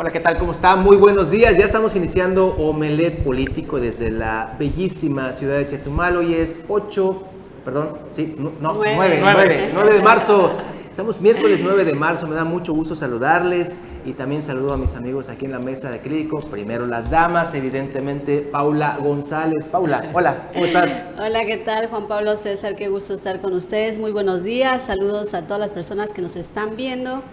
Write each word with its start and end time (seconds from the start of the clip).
Hola, 0.00 0.12
¿qué 0.12 0.20
tal? 0.20 0.38
¿Cómo 0.38 0.52
está? 0.52 0.76
Muy 0.76 0.96
buenos 0.96 1.28
días. 1.28 1.58
Ya 1.58 1.64
estamos 1.64 1.96
iniciando 1.96 2.54
Omelet 2.54 3.24
Político 3.24 3.80
desde 3.80 4.12
la 4.12 4.54
bellísima 4.56 5.32
ciudad 5.32 5.58
de 5.58 5.66
Chetumal. 5.66 6.16
Hoy 6.18 6.34
es 6.34 6.60
8, 6.68 7.22
perdón, 7.64 7.98
sí, 8.12 8.36
no, 8.38 8.52
9, 8.74 9.18
9, 9.20 9.70
9 9.74 9.94
de 9.94 10.00
marzo. 10.00 10.52
Estamos 10.88 11.20
miércoles 11.20 11.58
9 11.64 11.84
de 11.84 11.94
marzo. 11.94 12.28
Me 12.28 12.36
da 12.36 12.44
mucho 12.44 12.72
gusto 12.74 12.94
saludarles 12.94 13.80
y 14.04 14.12
también 14.12 14.42
saludo 14.42 14.72
a 14.72 14.76
mis 14.76 14.94
amigos 14.94 15.28
aquí 15.30 15.46
en 15.46 15.50
la 15.50 15.58
mesa 15.58 15.90
de 15.90 15.96
acrílico. 15.96 16.38
Primero 16.42 16.86
las 16.86 17.10
damas, 17.10 17.52
evidentemente 17.56 18.38
Paula 18.38 18.98
González. 19.02 19.66
Paula, 19.66 20.10
hola, 20.12 20.50
¿cómo 20.52 20.64
estás? 20.64 21.06
Hola, 21.18 21.44
¿qué 21.44 21.56
tal? 21.56 21.88
Juan 21.88 22.06
Pablo 22.06 22.36
César, 22.36 22.76
qué 22.76 22.86
gusto 22.86 23.14
estar 23.14 23.40
con 23.40 23.52
ustedes. 23.52 23.98
Muy 23.98 24.12
buenos 24.12 24.44
días. 24.44 24.84
Saludos 24.84 25.34
a 25.34 25.42
todas 25.42 25.58
las 25.58 25.72
personas 25.72 26.12
que 26.12 26.22
nos 26.22 26.36
están 26.36 26.76
viendo. 26.76 27.24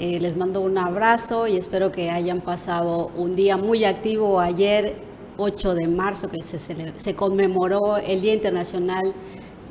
Eh, 0.00 0.20
les 0.20 0.36
mando 0.36 0.60
un 0.60 0.78
abrazo 0.78 1.48
y 1.48 1.56
espero 1.56 1.90
que 1.90 2.08
hayan 2.08 2.40
pasado 2.40 3.10
un 3.16 3.34
día 3.34 3.56
muy 3.56 3.84
activo 3.84 4.38
ayer, 4.38 4.94
8 5.38 5.74
de 5.74 5.88
marzo, 5.88 6.28
que 6.28 6.40
se, 6.40 6.60
se 6.60 7.14
conmemoró 7.16 7.96
el 7.96 8.20
Día 8.20 8.32
Internacional 8.32 9.12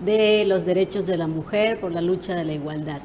de 0.03 0.43
los 0.45 0.65
Derechos 0.65 1.07
de 1.07 1.15
la 1.15 1.27
Mujer 1.27 1.79
por 1.79 1.93
la 1.93 2.01
lucha 2.01 2.35
de 2.35 2.43
la 2.43 2.51
igualdad. 2.51 3.01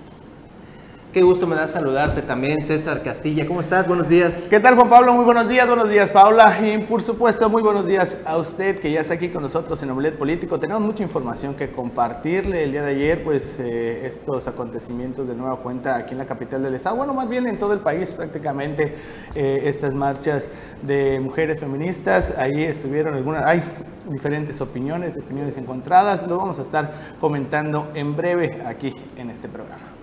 Qué 1.12 1.20
gusto 1.20 1.46
me 1.46 1.54
da 1.54 1.68
saludarte 1.68 2.22
también, 2.22 2.62
César 2.62 3.02
Castilla. 3.02 3.46
¿Cómo 3.46 3.60
estás? 3.60 3.86
Buenos 3.86 4.08
días. 4.08 4.46
¿Qué 4.48 4.58
tal, 4.60 4.76
Juan 4.76 4.88
Pablo? 4.88 5.12
Muy 5.12 5.26
buenos 5.26 5.46
días. 5.46 5.68
Buenos 5.68 5.90
días, 5.90 6.10
Paula. 6.10 6.58
Y 6.66 6.78
por 6.86 7.02
supuesto, 7.02 7.50
muy 7.50 7.60
buenos 7.60 7.86
días 7.86 8.22
a 8.26 8.38
usted 8.38 8.80
que 8.80 8.90
ya 8.90 9.00
está 9.00 9.12
aquí 9.12 9.28
con 9.28 9.42
nosotros 9.42 9.82
en 9.82 9.90
Omelet 9.90 10.16
Político. 10.16 10.58
Tenemos 10.58 10.80
mucha 10.80 11.02
información 11.02 11.54
que 11.54 11.70
compartirle. 11.70 12.64
El 12.64 12.72
día 12.72 12.82
de 12.82 12.92
ayer, 12.92 13.22
pues, 13.22 13.60
eh, 13.60 14.06
estos 14.06 14.48
acontecimientos 14.48 15.28
de 15.28 15.34
nueva 15.34 15.56
cuenta 15.56 15.96
aquí 15.96 16.12
en 16.12 16.18
la 16.18 16.24
capital 16.24 16.62
del 16.62 16.76
estado. 16.76 16.96
Bueno, 16.96 17.12
más 17.12 17.28
bien 17.28 17.46
en 17.46 17.58
todo 17.58 17.74
el 17.74 17.80
país 17.80 18.10
prácticamente 18.12 18.94
eh, 19.34 19.64
estas 19.66 19.94
marchas 19.94 20.48
de 20.80 21.20
mujeres 21.20 21.60
feministas. 21.60 22.38
Ahí 22.38 22.64
estuvieron 22.64 23.12
algunas, 23.12 23.44
hay 23.44 23.62
diferentes 24.08 24.62
opiniones, 24.62 25.18
opiniones 25.18 25.58
encontradas. 25.58 26.26
Lo 26.26 26.38
vamos 26.38 26.58
a 26.58 26.62
estar 26.62 27.16
comentando 27.20 27.90
en 27.92 28.16
breve 28.16 28.62
aquí 28.64 28.94
en 29.18 29.28
este 29.28 29.46
programa. 29.46 30.01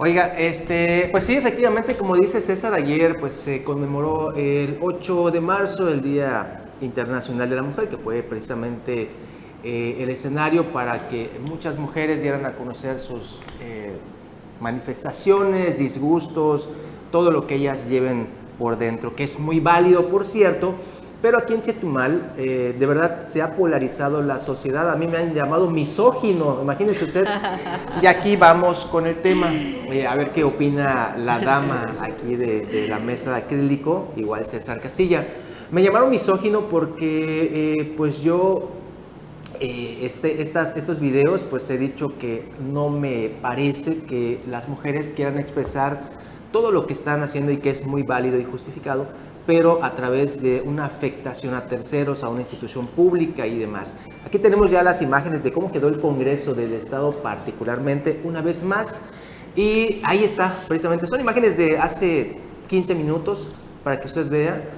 Oiga, 0.00 0.26
este, 0.38 1.08
pues 1.10 1.24
sí, 1.24 1.34
efectivamente, 1.34 1.96
como 1.96 2.14
dice 2.14 2.40
César, 2.40 2.72
ayer 2.72 3.18
pues 3.18 3.34
se 3.34 3.64
conmemoró 3.64 4.32
el 4.32 4.78
8 4.80 5.32
de 5.32 5.40
marzo, 5.40 5.88
el 5.88 6.02
Día 6.02 6.66
Internacional 6.80 7.50
de 7.50 7.56
la 7.56 7.62
Mujer, 7.62 7.88
que 7.88 7.96
fue 7.96 8.22
precisamente 8.22 9.08
eh, 9.64 9.96
el 9.98 10.08
escenario 10.10 10.72
para 10.72 11.08
que 11.08 11.32
muchas 11.50 11.78
mujeres 11.78 12.22
dieran 12.22 12.46
a 12.46 12.52
conocer 12.52 13.00
sus 13.00 13.40
eh, 13.60 13.96
manifestaciones, 14.60 15.76
disgustos, 15.76 16.68
todo 17.10 17.32
lo 17.32 17.48
que 17.48 17.56
ellas 17.56 17.88
lleven 17.88 18.28
por 18.56 18.78
dentro, 18.78 19.16
que 19.16 19.24
es 19.24 19.40
muy 19.40 19.58
válido, 19.58 20.10
por 20.10 20.24
cierto, 20.24 20.76
pero 21.20 21.38
aquí 21.38 21.52
en 21.52 21.62
Chetumal, 21.62 22.32
eh, 22.36 22.76
de 22.78 22.86
verdad, 22.86 23.26
se 23.26 23.42
ha 23.42 23.56
polarizado 23.56 24.22
la 24.22 24.38
sociedad. 24.38 24.88
A 24.88 24.94
mí 24.94 25.08
me 25.08 25.18
han 25.18 25.34
llamado 25.34 25.68
misógino, 25.68 26.60
imagínese 26.62 27.06
usted. 27.06 27.26
Y 28.02 28.06
aquí 28.06 28.36
vamos 28.36 28.84
con 28.84 29.06
el 29.06 29.16
tema. 29.16 29.48
Eh, 29.52 30.06
a 30.06 30.14
ver 30.14 30.30
qué 30.30 30.44
opina 30.44 31.16
la 31.18 31.40
dama 31.40 31.96
aquí 32.00 32.36
de, 32.36 32.86
la 32.88 33.00
mesa 33.00 33.32
de 33.32 33.38
acrílico, 33.38 34.12
igual 34.14 34.46
César 34.46 34.80
Castilla. 34.80 35.26
Me 35.72 35.82
llamaron 35.82 36.08
misógino 36.08 36.68
porque, 36.68 37.80
eh, 37.80 37.94
pues 37.96 38.22
yo, 38.22 38.70
este, 39.58 40.40
estas, 40.40 40.76
estos 40.76 41.00
videos, 41.00 41.42
pues 41.42 41.68
he 41.70 41.78
dicho 41.78 42.16
que 42.16 42.48
no 42.60 42.90
me 42.90 43.32
parece 43.42 44.04
que 44.04 44.40
las 44.48 44.68
mujeres 44.68 45.12
quieran 45.16 45.38
expresar 45.38 46.16
todo 46.52 46.70
lo 46.70 46.86
que 46.86 46.92
están 46.92 47.24
haciendo 47.24 47.50
y 47.50 47.56
que 47.56 47.70
es 47.70 47.84
muy 47.84 48.04
válido 48.04 48.38
y 48.38 48.44
justificado 48.44 49.06
pero 49.48 49.82
a 49.82 49.94
través 49.94 50.42
de 50.42 50.60
una 50.60 50.84
afectación 50.84 51.54
a 51.54 51.68
terceros, 51.68 52.22
a 52.22 52.28
una 52.28 52.40
institución 52.40 52.86
pública 52.86 53.46
y 53.46 53.56
demás. 53.56 53.96
Aquí 54.26 54.38
tenemos 54.38 54.70
ya 54.70 54.82
las 54.82 55.00
imágenes 55.00 55.42
de 55.42 55.52
cómo 55.52 55.72
quedó 55.72 55.88
el 55.88 56.02
Congreso 56.02 56.52
del 56.52 56.74
Estado 56.74 57.22
particularmente 57.22 58.20
una 58.24 58.42
vez 58.42 58.62
más. 58.62 59.00
Y 59.56 60.02
ahí 60.04 60.22
está, 60.22 60.54
precisamente, 60.68 61.06
son 61.06 61.20
imágenes 61.20 61.56
de 61.56 61.78
hace 61.78 62.36
15 62.68 62.94
minutos 62.94 63.48
para 63.82 63.98
que 63.98 64.08
usted 64.08 64.28
vea. 64.28 64.68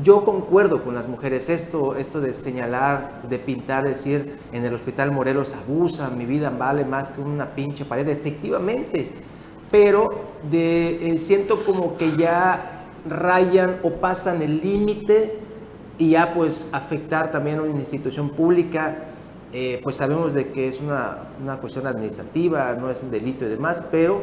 Yo 0.00 0.24
concuerdo 0.24 0.84
con 0.84 0.94
las 0.94 1.08
mujeres, 1.08 1.48
esto, 1.50 1.96
esto 1.96 2.20
de 2.20 2.32
señalar, 2.32 3.22
de 3.28 3.36
pintar, 3.40 3.82
decir, 3.82 4.36
en 4.52 4.64
el 4.64 4.72
Hospital 4.72 5.10
Morelos 5.10 5.54
abusan, 5.54 6.16
mi 6.16 6.24
vida 6.24 6.50
vale 6.50 6.84
más 6.84 7.08
que 7.08 7.20
una 7.20 7.46
pinche 7.56 7.84
pared, 7.84 8.08
efectivamente, 8.08 9.10
pero 9.72 10.20
de, 10.48 11.14
eh, 11.14 11.18
siento 11.18 11.64
como 11.64 11.96
que 11.96 12.16
ya 12.16 12.76
rayan 13.08 13.78
o 13.82 13.90
pasan 13.92 14.42
el 14.42 14.60
límite 14.60 15.38
y 15.98 16.10
ya 16.10 16.32
pues 16.34 16.68
afectar 16.72 17.30
también 17.30 17.58
a 17.58 17.62
una 17.62 17.78
institución 17.78 18.30
pública, 18.30 18.96
eh, 19.52 19.80
pues 19.82 19.96
sabemos 19.96 20.32
de 20.32 20.48
que 20.48 20.68
es 20.68 20.80
una, 20.80 21.18
una, 21.42 21.56
cuestión 21.58 21.86
administrativa, 21.86 22.72
no 22.74 22.90
es 22.90 23.02
un 23.02 23.10
delito 23.10 23.44
y 23.44 23.48
demás, 23.48 23.82
pero 23.90 24.22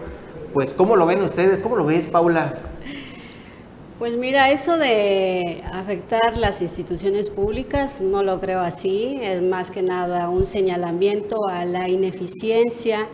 pues 0.53 0.73
¿cómo 0.73 0.95
lo 0.95 1.05
ven 1.05 1.21
ustedes? 1.21 1.61
¿Cómo 1.61 1.75
lo 1.75 1.85
ves, 1.85 2.07
Paula? 2.07 2.53
Pues 3.99 4.15
mira, 4.15 4.51
eso 4.51 4.77
de 4.77 5.63
afectar 5.73 6.37
las 6.37 6.61
instituciones 6.61 7.31
públicas 7.31 7.99
no 7.99 8.21
lo 8.21 8.39
creo 8.39 8.59
así, 8.59 9.19
es 9.23 9.41
más 9.41 9.71
que 9.71 9.81
nada 9.81 10.29
un 10.29 10.45
señalamiento 10.45 11.47
a 11.49 11.65
la 11.65 11.89
ineficiencia 11.89 13.07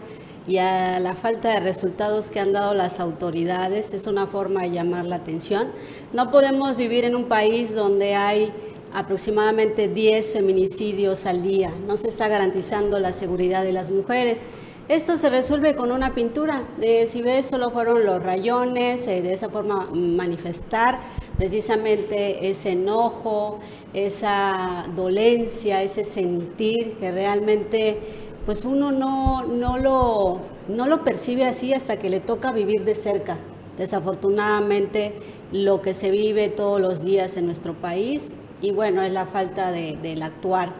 y 0.48 0.58
a 0.58 1.00
la 1.00 1.16
falta 1.16 1.54
de 1.54 1.59
resultados 1.59 2.30
que 2.30 2.40
han 2.40 2.54
dado 2.54 2.74
las 2.74 3.00
autoridades. 3.00 3.94
Es 3.94 4.08
una 4.08 4.28
forma 4.28 4.64
de 4.64 4.72
llamar 4.72 5.06
la 5.06 5.18
atención. 5.18 5.72
No 6.12 6.31
podemos 6.31 6.76
vivir 6.76 7.06
en 7.06 7.16
un 7.16 7.26
país 7.26 7.74
donde 7.74 8.16
hay 8.16 8.52
aproximadamente 8.94 9.88
10 9.88 10.34
feminicidios 10.34 11.26
al 11.26 11.44
día. 11.44 11.72
No 11.88 11.98
se 11.98 12.09
está 12.09 12.28
garantizando 12.28 13.00
la 13.00 13.14
seguridad 13.14 13.64
de 13.64 13.72
las 13.72 13.90
mujeres. 13.90 14.44
Esto 14.90 15.18
se 15.18 15.30
resuelve 15.30 15.76
con 15.78 15.94
una 15.94 16.14
pintura. 16.14 16.64
si 17.08 17.22
ves, 17.22 17.46
solo 17.46 17.72
fueron 17.72 18.06
los 18.06 18.22
rayones, 18.22 19.08
eh, 19.08 19.22
de 19.22 19.32
esa 19.32 19.48
forma 19.48 19.90
manifestar 19.94 21.00
precisamente 21.38 22.50
ese 22.50 22.72
enojo, 22.72 23.59
esa 23.94 24.86
dolencia, 24.94 25.82
ese 25.82 26.03
sentir 26.03 26.96
que 26.98 27.14
realmente 27.14 28.22
pues 28.46 28.66
uno 28.66 28.92
no, 28.92 29.44
no, 29.44 29.78
lo, 29.78 30.42
no 30.68 30.88
lo 30.88 31.04
percibe 31.04 31.46
así 31.46 31.74
hasta 31.74 31.98
que 31.98 32.09
le 32.09 32.20
toca 32.20 32.52
vivir 32.52 32.84
de 32.84 32.96
cerca. 32.96 33.38
Desafortunadamente, 33.78 35.14
lo 35.52 35.81
que 35.81 35.94
se 35.94 36.12
vive 36.12 36.50
todos 36.50 36.80
los 36.80 37.03
días 37.03 37.38
en 37.38 37.46
nuestro 37.46 37.74
país, 37.74 38.34
y 38.62 38.72
bueno, 38.72 39.02
es 39.02 39.12
la 39.12 39.26
falta 39.26 39.72
de, 39.72 39.98
del 40.02 40.22
actuar 40.24 40.74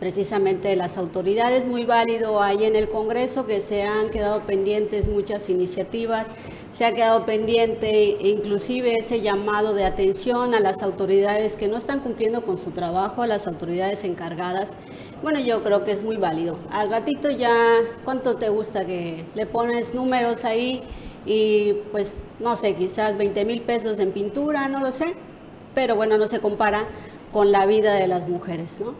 precisamente 0.00 0.68
de 0.68 0.76
las 0.76 0.98
autoridades. 0.98 1.66
Muy 1.66 1.84
válido 1.84 2.42
ahí 2.42 2.64
en 2.64 2.76
el 2.76 2.88
Congreso 2.88 3.46
que 3.46 3.60
se 3.60 3.84
han 3.84 4.10
quedado 4.10 4.42
pendientes 4.42 5.08
muchas 5.08 5.48
iniciativas, 5.48 6.28
se 6.70 6.84
ha 6.84 6.92
quedado 6.92 7.24
pendiente 7.24 8.16
inclusive 8.20 8.98
ese 8.98 9.20
llamado 9.20 9.72
de 9.72 9.84
atención 9.84 10.54
a 10.54 10.60
las 10.60 10.82
autoridades 10.82 11.56
que 11.56 11.68
no 11.68 11.76
están 11.76 12.00
cumpliendo 12.00 12.44
con 12.44 12.58
su 12.58 12.72
trabajo, 12.72 13.22
a 13.22 13.26
las 13.26 13.46
autoridades 13.46 14.04
encargadas. 14.04 14.76
Bueno, 15.24 15.40
yo 15.40 15.62
creo 15.62 15.84
que 15.84 15.90
es 15.90 16.02
muy 16.02 16.18
válido. 16.18 16.58
Al 16.70 16.90
ratito 16.90 17.30
ya, 17.30 17.56
¿cuánto 18.04 18.36
te 18.36 18.50
gusta 18.50 18.84
que 18.84 19.24
le 19.34 19.46
pones 19.46 19.94
números 19.94 20.44
ahí? 20.44 20.82
Y 21.24 21.78
pues, 21.92 22.18
no 22.40 22.58
sé, 22.58 22.74
quizás 22.74 23.16
20 23.16 23.46
mil 23.46 23.62
pesos 23.62 23.98
en 24.00 24.12
pintura, 24.12 24.68
no 24.68 24.80
lo 24.80 24.92
sé, 24.92 25.14
pero 25.74 25.96
bueno, 25.96 26.18
no 26.18 26.26
se 26.26 26.40
compara 26.40 26.84
con 27.32 27.52
la 27.52 27.64
vida 27.64 27.94
de 27.94 28.06
las 28.06 28.28
mujeres, 28.28 28.82
¿no? 28.82 28.92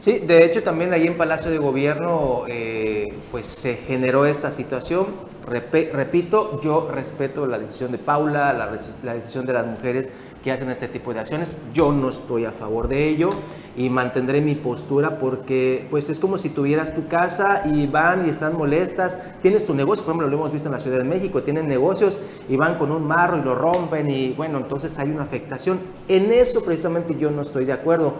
Sí, 0.00 0.18
de 0.18 0.44
hecho 0.44 0.64
también 0.64 0.92
ahí 0.92 1.06
en 1.06 1.16
Palacio 1.16 1.52
de 1.52 1.58
Gobierno 1.58 2.46
eh, 2.48 3.06
pues 3.30 3.46
se 3.46 3.76
generó 3.76 4.26
esta 4.26 4.50
situación. 4.50 5.06
repito, 5.46 6.60
yo 6.62 6.90
respeto 6.90 7.46
la 7.46 7.60
decisión 7.60 7.92
de 7.92 7.98
Paula, 7.98 8.52
la, 8.52 9.14
decisión 9.14 9.46
de 9.46 9.52
las 9.52 9.66
mujeres 9.68 10.10
que 10.42 10.52
hacen 10.52 10.70
este 10.70 10.88
tipo 10.88 11.12
de 11.12 11.20
acciones. 11.20 11.56
Yo 11.74 11.92
no 11.92 12.08
estoy 12.08 12.44
a 12.44 12.52
favor 12.52 12.88
de 12.88 13.08
ello 13.08 13.28
y 13.76 13.88
mantendré 13.90 14.40
mi 14.40 14.54
postura 14.54 15.18
porque 15.18 15.86
pues 15.90 16.10
es 16.10 16.18
como 16.18 16.38
si 16.38 16.48
tuvieras 16.48 16.94
tu 16.94 17.08
casa 17.08 17.62
y 17.66 17.86
van 17.86 18.26
y 18.26 18.30
están 18.30 18.56
molestas. 18.56 19.18
Tienes 19.42 19.66
tu 19.66 19.74
negocio, 19.74 20.04
por 20.04 20.12
ejemplo, 20.12 20.28
lo 20.28 20.36
hemos 20.36 20.52
visto 20.52 20.68
en 20.68 20.72
la 20.72 20.80
Ciudad 20.80 20.98
de 20.98 21.04
México, 21.04 21.42
tienen 21.42 21.68
negocios 21.68 22.18
y 22.48 22.56
van 22.56 22.76
con 22.76 22.90
un 22.90 23.06
marro 23.06 23.38
y 23.38 23.42
lo 23.42 23.54
rompen 23.54 24.10
y 24.10 24.32
bueno, 24.32 24.58
entonces 24.58 24.98
hay 24.98 25.10
una 25.10 25.24
afectación. 25.24 25.80
En 26.08 26.32
eso 26.32 26.62
precisamente 26.62 27.16
yo 27.18 27.30
no 27.30 27.42
estoy 27.42 27.64
de 27.64 27.72
acuerdo. 27.72 28.14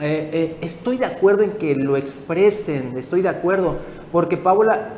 Eh, 0.00 0.30
eh, 0.32 0.56
estoy 0.60 0.98
de 0.98 1.06
acuerdo 1.06 1.42
en 1.42 1.52
que 1.52 1.74
lo 1.74 1.96
expresen, 1.96 2.98
estoy 2.98 3.22
de 3.22 3.30
acuerdo, 3.30 3.76
porque 4.12 4.36
Paula, 4.36 4.90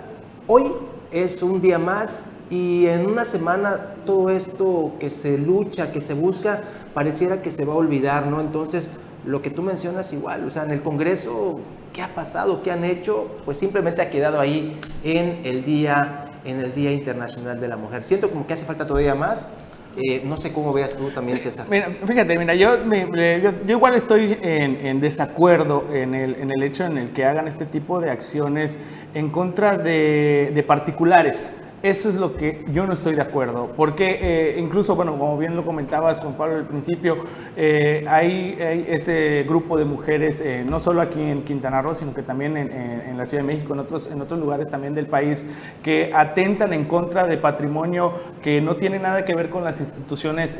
hoy 0.48 0.72
es 1.12 1.40
un 1.42 1.60
día 1.60 1.78
más 1.78 2.24
y 2.50 2.86
en 2.86 3.06
una 3.06 3.24
semana 3.24 3.94
todo 4.06 4.30
esto 4.30 4.92
que 4.98 5.10
se 5.10 5.36
lucha, 5.36 5.92
que 5.92 6.00
se 6.00 6.14
busca, 6.14 6.62
pareciera 6.94 7.42
que 7.42 7.50
se 7.50 7.64
va 7.64 7.74
a 7.74 7.76
olvidar, 7.76 8.26
¿no? 8.26 8.40
Entonces, 8.40 8.88
lo 9.26 9.42
que 9.42 9.50
tú 9.50 9.62
mencionas 9.62 10.12
igual, 10.12 10.44
o 10.46 10.50
sea, 10.50 10.64
en 10.64 10.70
el 10.70 10.82
Congreso, 10.82 11.60
¿qué 11.92 12.02
ha 12.02 12.14
pasado? 12.14 12.62
¿Qué 12.62 12.70
han 12.70 12.84
hecho? 12.84 13.28
Pues 13.44 13.58
simplemente 13.58 14.00
ha 14.00 14.08
quedado 14.08 14.40
ahí 14.40 14.78
en 15.04 15.40
el 15.44 15.64
Día, 15.64 16.30
en 16.44 16.60
el 16.60 16.72
Día 16.72 16.92
Internacional 16.92 17.60
de 17.60 17.68
la 17.68 17.76
Mujer. 17.76 18.04
Siento 18.04 18.30
como 18.30 18.46
que 18.46 18.54
hace 18.54 18.64
falta 18.64 18.86
todavía 18.86 19.14
más 19.14 19.50
Eh, 19.96 20.22
no 20.24 20.36
sé 20.36 20.52
cómo 20.52 20.72
veas 20.72 20.94
tú 20.94 21.10
también, 21.10 21.40
César. 21.40 21.66
Mira, 21.68 21.88
fíjate, 22.06 22.38
mira, 22.38 22.54
yo, 22.54 22.76
yo, 22.84 23.52
igual 23.66 23.94
estoy 23.94 24.38
en, 24.40 25.00
desacuerdo 25.00 25.86
en 25.92 26.14
el, 26.14 26.36
en 26.36 26.52
el, 26.52 26.62
hecho 26.62 26.84
en 26.84 26.98
el 26.98 27.10
que 27.12 27.24
hagan 27.24 27.48
este 27.48 27.66
tipo 27.66 27.98
de 27.98 28.10
acciones 28.10 28.78
en 29.14 29.30
contra 29.30 29.76
de, 29.76 30.52
de 30.54 30.62
particulares. 30.62 31.50
Eso 31.80 32.08
es 32.08 32.16
lo 32.16 32.34
que 32.34 32.64
yo 32.72 32.88
no 32.88 32.92
estoy 32.92 33.14
de 33.14 33.22
acuerdo, 33.22 33.70
porque 33.76 34.19
eh, 34.20 34.56
incluso, 34.58 34.96
bueno, 34.96 35.16
como 35.16 35.38
bien 35.38 35.54
lo 35.54 35.64
comentabas 35.64 36.19
con 36.20 36.34
Pablo 36.34 36.56
al 36.56 36.64
principio, 36.64 37.19
eh, 37.56 38.04
hay, 38.08 38.56
este 38.88 39.44
grupo 39.44 39.78
de 39.78 39.84
mujeres, 39.84 40.40
eh, 40.40 40.64
no 40.69 40.80
solo 40.80 41.00
aquí 41.00 41.22
en 41.22 41.44
Quintana 41.44 41.80
Roo, 41.80 41.94
sino 41.94 42.12
que 42.12 42.22
también 42.22 42.56
en, 42.56 43.16
la 43.16 43.26
Ciudad 43.26 43.44
de 43.44 43.46
México, 43.46 43.75
en 43.75 43.80
otros, 43.80 44.10
en 44.10 44.20
otros 44.20 44.40
lugares 44.40 44.69
también 44.69 44.92
del 44.96 45.06
país, 45.06 45.48
que 45.84 46.10
atentan 46.12 46.72
en 46.72 46.84
contra 46.84 47.28
de 47.28 47.36
patrimonio 47.36 48.12
que 48.42 48.60
no 48.60 48.74
tiene 48.74 48.98
nada 48.98 49.24
que 49.24 49.36
ver 49.36 49.48
con 49.48 49.62
las 49.62 49.81
instituciones 49.81 50.58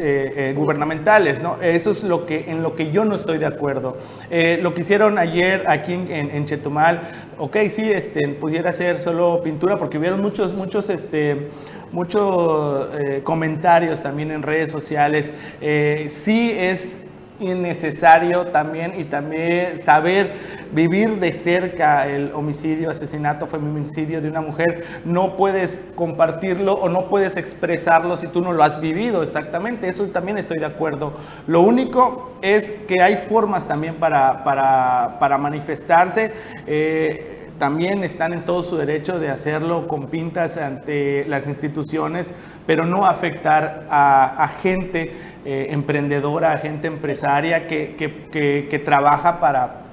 gubernamentales, 0.55 1.43
¿no? 1.43 1.61
Eso 1.61 1.93
es 1.93 2.05
lo 2.05 2.27
que, 2.27 2.51
en 2.51 2.63
lo 2.63 2.75
que 2.77 2.91
yo 2.91 3.05
no 3.05 3.15
estoy 3.15 3.39
de 3.39 3.47
acuerdo. 3.47 3.97
lo 4.31 4.75
que 4.75 4.81
hicieron 4.81 5.19
ayer 5.19 5.65
aquí 5.69 5.95
en 5.95 6.47
Chetumal, 6.47 7.28
ok, 7.39 7.57
sí, 7.71 7.91
este, 7.91 8.29
pudiera 8.29 8.73
ser 8.73 9.01
solo 9.01 9.43
pintura, 9.43 9.79
porque 9.79 9.99
hubieron 9.99 10.21
muchos, 10.21 10.55
muchos, 10.55 10.91
este, 10.91 11.49
muchos 11.93 12.89
eh, 12.99 13.21
comentarios 13.23 14.03
también 14.03 14.31
en 14.31 14.43
redes 14.43 14.71
sociales. 14.71 15.33
Eh, 15.61 16.09
sí 16.11 16.51
es 16.57 17.05
innecesario 17.41 18.49
también 18.49 18.99
y 18.99 19.05
también 19.05 19.81
saber 19.81 20.59
vivir 20.73 21.19
de 21.19 21.33
cerca 21.33 22.07
el 22.07 22.33
homicidio, 22.35 22.91
asesinato, 22.91 23.47
feminicidio 23.47 24.21
de 24.21 24.29
una 24.29 24.41
mujer, 24.41 24.85
no 25.05 25.37
puedes 25.37 25.91
compartirlo 25.95 26.75
o 26.75 26.89
no 26.89 27.09
puedes 27.09 27.37
expresarlo 27.37 28.17
si 28.17 28.27
tú 28.29 28.41
no 28.41 28.53
lo 28.53 28.63
has 28.63 28.81
vivido 28.81 29.23
exactamente, 29.23 29.89
eso 29.89 30.05
también 30.09 30.39
estoy 30.39 30.59
de 30.59 30.67
acuerdo. 30.67 31.15
Lo 31.47 31.63
único 31.63 32.33
es 32.43 32.71
que 32.87 33.03
hay 33.03 33.17
formas 33.29 33.67
también 33.67 33.97
para, 33.97 34.45
para, 34.45 35.39
manifestarse. 35.39 36.33
Eh, 36.67 37.39
también 37.59 38.05
están 38.05 38.33
en 38.33 38.45
todo 38.45 38.63
su 38.63 38.77
derecho 38.77 39.19
de 39.19 39.31
hacerlo 39.31 39.89
con 39.89 40.07
pintas 40.07 40.57
ante 40.57 41.25
las 41.27 41.49
instituciones, 41.49 42.35
pero 42.67 42.87
no 42.87 43.05
afectar 43.05 43.87
a, 43.91 44.49
gente 44.63 45.13
eh, 45.51 45.73
emprendedora, 45.73 46.59
gente 46.59 46.89
empresaria 46.89 47.67
que, 47.67 47.97
que, 47.97 48.79
trabaja 48.81 49.41
para, 49.41 49.85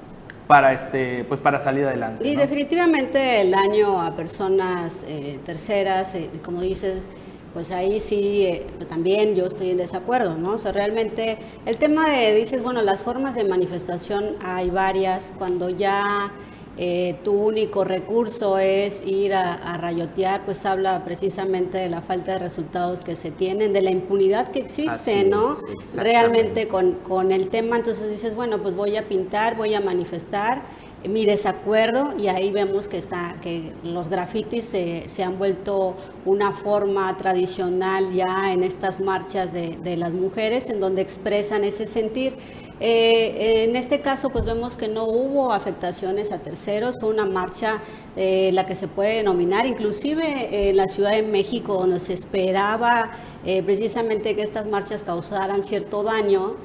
para, 0.46 0.74
este, 0.74 1.24
pues 1.24 1.40
para 1.40 1.58
salir 1.58 1.86
adelante. 1.86 2.28
Y 2.28 2.36
definitivamente 2.36 3.40
el 3.40 3.52
daño 3.52 4.02
a 4.02 4.14
personas 4.14 5.02
eh, 5.08 5.40
terceras, 5.46 6.14
eh, 6.14 6.28
como 6.44 6.60
dices, 6.60 7.08
pues 7.54 7.70
ahí 7.70 8.00
sí 8.00 8.66
también 8.86 9.34
yo 9.34 9.46
estoy 9.46 9.70
en 9.70 9.78
desacuerdo, 9.78 10.36
¿no? 10.36 10.52
O 10.52 10.58
sea, 10.58 10.72
realmente 10.72 11.38
el 11.64 11.78
tema 11.78 12.06
de, 12.06 12.34
dices, 12.34 12.62
bueno, 12.62 12.82
las 12.82 13.02
formas 13.02 13.34
de 13.34 13.44
manifestación 13.44 14.36
hay 14.44 14.68
varias, 14.68 15.32
cuando 15.38 15.70
ya 15.70 16.32
eh, 16.78 17.16
tu 17.24 17.32
único 17.32 17.84
recurso 17.84 18.58
es 18.58 19.02
ir 19.06 19.34
a, 19.34 19.76
rayotear, 19.78 20.44
pues 20.44 20.66
habla 20.66 21.04
precisamente 21.04 21.78
de 21.78 21.88
la 21.88 22.02
falta 22.02 22.32
de 22.32 22.38
resultados 22.38 23.02
que 23.02 23.16
se 23.16 23.30
tienen, 23.30 23.72
de 23.72 23.82
la 23.82 23.90
impunidad 23.90 24.50
que 24.50 24.60
existe, 24.60 25.24
¿no? 25.24 25.56
Realmente 25.96 26.68
con, 26.68 26.94
con 26.96 27.32
el 27.32 27.48
tema, 27.48 27.76
entonces 27.76 28.10
dices, 28.10 28.34
bueno, 28.34 28.62
pues 28.62 28.74
voy 28.74 28.96
a 28.96 29.08
pintar, 29.08 29.56
voy 29.56 29.74
a 29.74 29.80
manifestar 29.80 30.62
mi 31.08 31.24
desacuerdo 31.24 32.14
y 32.18 32.28
ahí 32.28 32.50
vemos 32.50 32.88
que, 32.88 32.98
está, 32.98 33.36
que 33.40 33.72
los 33.82 34.08
grafitis 34.08 34.64
se, 34.64 35.08
se, 35.08 35.22
han 35.22 35.38
vuelto 35.38 35.94
una 36.24 36.52
forma 36.52 37.16
tradicional 37.16 38.12
ya 38.12 38.52
en 38.52 38.62
estas 38.62 39.00
marchas 39.00 39.52
de, 39.52 39.76
de 39.82 39.96
las 39.96 40.12
mujeres 40.12 40.68
en 40.68 40.80
donde 40.80 41.02
expresan 41.02 41.64
ese 41.64 41.86
sentir. 41.86 42.36
Eh, 42.78 43.64
en 43.64 43.74
este 43.74 44.00
caso, 44.00 44.30
pues 44.30 44.44
vemos 44.44 44.76
que 44.76 44.88
no 44.88 45.04
hubo 45.04 45.52
afectaciones 45.52 46.30
a 46.30 46.38
terceros, 46.38 46.96
fue 47.00 47.08
una 47.08 47.24
marcha 47.24 47.80
eh, 48.16 48.50
la 48.52 48.66
que 48.66 48.74
se 48.74 48.86
puede 48.86 49.16
denominar, 49.16 49.66
inclusive 49.66 50.68
en 50.68 50.76
la 50.76 50.86
Ciudad 50.86 51.12
de 51.12 51.22
México, 51.22 51.74
donde 51.74 52.00
se 52.00 52.12
esperaba 52.12 53.12
eh, 53.46 53.62
precisamente 53.62 54.36
que 54.36 54.42
estas 54.42 54.66
marchas 54.66 55.02
causaran 55.02 55.62
cierto 55.62 56.02
daño, 56.02 56.56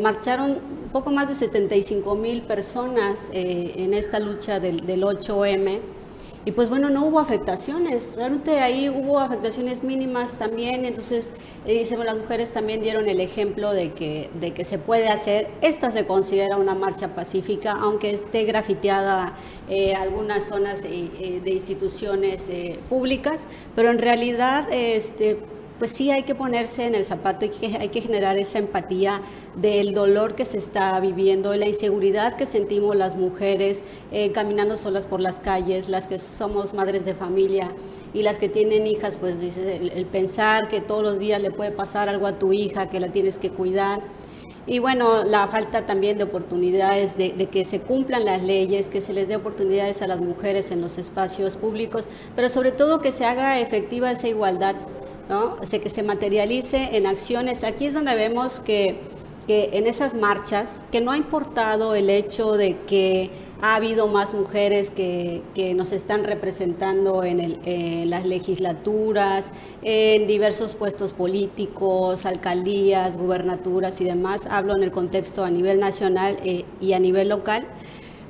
marcharon 0.00 0.58
poco 0.92 1.12
más 1.12 1.28
de 1.28 1.36
75 1.36 2.16
mil 2.16 2.42
personas 2.42 3.30
en 3.32 3.94
esta 3.94 4.18
lucha 4.18 4.58
del 4.58 4.82
8M. 5.04 5.97
Y 6.48 6.52
pues 6.52 6.70
bueno, 6.70 6.88
no 6.88 7.04
hubo 7.04 7.20
afectaciones, 7.20 8.14
realmente 8.16 8.60
ahí 8.60 8.88
hubo 8.88 9.18
afectaciones 9.18 9.84
mínimas 9.84 10.38
también, 10.38 10.86
entonces 10.86 11.34
eh, 11.66 11.86
las 12.02 12.16
mujeres 12.16 12.52
también 12.52 12.80
dieron 12.80 13.06
el 13.06 13.20
ejemplo 13.20 13.74
de 13.74 13.92
que, 13.92 14.30
de 14.40 14.54
que 14.54 14.64
se 14.64 14.78
puede 14.78 15.10
hacer, 15.10 15.48
esta 15.60 15.90
se 15.90 16.06
considera 16.06 16.56
una 16.56 16.74
marcha 16.74 17.14
pacífica, 17.14 17.72
aunque 17.72 18.12
esté 18.12 18.44
grafiteada 18.44 19.34
eh, 19.68 19.94
algunas 19.94 20.44
zonas 20.44 20.84
eh, 20.86 21.42
de 21.44 21.50
instituciones 21.50 22.50
públicas, 22.88 23.46
pero 23.76 23.90
en 23.90 23.98
realidad 23.98 24.68
este, 24.72 25.36
pues 25.78 25.92
sí 25.92 26.10
hay 26.10 26.24
que 26.24 26.34
ponerse 26.34 26.86
en 26.86 26.94
el 26.94 27.04
zapato 27.04 27.46
y 27.46 27.76
hay 27.76 27.88
que 27.88 28.00
generar 28.00 28.38
esa 28.38 28.58
empatía 28.58 29.22
del 29.56 29.94
dolor 29.94 30.34
que 30.34 30.44
se 30.44 30.58
está 30.58 30.98
viviendo, 31.00 31.54
la 31.54 31.68
inseguridad 31.68 32.36
que 32.36 32.46
sentimos 32.46 32.96
las 32.96 33.16
mujeres 33.16 33.84
eh, 34.10 34.32
caminando 34.32 34.76
solas 34.76 35.06
por 35.06 35.20
las 35.20 35.38
calles, 35.38 35.88
las 35.88 36.06
que 36.06 36.18
somos 36.18 36.74
madres 36.74 37.04
de 37.04 37.14
familia 37.14 37.70
y 38.12 38.22
las 38.22 38.38
que 38.38 38.48
tienen 38.48 38.86
hijas, 38.86 39.16
pues 39.16 39.36
el, 39.56 40.06
pensar 40.06 40.68
que 40.68 40.80
todos 40.80 41.02
los 41.02 41.18
días 41.18 41.40
le 41.40 41.50
puede 41.50 41.70
pasar 41.70 42.08
algo 42.08 42.26
a 42.26 42.38
tu 42.38 42.52
hija, 42.52 42.88
que 42.88 43.00
la 43.00 43.08
tienes 43.08 43.38
que 43.38 43.50
cuidar. 43.50 44.00
Y 44.66 44.80
bueno, 44.80 45.24
la 45.24 45.48
falta 45.48 45.86
también 45.86 46.18
de 46.18 46.24
oportunidades, 46.24 47.16
de, 47.16 47.32
de, 47.32 47.46
que 47.46 47.64
se 47.64 47.80
cumplan 47.80 48.26
las 48.26 48.42
leyes, 48.42 48.88
que 48.88 49.00
se 49.00 49.14
les 49.14 49.26
dé 49.26 49.36
oportunidades 49.36 50.02
a 50.02 50.06
las 50.06 50.20
mujeres 50.20 50.70
en 50.70 50.82
los 50.82 50.98
espacios 50.98 51.56
públicos, 51.56 52.06
pero 52.36 52.50
sobre 52.50 52.70
todo 52.70 53.00
que 53.00 53.10
se 53.10 53.24
haga 53.24 53.60
efectiva 53.60 54.10
esa 54.10 54.28
igualdad 54.28 54.76
¿no? 55.28 55.56
O 55.60 55.66
sea, 55.66 55.80
que 55.80 55.90
se 55.90 56.02
materialice 56.02 56.96
en 56.96 57.06
acciones. 57.06 57.64
Aquí 57.64 57.86
es 57.86 57.94
donde 57.94 58.14
vemos 58.14 58.60
que, 58.60 58.98
en 59.48 59.86
esas 59.86 60.14
marchas, 60.14 60.80
que 60.90 61.00
no 61.00 61.10
ha 61.10 61.16
importado 61.16 61.94
el 61.94 62.10
hecho 62.10 62.52
de 62.52 62.76
que 62.86 63.30
ha 63.62 63.76
habido 63.76 64.06
más 64.06 64.34
mujeres 64.34 64.90
que, 64.90 65.42
nos 65.74 65.92
están 65.92 66.24
representando 66.24 67.24
en, 67.24 68.10
las 68.10 68.26
legislaturas, 68.26 69.52
en 69.82 70.26
diversos 70.26 70.74
puestos 70.74 71.12
políticos, 71.12 72.26
alcaldías, 72.26 73.16
gubernaturas 73.16 74.00
y 74.00 74.04
demás. 74.04 74.46
Hablo 74.50 74.76
en 74.76 74.82
el 74.82 74.92
contexto 74.92 75.44
a 75.44 75.50
nivel 75.50 75.80
nacional 75.80 76.36
eh, 76.44 76.64
y 76.80 76.92
a 76.92 76.98
nivel 76.98 77.28
local 77.28 77.66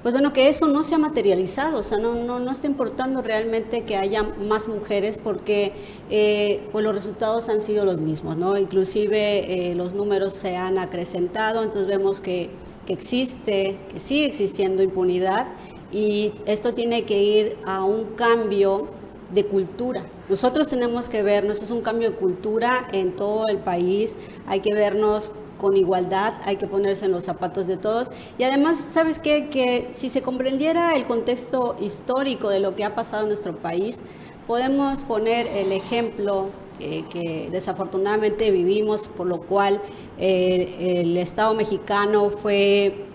pues 0.02 0.12
bueno, 0.12 0.32
que 0.32 0.48
eso 0.48 0.68
no 0.68 0.84
se 0.84 0.94
ha 0.94 0.98
materializado, 0.98 1.78
o 1.78 1.82
sea, 1.82 1.98
no, 1.98 2.14
no, 2.14 2.38
no 2.38 2.50
está 2.52 2.66
importando 2.66 3.20
realmente 3.20 3.82
que 3.82 3.96
haya 3.96 4.22
más 4.22 4.68
mujeres 4.68 5.18
porque 5.18 5.72
eh, 6.08 6.60
pues 6.70 6.84
los 6.84 6.94
resultados 6.94 7.48
han 7.48 7.60
sido 7.60 7.84
los 7.84 7.98
mismos, 7.98 8.36
¿no? 8.36 8.56
Inclusive 8.56 9.70
eh, 9.70 9.74
los 9.74 9.94
números 9.94 10.34
se 10.34 10.56
han 10.56 10.78
acrecentado, 10.78 11.62
entonces 11.62 11.88
vemos 11.88 12.20
que, 12.20 12.50
que 12.86 12.92
existe, 12.92 13.78
que 13.92 13.98
sigue 13.98 14.26
existiendo 14.26 14.82
impunidad 14.82 15.48
y 15.90 16.32
esto 16.46 16.74
tiene 16.74 17.04
que 17.04 17.22
ir 17.22 17.56
a 17.66 17.82
un 17.82 18.14
cambio 18.14 18.88
de 19.34 19.44
cultura. 19.44 20.06
Nosotros 20.28 20.68
tenemos 20.68 21.08
que 21.08 21.22
vernos, 21.22 21.62
es 21.62 21.70
un 21.70 21.80
cambio 21.80 22.10
de 22.10 22.16
cultura 22.16 22.88
en 22.92 23.16
todo 23.16 23.46
el 23.48 23.58
país, 23.58 24.16
hay 24.46 24.60
que 24.60 24.74
vernos 24.74 25.32
con 25.58 25.76
igualdad, 25.76 26.34
hay 26.44 26.56
que 26.56 26.66
ponerse 26.66 27.04
en 27.04 27.12
los 27.12 27.24
zapatos 27.24 27.66
de 27.66 27.76
todos. 27.76 28.10
Y 28.38 28.44
además, 28.44 28.78
¿sabes 28.78 29.18
qué? 29.18 29.48
Que 29.50 29.88
si 29.92 30.08
se 30.08 30.22
comprendiera 30.22 30.94
el 30.94 31.04
contexto 31.04 31.76
histórico 31.80 32.48
de 32.48 32.60
lo 32.60 32.74
que 32.74 32.84
ha 32.84 32.94
pasado 32.94 33.24
en 33.24 33.28
nuestro 33.28 33.56
país, 33.56 34.02
podemos 34.46 35.04
poner 35.04 35.46
el 35.46 35.72
ejemplo 35.72 36.50
eh, 36.80 37.04
que 37.10 37.48
desafortunadamente 37.50 38.50
vivimos, 38.52 39.08
por 39.08 39.26
lo 39.26 39.40
cual 39.40 39.82
eh, 40.16 41.00
el 41.00 41.16
Estado 41.18 41.52
mexicano 41.54 42.30
fue 42.30 43.07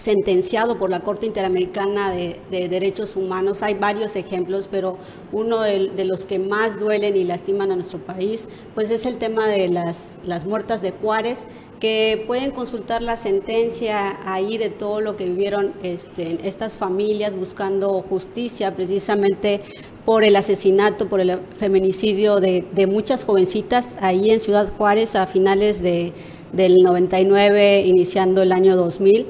sentenciado 0.00 0.78
por 0.78 0.88
la 0.88 1.00
Corte 1.00 1.26
Interamericana 1.26 2.10
de, 2.10 2.40
Derechos 2.50 3.16
Humanos. 3.16 3.62
Hay 3.62 3.74
varios 3.74 4.16
ejemplos, 4.16 4.66
pero 4.70 4.96
uno 5.30 5.60
de, 5.60 6.04
los 6.04 6.24
que 6.24 6.38
más 6.38 6.80
duelen 6.80 7.16
y 7.16 7.24
lastiman 7.24 7.70
a 7.70 7.74
nuestro 7.74 7.98
país, 7.98 8.48
pues 8.74 8.90
es 8.90 9.04
el 9.04 9.18
tema 9.18 9.46
de 9.46 9.68
las, 9.68 10.18
las 10.24 10.46
muertas 10.46 10.80
de 10.80 10.92
Juárez, 10.92 11.46
que 11.80 12.24
pueden 12.26 12.50
consultar 12.50 13.02
la 13.02 13.16
sentencia 13.16 14.18
ahí 14.24 14.56
de 14.56 14.70
todo 14.70 15.02
lo 15.02 15.16
que 15.16 15.26
vivieron 15.26 15.74
este, 15.82 16.38
estas 16.46 16.76
familias 16.76 17.34
buscando 17.34 18.02
justicia 18.02 18.74
precisamente 18.74 19.60
por 20.06 20.24
el 20.24 20.36
asesinato, 20.36 21.08
por 21.08 21.20
el 21.20 21.40
feminicidio 21.56 22.40
de, 22.40 22.64
de 22.72 22.86
muchas 22.86 23.24
jovencitas 23.24 23.98
ahí 24.00 24.30
en 24.30 24.40
Ciudad 24.40 24.70
Juárez 24.76 25.14
a 25.14 25.26
finales 25.26 25.82
de, 25.82 26.12
del 26.52 26.76
99, 26.82 27.82
iniciando 27.86 28.42
el 28.42 28.52
año 28.52 28.76
2000 28.76 29.26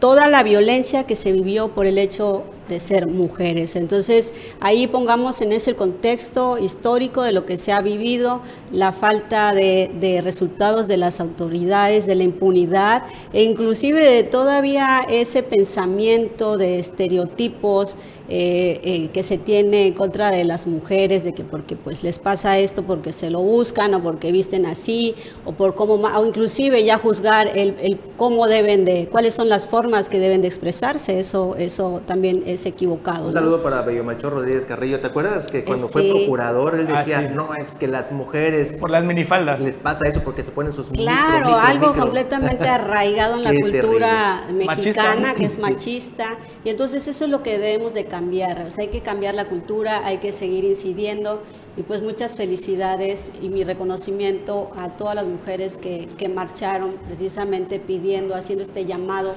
toda 0.00 0.28
la 0.28 0.42
violencia 0.42 1.04
que 1.04 1.14
se 1.14 1.32
vivió 1.32 1.68
por 1.68 1.86
el 1.86 1.98
hecho 1.98 2.44
de 2.70 2.80
ser 2.80 3.06
mujeres. 3.06 3.76
Entonces, 3.76 4.32
ahí 4.60 4.86
pongamos 4.86 5.40
en 5.42 5.52
ese 5.52 5.74
contexto 5.74 6.56
histórico 6.56 7.22
de 7.22 7.32
lo 7.32 7.44
que 7.44 7.58
se 7.58 7.72
ha 7.72 7.82
vivido, 7.82 8.40
la 8.72 8.92
falta 8.92 9.52
de, 9.52 9.90
de 10.00 10.22
resultados 10.22 10.88
de 10.88 10.96
las 10.96 11.20
autoridades, 11.20 12.06
de 12.06 12.14
la 12.14 12.22
impunidad 12.22 13.02
e 13.32 13.42
inclusive 13.42 14.02
de 14.02 14.22
todavía 14.22 15.04
ese 15.08 15.42
pensamiento 15.42 16.56
de 16.56 16.78
estereotipos 16.78 17.96
eh, 18.30 18.80
eh, 18.84 19.08
que 19.12 19.22
se 19.22 19.36
tiene 19.38 19.88
en 19.88 19.94
contra 19.94 20.30
de 20.30 20.44
las 20.44 20.66
mujeres, 20.66 21.24
de 21.24 21.32
que 21.32 21.44
porque 21.44 21.76
pues 21.76 22.02
les 22.04 22.18
pasa 22.18 22.58
esto 22.58 22.84
porque 22.84 23.12
se 23.12 23.28
lo 23.28 23.40
buscan 23.42 23.92
o 23.94 24.02
porque 24.02 24.30
visten 24.32 24.66
así 24.66 25.14
o 25.44 25.52
por 25.52 25.74
cómo, 25.74 25.94
o 25.96 26.24
inclusive 26.24 26.84
ya 26.84 26.96
juzgar 26.98 27.48
el, 27.58 27.74
el, 27.80 27.98
cómo 28.16 28.46
deben 28.46 28.84
de, 28.84 29.08
cuáles 29.10 29.34
son 29.34 29.48
las 29.48 29.66
formas 29.66 30.08
que 30.08 30.20
deben 30.20 30.42
de 30.42 30.48
expresarse, 30.48 31.18
eso, 31.18 31.56
eso 31.56 32.02
también 32.06 32.44
es 32.46 32.64
equivocado. 32.66 33.26
Un 33.26 33.32
saludo 33.32 33.62
para 33.62 33.82
Bello 33.82 34.04
Melchor 34.04 34.32
Rodríguez 34.34 34.64
Carrillo, 34.64 35.00
¿te 35.00 35.08
acuerdas 35.08 35.48
que 35.50 35.64
cuando 35.64 35.86
Eh, 35.86 35.90
fue 35.90 36.02
sí. 36.02 36.10
procurador 36.10 36.76
él 36.76 36.86
Ah, 36.92 36.98
decía, 37.00 37.28
sí. 37.28 37.34
no, 37.34 37.54
es 37.54 37.74
que 37.74 37.88
las 37.88 38.12
mujeres 38.12 38.72
Por 38.74 38.90
las 38.90 39.04
minifaldas. 39.04 39.60
les 39.60 39.76
pasa 39.76 40.06
eso 40.06 40.20
porque 40.24 40.44
se 40.44 40.52
ponen 40.52 40.72
sus 40.72 40.90
micro, 40.90 41.04
Claro, 41.04 41.46
micro, 41.48 41.58
algo 41.58 41.86
micro. 41.88 42.02
completamente 42.02 42.68
arraigado 42.68 43.36
en 43.36 43.44
la 43.44 43.50
Qué 43.54 43.60
cultura 43.60 44.42
terrible. 44.46 44.66
mexicana, 44.68 45.20
Machista. 45.20 45.34
que 45.34 45.44
es 45.46 45.52
Sí. 45.54 45.60
machista, 45.60 46.38
y 46.64 46.68
entonces 46.70 47.08
eso 47.08 47.24
es 47.24 47.30
lo 47.30 47.42
que 47.42 47.58
debemos 47.58 47.92
de 47.94 48.04
cambiar, 48.04 48.19
sea, 48.70 48.82
hay 48.82 48.88
que 48.88 49.00
cambiar 49.00 49.34
la 49.34 49.46
cultura, 49.48 50.06
hay 50.06 50.18
que 50.18 50.32
seguir 50.32 50.64
incidiendo, 50.64 51.42
y 51.76 51.82
pues 51.82 52.02
muchas 52.02 52.36
felicidades 52.36 53.30
y 53.40 53.48
mi 53.48 53.64
reconocimiento 53.64 54.70
a 54.76 54.96
todas 54.96 55.14
las 55.14 55.26
mujeres 55.26 55.78
que, 55.78 56.08
que 56.18 56.28
marcharon 56.28 56.94
precisamente 57.06 57.78
pidiendo, 57.78 58.34
haciendo 58.34 58.64
este 58.64 58.84
llamado 58.84 59.34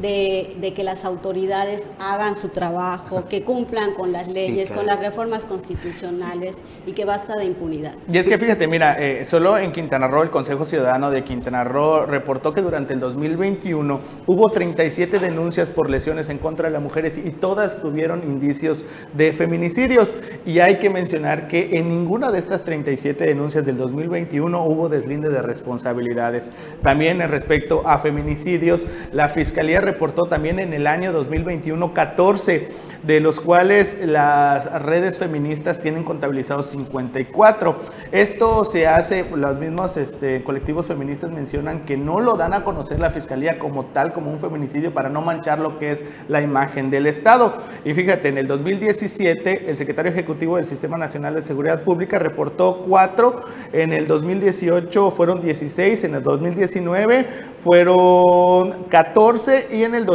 de, 0.00 0.56
de 0.60 0.72
que 0.72 0.82
las 0.84 1.04
autoridades 1.04 1.90
hagan 1.98 2.36
su 2.36 2.48
trabajo, 2.48 3.26
que 3.28 3.42
cumplan 3.42 3.94
con 3.94 4.12
las 4.12 4.26
Sí, 4.26 4.32
leyes, 4.34 4.66
claro. 4.68 4.80
con 4.80 4.86
las 4.86 5.00
reformas 5.00 5.46
constitucionales 5.46 6.62
y 6.86 6.92
que 6.92 7.04
basta 7.04 7.36
de 7.36 7.44
impunidad. 7.44 7.94
Y 8.10 8.18
es 8.18 8.26
que 8.28 8.38
fíjate, 8.38 8.66
mira, 8.66 8.96
eh, 8.98 9.24
solo 9.24 9.58
en 9.58 9.72
Quintana 9.72 10.08
Roo, 10.08 10.22
el 10.22 10.30
Consejo 10.30 10.64
Ciudadano 10.64 11.10
de 11.10 11.24
Quintana 11.24 11.64
Roo 11.64 12.06
reportó 12.06 12.52
que 12.52 12.62
durante 12.62 12.94
el 12.94 13.00
2021 13.00 14.00
hubo 14.26 14.48
37 14.50 15.18
denuncias 15.18 15.70
por 15.70 15.90
lesiones 15.90 16.28
en 16.30 16.38
contra 16.38 16.68
de 16.68 16.72
las 16.74 16.82
mujeres 16.82 17.18
y 17.18 17.30
todas 17.30 17.80
tuvieron 17.80 18.22
indicios 18.22 18.84
de 19.14 19.32
feminicidios. 19.32 20.14
Y 20.46 20.60
hay 20.60 20.76
que 20.78 20.90
mencionar 20.90 21.48
que 21.48 21.76
en 21.78 21.88
ninguna 21.88 22.30
de 22.30 22.38
estas 22.38 22.64
37 22.64 23.24
denuncias 23.24 23.66
del 23.66 23.76
2021 23.76 24.64
hubo 24.64 24.88
deslinde 24.88 25.28
de 25.28 25.42
responsabilidades. 25.42 26.50
También 26.82 27.18
respecto 27.28 27.82
a 27.86 27.98
feminicidios, 27.98 28.86
la 29.12 29.28
Fiscalía 29.28 29.80
reportó 29.90 30.24
también 30.24 30.58
en 30.58 30.72
el 30.72 30.86
año 30.86 31.12
2021 31.12 31.92
14 31.92 32.90
de 33.02 33.20
los 33.20 33.40
cuales 33.40 33.98
las 34.04 34.70
redes 34.82 35.18
feministas 35.18 35.80
tienen 35.80 36.04
contabilizados 36.04 36.66
54. 36.66 37.76
Esto 38.12 38.64
se 38.64 38.86
hace, 38.86 39.24
los 39.34 39.58
mismos 39.58 39.96
este, 39.96 40.42
colectivos 40.42 40.86
feministas 40.86 41.30
mencionan 41.30 41.86
que 41.86 41.96
no 41.96 42.20
lo 42.20 42.36
dan 42.36 42.52
a 42.52 42.62
conocer 42.62 43.00
la 43.00 43.10
fiscalía 43.10 43.58
como 43.58 43.86
tal, 43.86 44.12
como 44.12 44.30
un 44.30 44.38
feminicidio, 44.38 44.92
para 44.92 45.08
no 45.08 45.22
manchar 45.22 45.60
lo 45.60 45.78
que 45.78 45.92
es 45.92 46.04
la 46.28 46.42
imagen 46.42 46.90
del 46.90 47.06
Estado. 47.06 47.54
Y 47.84 47.94
fíjate, 47.94 48.28
en 48.28 48.38
el 48.38 48.46
2017, 48.46 49.70
el 49.70 49.76
secretario 49.76 50.12
ejecutivo 50.12 50.56
del 50.56 50.66
Sistema 50.66 50.98
Nacional 50.98 51.34
de 51.34 51.42
Seguridad 51.42 51.82
Pública 51.82 52.18
reportó 52.18 52.84
cuatro, 52.86 53.44
en 53.72 53.92
el 53.92 54.06
2018 54.06 55.10
fueron 55.12 55.40
16, 55.40 56.04
en 56.04 56.16
el 56.16 56.22
2019 56.22 57.26
fueron 57.62 58.84
14 58.88 59.68
y 59.72 59.84
en 59.84 59.94
el 59.94 60.06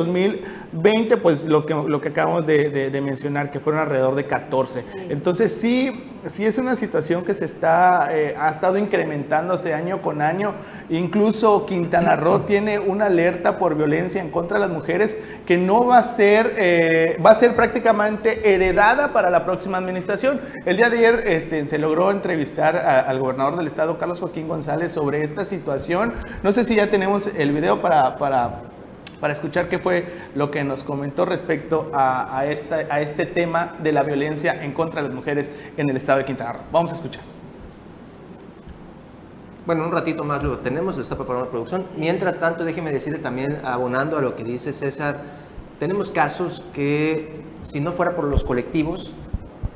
2020, 0.75 1.17
pues 1.17 1.45
lo 1.45 1.65
que, 1.65 1.73
lo 1.73 2.01
que 2.01 2.09
acabamos 2.09 2.45
de, 2.45 2.69
de- 2.69 2.89
de 2.89 3.01
mencionar, 3.01 3.51
que 3.51 3.59
fueron 3.59 3.81
alrededor 3.81 4.15
de 4.15 4.25
14. 4.25 4.83
Entonces 5.09 5.51
sí, 5.53 6.11
sí 6.25 6.45
es 6.45 6.57
una 6.57 6.75
situación 6.75 7.23
que 7.23 7.33
se 7.33 7.45
está, 7.45 8.09
eh, 8.11 8.35
ha 8.37 8.49
estado 8.49 8.77
incrementándose 8.77 9.73
año 9.73 10.01
con 10.01 10.21
año. 10.21 10.53
Incluso 10.89 11.65
Quintana 11.65 12.15
Roo 12.17 12.41
tiene 12.41 12.77
una 12.79 13.05
alerta 13.05 13.57
por 13.57 13.75
violencia 13.75 14.21
en 14.21 14.29
contra 14.29 14.57
de 14.59 14.65
las 14.67 14.73
mujeres 14.73 15.17
que 15.45 15.57
no 15.57 15.85
va 15.85 15.99
a 15.99 16.03
ser, 16.03 16.53
eh, 16.57 17.17
va 17.25 17.31
a 17.31 17.35
ser 17.35 17.55
prácticamente 17.55 18.53
heredada 18.53 19.13
para 19.13 19.29
la 19.29 19.45
próxima 19.45 19.77
administración. 19.77 20.39
El 20.65 20.77
día 20.77 20.89
de 20.89 20.97
ayer 20.97 21.21
este, 21.27 21.65
se 21.65 21.77
logró 21.77 22.11
entrevistar 22.11 22.75
a- 22.75 22.99
al 23.01 23.19
gobernador 23.19 23.55
del 23.57 23.67
estado, 23.67 23.97
Carlos 23.97 24.19
Joaquín 24.19 24.47
González, 24.47 24.91
sobre 24.91 25.23
esta 25.23 25.45
situación. 25.45 26.13
No 26.43 26.51
sé 26.51 26.63
si 26.63 26.75
ya 26.75 26.89
tenemos 26.89 27.27
el 27.35 27.51
video 27.51 27.81
para, 27.81 28.17
para, 28.17 28.61
para 29.19 29.33
escuchar 29.33 29.69
qué 29.69 29.79
fue 29.79 30.05
lo 30.35 30.51
que 30.51 30.63
nos 30.63 30.83
comentó 30.83 31.25
respecto 31.25 31.89
a, 31.93 32.37
a 32.37 32.45
esta, 32.47 32.75
a 32.89 32.99
este 33.01 33.25
tema 33.25 33.75
de 33.81 33.91
la 33.91 34.03
violencia 34.03 34.63
en 34.63 34.73
contra 34.73 35.01
de 35.01 35.07
las 35.07 35.15
mujeres 35.15 35.51
en 35.77 35.89
el 35.89 35.97
estado 35.97 36.19
de 36.19 36.25
Quintana 36.25 36.53
Roo. 36.53 36.61
Vamos 36.71 36.91
a 36.91 36.95
escuchar. 36.95 37.21
Bueno, 39.65 39.83
un 39.85 39.91
ratito 39.91 40.23
más 40.23 40.43
lo 40.43 40.59
tenemos, 40.59 40.95
lo 40.95 41.01
está 41.03 41.15
preparando 41.15 41.45
la 41.45 41.51
producción. 41.51 41.83
Mientras 41.97 42.39
tanto, 42.39 42.63
déjeme 42.65 42.91
decirles 42.91 43.23
también, 43.23 43.61
abonando 43.63 44.17
a 44.17 44.21
lo 44.21 44.35
que 44.35 44.43
dice 44.43 44.73
César, 44.73 45.17
tenemos 45.79 46.11
casos 46.11 46.63
que 46.73 47.41
si 47.63 47.79
no 47.79 47.91
fuera 47.91 48.15
por 48.15 48.25
los 48.25 48.43
colectivos, 48.43 49.11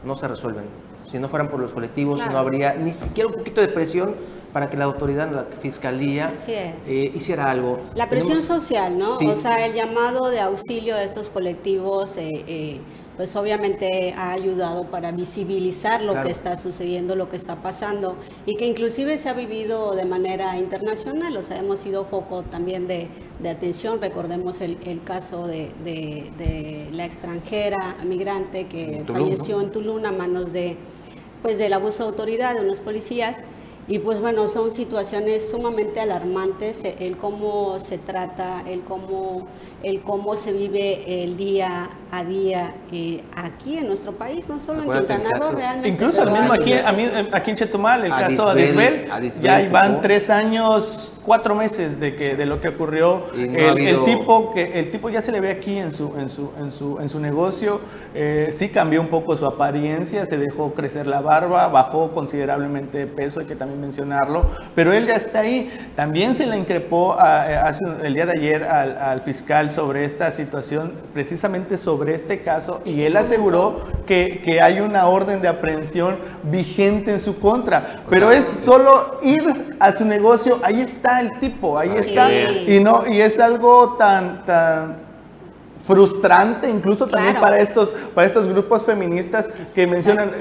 no 0.06 0.16
se 0.16 0.28
resuelven. 0.28 0.66
Si 1.08 1.18
no 1.18 1.28
fueran 1.28 1.48
por 1.48 1.60
los 1.60 1.74
colectivos, 1.74 2.18
Claro. 2.20 2.34
no 2.34 2.38
habría 2.38 2.76
ni 2.76 2.94
siquiera 2.94 3.28
un 3.30 3.34
poquito 3.36 3.62
de 3.62 3.68
presión 3.68 4.16
para 4.54 4.70
que 4.70 4.78
la 4.78 4.86
autoridad, 4.86 5.32
la 5.32 5.46
fiscalía, 5.62 6.32
eh, 6.48 7.12
hiciera 7.16 7.52
algo. 7.52 7.80
La 7.96 8.10
presión 8.10 8.40
Tenemos- 8.40 8.46
social, 8.64 8.98
¿no? 8.98 9.18
Sí. 9.18 9.28
O 9.28 9.36
sea, 9.36 9.66
el 9.66 9.74
llamado 9.74 10.30
de 10.30 10.40
auxilio 10.40 10.96
de 10.96 11.04
estos 11.04 11.30
colectivos, 11.30 12.18
eh, 12.18 12.44
eh, 12.48 12.80
pues 13.16 13.36
obviamente 13.36 14.14
ha 14.18 14.32
ayudado 14.32 14.86
para 14.86 15.12
visibilizar 15.12 16.02
lo 16.02 16.14
Claro. 16.14 16.26
que 16.28 16.32
está 16.32 16.56
sucediendo, 16.56 17.16
lo 17.18 17.28
que 17.30 17.36
está 17.36 17.58
pasando 17.58 18.16
y 18.46 18.56
que 18.56 18.66
inclusive 18.66 19.18
se 19.18 19.28
ha 19.28 19.34
vivido 19.34 19.94
de 19.94 20.06
manera 20.06 20.58
internacional, 20.58 21.36
o 21.36 21.44
sea, 21.44 21.58
hemos 21.58 21.80
sido 21.80 22.06
foco 22.06 22.44
también 22.44 22.88
de, 22.88 23.10
de 23.40 23.50
atención, 23.50 24.00
recordemos 24.02 24.62
el, 24.62 24.78
el 24.86 25.04
caso 25.04 25.46
de, 25.48 25.70
de- 25.84 26.32
de 26.38 26.88
la 26.94 27.04
extranjera 27.06 27.98
migrante 28.06 28.68
que 28.68 29.04
Tulum, 29.06 29.22
falleció 29.24 29.58
¿no? 29.58 29.64
en 29.64 29.72
Tulum 29.74 30.06
a 30.06 30.12
manos 30.14 30.54
de, 30.54 30.78
pues, 31.42 31.58
del 31.58 31.74
abuso 31.74 32.04
de 32.04 32.10
autoridad 32.12 32.56
de 32.56 32.62
unos 32.62 32.80
policías. 32.80 33.38
Y 33.90 33.98
pues 33.98 34.20
bueno, 34.20 34.48
son 34.48 34.70
situaciones 34.70 35.50
sumamente 35.50 36.00
alarmantes, 36.00 36.84
eh, 36.84 36.96
el 37.00 37.18
cómo 37.18 37.80
se 37.80 37.98
trata, 37.98 38.64
el 38.68 38.82
cómo, 38.82 39.48
el 39.84 40.02
cómo 40.02 40.36
se 40.36 40.52
vive 40.54 41.24
el 41.24 41.38
día 41.38 41.90
a 42.12 42.24
día 42.24 42.74
eh, 42.92 43.24
aquí 43.36 43.78
en 43.78 43.88
nuestro 43.88 44.14
país, 44.14 44.50
no 44.50 44.60
solo 44.60 44.82
en 44.84 44.92
Quintana 44.92 45.30
Roo, 45.40 45.52
realmente. 45.52 45.88
Incluso 45.90 46.24
el 46.24 46.32
mismo 46.32 46.54
aquí, 46.54 46.74
a 46.74 46.92
mí- 46.92 47.08
aquí 47.32 47.52
en 47.52 47.58
Chetumal, 47.58 48.04
el 48.06 48.10
caso 48.12 48.50
Adisbel, 48.50 48.76
de 48.76 49.12
Adisbel, 49.12 49.12
Adisbel 49.12 49.44
ya 49.44 49.70
van 49.72 50.02
tres 50.02 50.30
años, 50.32 51.16
cuatro 51.24 51.54
meses 51.54 52.00
de 52.00 52.16
que 52.16 52.36
de 52.36 52.46
lo 52.48 52.60
que 52.62 52.70
ocurrió. 52.70 53.26
No 53.36 53.42
el, 53.44 53.66
ha 53.68 53.72
habido- 53.72 54.00
el 54.00 54.06
tipo 54.18 54.52
que 54.54 54.80
el 54.80 54.90
tipo 54.92 55.10
ya 55.12 55.22
se 55.22 55.32
le 55.32 55.40
ve 55.40 55.52
aquí 55.52 55.78
en 55.78 55.92
su 55.92 56.18
en 56.18 56.30
su 56.30 56.52
en 56.60 56.72
su 56.72 57.00
en 57.00 57.08
su 57.10 57.20
negocio, 57.20 57.80
eh, 58.16 58.50
sí 58.52 58.70
cambió 58.70 59.00
un 59.02 59.10
poco 59.10 59.36
su 59.38 59.46
apariencia, 59.46 60.26
se 60.26 60.38
dejó 60.40 60.74
crecer 60.74 61.06
la 61.06 61.22
barba, 61.22 61.68
bajó 61.68 62.10
considerablemente 62.12 62.98
de 62.98 63.08
peso, 63.08 63.40
hay 63.42 63.46
que 63.46 63.56
también 63.56 63.80
mencionarlo, 63.82 64.50
pero 64.74 64.92
él 64.94 65.06
ya 65.06 65.14
está 65.14 65.42
ahí. 65.42 65.70
También 65.96 66.34
se 66.34 66.48
le 66.48 66.58
increpó 66.58 67.14
a- 67.20 67.70
el 68.04 68.14
día 68.16 68.26
de 68.26 68.32
ayer 68.32 68.64
al, 68.64 68.98
al 68.98 69.22
fiscal 69.22 69.69
sobre 69.70 70.06
esta 70.06 70.32
situación, 70.32 70.94
precisamente 71.14 71.78
sobre 71.78 72.16
este 72.16 72.42
caso, 72.42 72.82
y 72.86 73.04
él 73.04 73.18
aseguró 73.18 73.82
que, 74.06 74.42
que 74.44 74.62
hay 74.62 74.80
una 74.80 75.08
orden 75.08 75.42
de 75.42 75.48
aprehensión 75.48 76.18
vigente 76.44 77.12
en 77.12 77.20
su 77.20 77.40
contra. 77.40 78.04
Pero 78.10 78.32
es 78.32 78.46
solo 78.66 79.20
ir 79.22 79.76
a 79.80 79.96
su 79.96 80.06
negocio, 80.06 80.60
ahí 80.64 80.82
está 80.82 81.22
el 81.22 81.40
tipo, 81.40 81.78
ahí 81.78 81.90
está. 81.90 82.32
Y 82.32 82.80
no, 82.80 83.08
y 83.08 83.22
es 83.22 83.40
algo 83.40 83.96
tan, 83.98 84.46
tan 84.46 85.10
frustrante 85.86 86.70
incluso 86.70 87.08
también 87.08 87.40
para 87.40 87.60
estos, 87.60 87.90
para 88.14 88.28
estos 88.28 88.48
grupos 88.48 88.84
feministas 88.84 89.50
que 89.74 89.88
mencionan 89.88 90.32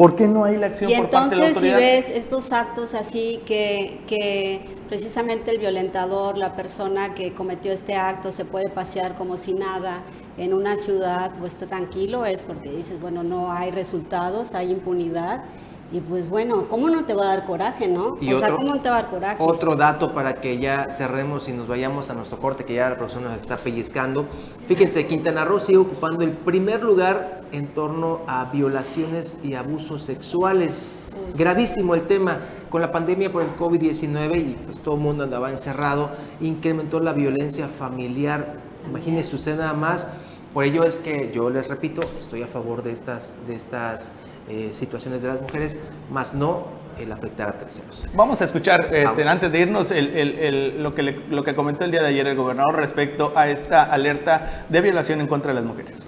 ¿por 0.00 0.16
qué 0.16 0.26
no 0.26 0.44
hay 0.44 0.56
la 0.56 0.68
acción 0.68 0.90
Y 0.90 0.96
por 0.96 1.10
parte 1.10 1.34
de 1.34 1.40
la 1.42 1.48
entonces 1.48 1.70
si 1.70 1.76
ves 1.76 2.08
estos 2.08 2.52
actos 2.52 2.94
así 2.94 3.42
que, 3.44 4.00
que 4.06 4.64
precisamente 4.88 5.50
el 5.50 5.58
violentador, 5.58 6.38
la 6.38 6.56
persona 6.56 7.12
que 7.12 7.34
cometió 7.34 7.70
este 7.70 7.94
acto 7.96 8.32
se 8.32 8.46
puede 8.46 8.70
pasear 8.70 9.14
como 9.14 9.36
si 9.36 9.52
nada 9.52 10.00
en 10.38 10.54
una 10.54 10.78
ciudad 10.78 11.32
está 11.44 11.66
tranquilo, 11.66 12.24
es 12.24 12.44
porque 12.44 12.70
dices, 12.70 12.98
bueno, 12.98 13.22
no 13.22 13.52
hay 13.52 13.72
resultados, 13.72 14.54
hay 14.54 14.70
impunidad. 14.70 15.44
Y 15.92 16.00
pues 16.00 16.28
bueno, 16.28 16.68
¿cómo 16.68 16.88
no 16.88 17.04
te 17.04 17.14
va 17.14 17.24
a 17.24 17.36
dar 17.36 17.46
coraje, 17.46 17.88
no? 17.88 18.16
Y 18.20 18.32
o 18.32 18.38
sea, 18.38 18.54
¿cómo 18.54 18.74
no 18.74 18.80
te 18.80 18.88
va 18.88 18.98
a 18.98 19.02
dar 19.02 19.10
coraje? 19.10 19.36
Otro 19.40 19.74
dato 19.74 20.12
para 20.12 20.40
que 20.40 20.58
ya 20.58 20.92
cerremos 20.92 21.48
y 21.48 21.52
nos 21.52 21.66
vayamos 21.66 22.10
a 22.10 22.14
nuestro 22.14 22.38
corte, 22.38 22.64
que 22.64 22.74
ya 22.74 22.90
la 22.90 22.96
profesora 22.96 23.30
nos 23.30 23.40
está 23.40 23.56
pellizcando. 23.56 24.26
Fíjense, 24.68 25.06
Quintana 25.06 25.44
Roo 25.44 25.58
sigue 25.58 25.78
ocupando 25.78 26.22
el 26.22 26.30
primer 26.30 26.84
lugar 26.84 27.42
en 27.50 27.66
torno 27.68 28.20
a 28.28 28.44
violaciones 28.44 29.36
y 29.42 29.54
abusos 29.54 30.04
sexuales. 30.04 30.96
Gravísimo 31.34 31.94
el 31.94 32.06
tema. 32.06 32.38
Con 32.70 32.80
la 32.80 32.92
pandemia 32.92 33.32
por 33.32 33.42
el 33.42 33.56
COVID-19 33.56 34.38
y 34.38 34.56
pues 34.64 34.80
todo 34.80 34.94
el 34.94 35.00
mundo 35.00 35.24
andaba 35.24 35.50
encerrado, 35.50 36.12
incrementó 36.40 37.00
la 37.00 37.12
violencia 37.12 37.66
familiar. 37.66 38.60
Imagínese 38.88 39.34
usted 39.34 39.58
nada 39.58 39.72
más. 39.72 40.06
Por 40.54 40.62
ello 40.62 40.84
es 40.84 40.96
que 40.98 41.32
yo 41.34 41.50
les 41.50 41.68
repito, 41.68 42.00
estoy 42.20 42.42
a 42.42 42.46
favor 42.46 42.84
de 42.84 42.92
estas, 42.92 43.32
de 43.48 43.56
estas 43.56 44.12
eh, 44.48 44.70
situaciones 44.72 45.22
de 45.22 45.28
las 45.28 45.40
mujeres, 45.40 45.78
más 46.10 46.34
no 46.34 46.80
el 46.98 47.12
afectar 47.12 47.48
a 47.48 47.52
terceros. 47.52 48.06
Vamos 48.14 48.40
a 48.42 48.44
escuchar, 48.44 48.94
este, 48.94 49.26
antes 49.26 49.50
de 49.50 49.60
irnos, 49.60 49.88
lo, 49.90 50.94
que 50.94 51.02
lo 51.30 51.44
que 51.44 51.54
comentó 51.54 51.84
el 51.84 51.90
día 51.90 52.02
de 52.02 52.08
ayer 52.08 52.26
el 52.26 52.36
gobernador 52.36 52.76
respecto 52.76 53.32
a 53.36 53.48
esta 53.48 53.84
alerta 53.84 54.66
de 54.68 54.80
violación 54.80 55.20
en 55.20 55.26
contra 55.26 55.52
de 55.52 55.60
las 55.60 55.64
mujeres. 55.64 56.06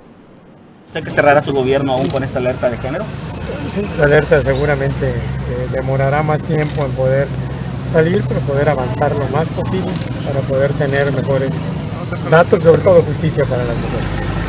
¿Usted 0.86 1.04
que 1.04 1.10
cerrará 1.10 1.40
su 1.40 1.52
gobierno 1.52 1.92
aún 1.92 2.06
con 2.08 2.22
esta 2.22 2.38
alerta 2.38 2.68
de 2.68 2.76
género? 2.76 3.04
Sí, 3.70 3.82
la 3.98 4.04
alerta 4.04 4.42
seguramente 4.42 5.08
eh, 5.08 5.68
demorará 5.72 6.22
más 6.22 6.42
tiempo 6.42 6.84
en 6.84 6.92
poder 6.92 7.26
salir, 7.90 8.22
pero 8.28 8.40
poder 8.40 8.68
avanzar 8.68 9.12
lo 9.12 9.26
más 9.28 9.48
posible 9.48 9.90
para 10.26 10.40
poder 10.40 10.72
tener 10.74 11.10
mejores 11.14 11.50
datos, 12.30 12.62
sobre 12.62 12.82
todo 12.82 13.02
justicia 13.02 13.44
para 13.44 13.64
las 13.64 13.76
mujeres 13.76 14.41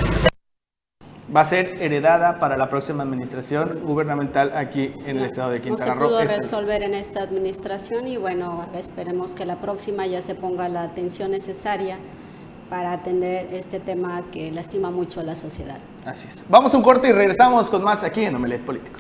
va 1.36 1.42
a 1.42 1.46
ser 1.46 1.82
heredada 1.82 2.40
para 2.40 2.58
la 2.58 2.70
próxima 2.70 3.04
administración 3.04 3.82
gubernamental 3.84 4.56
aquí 4.56 4.94
en 5.06 5.18
el 5.18 5.26
estado 5.26 5.52
de 5.52 5.62
Quintana 5.62 5.96
Roo. 5.96 6.10
No 6.12 6.20
se 6.20 6.26
pudo 6.26 6.38
resolver 6.38 6.84
en 6.84 6.94
esta 6.94 7.22
administración 7.24 8.08
y 8.08 8.18
bueno, 8.18 8.68
esperemos 8.76 9.34
que 9.34 9.46
la 9.46 9.58
próxima 9.58 10.06
ya 10.06 10.22
se 10.22 10.36
ponga 10.36 10.70
la 10.70 10.84
atención 10.84 11.32
necesaria 11.32 11.98
para 12.70 12.92
atender 12.92 13.48
este 13.52 13.80
tema 13.80 14.24
que 14.32 14.52
lastima 14.52 14.92
mucho 14.92 15.22
a 15.22 15.24
la 15.24 15.36
sociedad. 15.36 15.80
Así 16.06 16.28
es. 16.28 16.44
Vamos 16.50 16.74
a 16.74 16.78
un 16.78 16.84
corte 16.84 17.10
y 17.10 17.12
regresamos 17.12 17.70
con 17.70 17.84
más 17.84 18.04
aquí 18.04 18.24
en 18.24 18.36
Omelet 18.36 18.64
Político. 18.66 19.00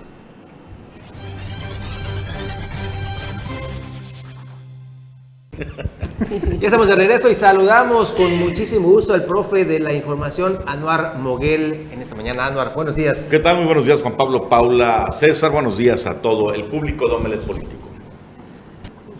Ya 6.59 6.67
estamos 6.67 6.87
de 6.87 6.95
regreso 6.95 7.29
y 7.29 7.35
saludamos 7.35 8.11
con 8.11 8.37
muchísimo 8.37 8.87
gusto 8.87 9.13
al 9.13 9.25
profe 9.25 9.65
de 9.65 9.79
la 9.79 9.93
información, 9.93 10.59
Anuar 10.67 11.17
Moguel, 11.17 11.87
en 11.91 12.01
esta 12.01 12.15
mañana. 12.15 12.45
Anuar, 12.45 12.73
buenos 12.75 12.95
días. 12.95 13.27
¿Qué 13.29 13.39
tal? 13.39 13.57
Muy 13.57 13.65
buenos 13.65 13.85
días, 13.85 14.01
Juan 14.01 14.15
Pablo, 14.15 14.47
Paula, 14.49 15.09
César. 15.11 15.51
Buenos 15.51 15.77
días 15.77 16.05
a 16.05 16.21
todo 16.21 16.53
el 16.53 16.65
público 16.65 17.07
de 17.07 17.15
Omelet 17.15 17.41
Político. 17.41 17.87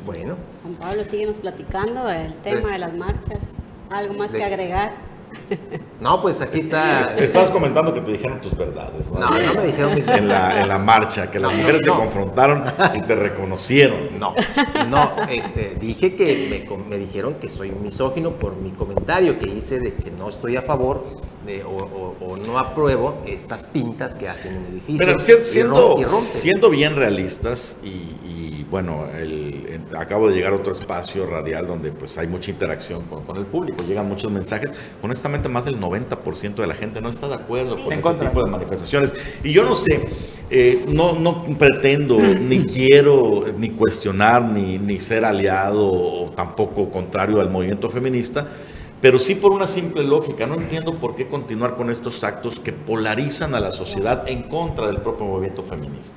Bueno. 0.06 0.36
Juan 0.62 0.76
Pablo, 0.76 1.04
síguenos 1.04 1.38
platicando 1.38 2.10
el 2.10 2.34
tema 2.36 2.72
de 2.72 2.80
las 2.80 2.94
marchas. 2.94 3.54
¿Algo 3.90 4.14
más 4.14 4.32
que 4.32 4.44
agregar? 4.44 4.94
No, 6.00 6.22
pues 6.22 6.42
aquí 6.42 6.60
está. 6.60 7.16
Estabas 7.18 7.50
comentando 7.50 7.94
que 7.94 8.02
te 8.02 8.12
dijeron 8.12 8.42
tus 8.42 8.58
verdades. 8.58 9.10
No, 9.10 9.20
no, 9.20 9.54
me 9.54 9.68
dijeron 9.68 9.96
mis 9.96 10.06
en 10.08 10.28
la, 10.28 10.62
en 10.62 10.68
la 10.68 10.78
marcha, 10.78 11.32
que 11.32 11.40
las 11.40 11.54
mujeres 11.54 11.82
te 11.82 11.90
confrontaron 11.90 12.66
y 12.94 13.02
te 13.04 13.16
reconocieron. 13.16 14.20
No, 14.20 14.36
no, 14.90 15.12
este, 15.30 15.78
dije 15.80 16.16
que 16.16 16.68
me, 16.68 16.90
me, 16.90 16.98
dijeron 16.98 17.36
que 17.36 17.50
soy 17.50 17.72
misógino 17.72 18.32
por 18.32 18.56
mi 18.58 18.72
comentario 18.72 19.40
que 19.40 19.48
hice 19.48 19.80
de 19.80 19.94
que 19.94 20.12
no 20.12 20.28
estoy 20.28 20.58
a 20.58 20.64
favor 20.64 21.06
de, 21.46 21.64
o, 21.64 22.16
o, 22.20 22.38
no 22.38 22.60
apruebo 22.60 23.22
estas 23.26 23.64
pintas 23.66 24.16
que 24.16 24.28
hacen 24.28 24.56
en 24.58 24.66
edificios. 24.74 25.00
Pero 25.00 25.44
siendo, 25.44 25.98
siendo 26.08 26.70
bien 26.70 26.96
realistas 26.96 27.78
y 27.84 28.53
bueno, 28.74 29.06
el, 29.16 29.86
acabo 29.96 30.30
de 30.30 30.34
llegar 30.36 30.52
a 30.52 30.56
otro 30.56 30.72
espacio 30.72 31.28
radial 31.28 31.68
donde 31.68 31.92
pues 31.92 32.18
hay 32.18 32.26
mucha 32.26 32.50
interacción 32.50 33.04
con, 33.04 33.38
el 33.38 33.46
público, 33.46 33.84
llegan 33.84 34.08
muchos 34.10 34.32
mensajes. 34.32 34.74
Honestamente, 35.04 35.48
más 35.48 35.66
del 35.66 35.80
90% 35.80 36.56
de 36.56 36.66
la 36.66 36.74
gente 36.74 37.00
no 37.00 37.10
está 37.10 37.28
de 37.28 37.36
acuerdo 37.36 37.76
con 37.76 37.94
ese 37.94 38.14
tipo 38.16 38.44
de 38.44 38.50
manifestaciones. 38.50 39.14
Y 39.44 39.54
yo 39.54 39.64
no 39.64 39.76
sé, 39.76 40.08
eh, 40.50 40.86
no, 40.88 41.14
no 41.14 41.44
pretendo, 41.56 42.18
ni 42.40 42.66
quiero, 42.66 43.44
ni 43.56 43.70
cuestionar, 43.70 44.44
ni, 44.44 44.80
ni 44.80 45.00
ser 45.00 45.24
aliado 45.24 45.86
o 45.86 46.32
tampoco 46.32 46.90
contrario 46.90 47.42
al 47.42 47.52
movimiento 47.52 47.92
feminista 47.92 48.48
pero 49.02 49.20
sí 49.20 49.36
por 49.36 49.52
una 49.52 49.68
simple 49.68 50.02
lógica. 50.04 50.48
No 50.48 50.56
entiendo 50.56 50.98
por 50.98 51.14
qué 51.14 51.28
continuar 51.28 51.76
con 51.76 51.92
estos 51.92 52.24
actos 52.24 52.60
que 52.60 52.72
polarizan 52.72 53.54
a 53.54 53.60
la 53.60 53.70
sociedad 53.70 54.28
en 54.28 54.44
contra 54.44 54.88
del 54.88 55.02
propio 55.02 55.26
movimiento 55.26 55.62
feminista. 55.62 56.16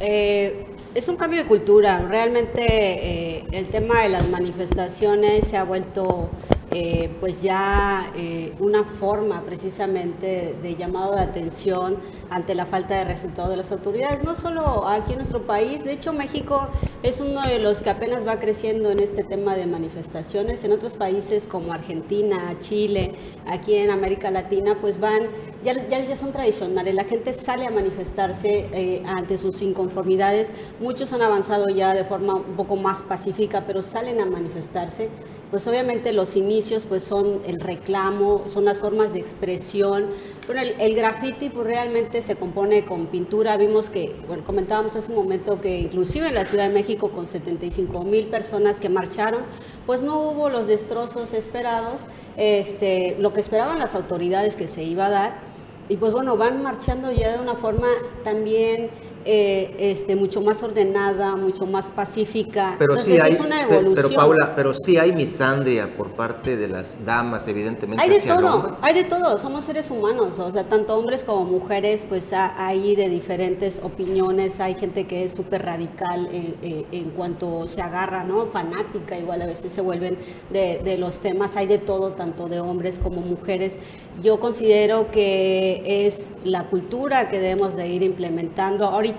Eh, 0.00 0.69
es 0.94 1.08
un 1.08 1.16
cambio 1.16 1.40
de 1.42 1.46
cultura. 1.46 1.98
Realmente 2.08 2.64
eh, 2.64 3.44
el 3.52 3.66
tema 3.66 4.02
de 4.02 4.08
las 4.08 4.28
manifestaciones 4.28 5.46
se 5.46 5.56
ha 5.56 5.64
vuelto 5.64 6.30
eh, 6.72 7.10
pues 7.18 7.42
ya 7.42 8.12
eh, 8.14 8.54
una 8.60 8.84
forma 8.84 9.42
precisamente 9.42 10.54
de 10.62 10.76
llamado 10.76 11.16
de 11.16 11.20
atención 11.20 11.96
ante 12.30 12.54
la 12.54 12.64
falta 12.64 12.96
de 12.96 13.04
resultados 13.04 13.50
de 13.50 13.56
las 13.56 13.72
autoridades, 13.72 14.22
no 14.22 14.36
solo 14.36 14.86
aquí 14.86 15.12
en 15.12 15.18
nuestro 15.18 15.42
país, 15.42 15.82
de 15.82 15.92
hecho 15.92 16.12
México 16.12 16.68
es 17.02 17.18
uno 17.18 17.42
de 17.42 17.58
los 17.58 17.80
que 17.80 17.90
apenas 17.90 18.24
va 18.24 18.38
creciendo 18.38 18.92
en 18.92 19.00
este 19.00 19.24
tema 19.24 19.56
de 19.56 19.66
manifestaciones, 19.66 20.62
en 20.62 20.70
otros 20.70 20.94
países 20.94 21.44
como 21.44 21.72
Argentina, 21.72 22.54
Chile, 22.60 23.16
aquí 23.46 23.74
en 23.74 23.90
América 23.90 24.30
Latina, 24.30 24.78
pues 24.80 25.00
van, 25.00 25.24
ya, 25.64 25.88
ya, 25.88 26.04
ya 26.04 26.14
son 26.14 26.30
tradicionales, 26.30 26.94
la 26.94 27.04
gente 27.04 27.32
sale 27.32 27.66
a 27.66 27.70
manifestarse 27.72 29.02
ante 29.06 29.38
sus 29.38 29.60
inconformidades, 29.60 30.52
muchos 30.78 31.12
han 31.12 31.22
avanzado 31.22 31.68
ya 31.68 31.94
de 31.94 32.04
forma 32.04 32.36
un 32.36 32.56
poco 32.56 32.76
más 32.76 33.02
pacífica, 33.02 33.64
pero 33.66 33.82
salen 33.82 34.20
a 34.20 34.26
manifestarse 34.26 35.08
pues 35.50 35.66
obviamente 35.66 36.12
los 36.12 36.36
inicios 36.36 36.84
pues 36.84 37.02
son 37.02 37.40
el 37.44 37.60
reclamo, 37.60 38.44
son 38.46 38.64
las 38.64 38.78
formas 38.78 39.12
de 39.12 39.18
expresión. 39.18 40.06
Bueno, 40.46 40.62
el, 40.62 40.80
el 40.80 40.94
graffiti 40.94 41.48
pues 41.48 41.66
realmente 41.66 42.22
se 42.22 42.36
compone 42.36 42.84
con 42.84 43.06
pintura. 43.06 43.56
Vimos 43.56 43.90
que, 43.90 44.14
bueno, 44.28 44.44
comentábamos 44.44 44.94
hace 44.94 45.10
un 45.10 45.18
momento 45.18 45.60
que 45.60 45.80
inclusive 45.80 46.28
en 46.28 46.34
la 46.34 46.46
Ciudad 46.46 46.68
de 46.68 46.74
México 46.74 47.10
con 47.10 47.26
75 47.26 48.04
mil 48.04 48.26
personas 48.28 48.78
que 48.78 48.88
marcharon, 48.88 49.42
pues 49.86 50.02
no 50.02 50.20
hubo 50.20 50.48
los 50.48 50.68
destrozos 50.68 51.32
esperados, 51.32 52.00
este, 52.36 53.16
lo 53.18 53.32
que 53.32 53.40
esperaban 53.40 53.78
las 53.78 53.94
autoridades 53.94 54.54
que 54.54 54.68
se 54.68 54.84
iba 54.84 55.06
a 55.06 55.10
dar. 55.10 55.50
Y 55.88 55.96
pues 55.96 56.12
bueno, 56.12 56.36
van 56.36 56.62
marchando 56.62 57.10
ya 57.10 57.32
de 57.32 57.40
una 57.40 57.56
forma 57.56 57.88
también 58.22 58.90
eh, 59.26 59.74
este, 59.78 60.16
mucho 60.16 60.40
más 60.40 60.62
ordenada, 60.62 61.36
mucho 61.36 61.66
más 61.66 61.90
pacífica. 61.90 62.76
Pero 62.78 62.98
sí 62.98 63.18
hay, 63.20 63.32
es 63.32 63.40
una 63.40 63.62
evolución. 63.62 64.08
Pero, 64.08 64.20
Paula, 64.20 64.54
pero 64.56 64.72
sí 64.72 64.96
hay 64.96 65.12
misandria 65.12 65.94
por 65.94 66.12
parte 66.12 66.56
de 66.56 66.68
las 66.68 67.04
damas, 67.04 67.46
evidentemente. 67.46 68.02
Hay 68.02 68.08
de 68.08 68.20
todo, 68.20 68.78
hay 68.80 68.94
de 68.94 69.04
todo, 69.04 69.36
somos 69.36 69.64
seres 69.64 69.90
humanos, 69.90 70.38
o 70.38 70.50
sea, 70.50 70.64
tanto 70.64 70.96
hombres 70.96 71.22
como 71.22 71.44
mujeres, 71.44 72.06
pues 72.08 72.32
hay 72.32 72.96
de 72.96 73.10
diferentes 73.10 73.80
opiniones, 73.82 74.58
hay 74.58 74.74
gente 74.74 75.06
que 75.06 75.24
es 75.24 75.32
súper 75.32 75.66
radical 75.66 76.28
en, 76.32 77.10
cuanto 77.10 77.68
se 77.68 77.82
agarra, 77.82 78.24
¿no? 78.24 78.46
Fanática, 78.46 79.18
igual 79.18 79.42
a 79.42 79.46
veces 79.46 79.72
se 79.72 79.82
vuelven 79.82 80.16
de, 80.50 80.80
de 80.82 80.96
los 80.96 81.20
temas, 81.20 81.56
hay 81.56 81.66
de 81.66 81.78
todo, 81.78 82.12
tanto 82.12 82.48
de 82.48 82.60
hombres 82.60 82.98
como 82.98 83.20
mujeres. 83.20 83.78
Yo 84.22 84.40
considero 84.40 85.10
que 85.10 86.06
es 86.06 86.36
la 86.44 86.64
cultura 86.64 87.28
que 87.28 87.38
debemos 87.38 87.76
de 87.76 87.88
ir 87.88 88.02
implementando. 88.02 88.86
Ahorita 88.86 89.09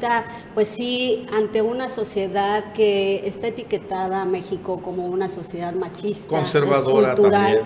pues 0.53 0.67
sí, 0.67 1.25
ante 1.33 1.61
una 1.61 1.89
sociedad 1.89 2.73
que 2.73 3.27
está 3.27 3.47
etiquetada 3.47 4.21
a 4.21 4.25
México 4.25 4.81
como 4.81 5.05
una 5.05 5.29
sociedad 5.29 5.73
machista, 5.73 6.27
conservadora 6.27 7.15
también. 7.15 7.61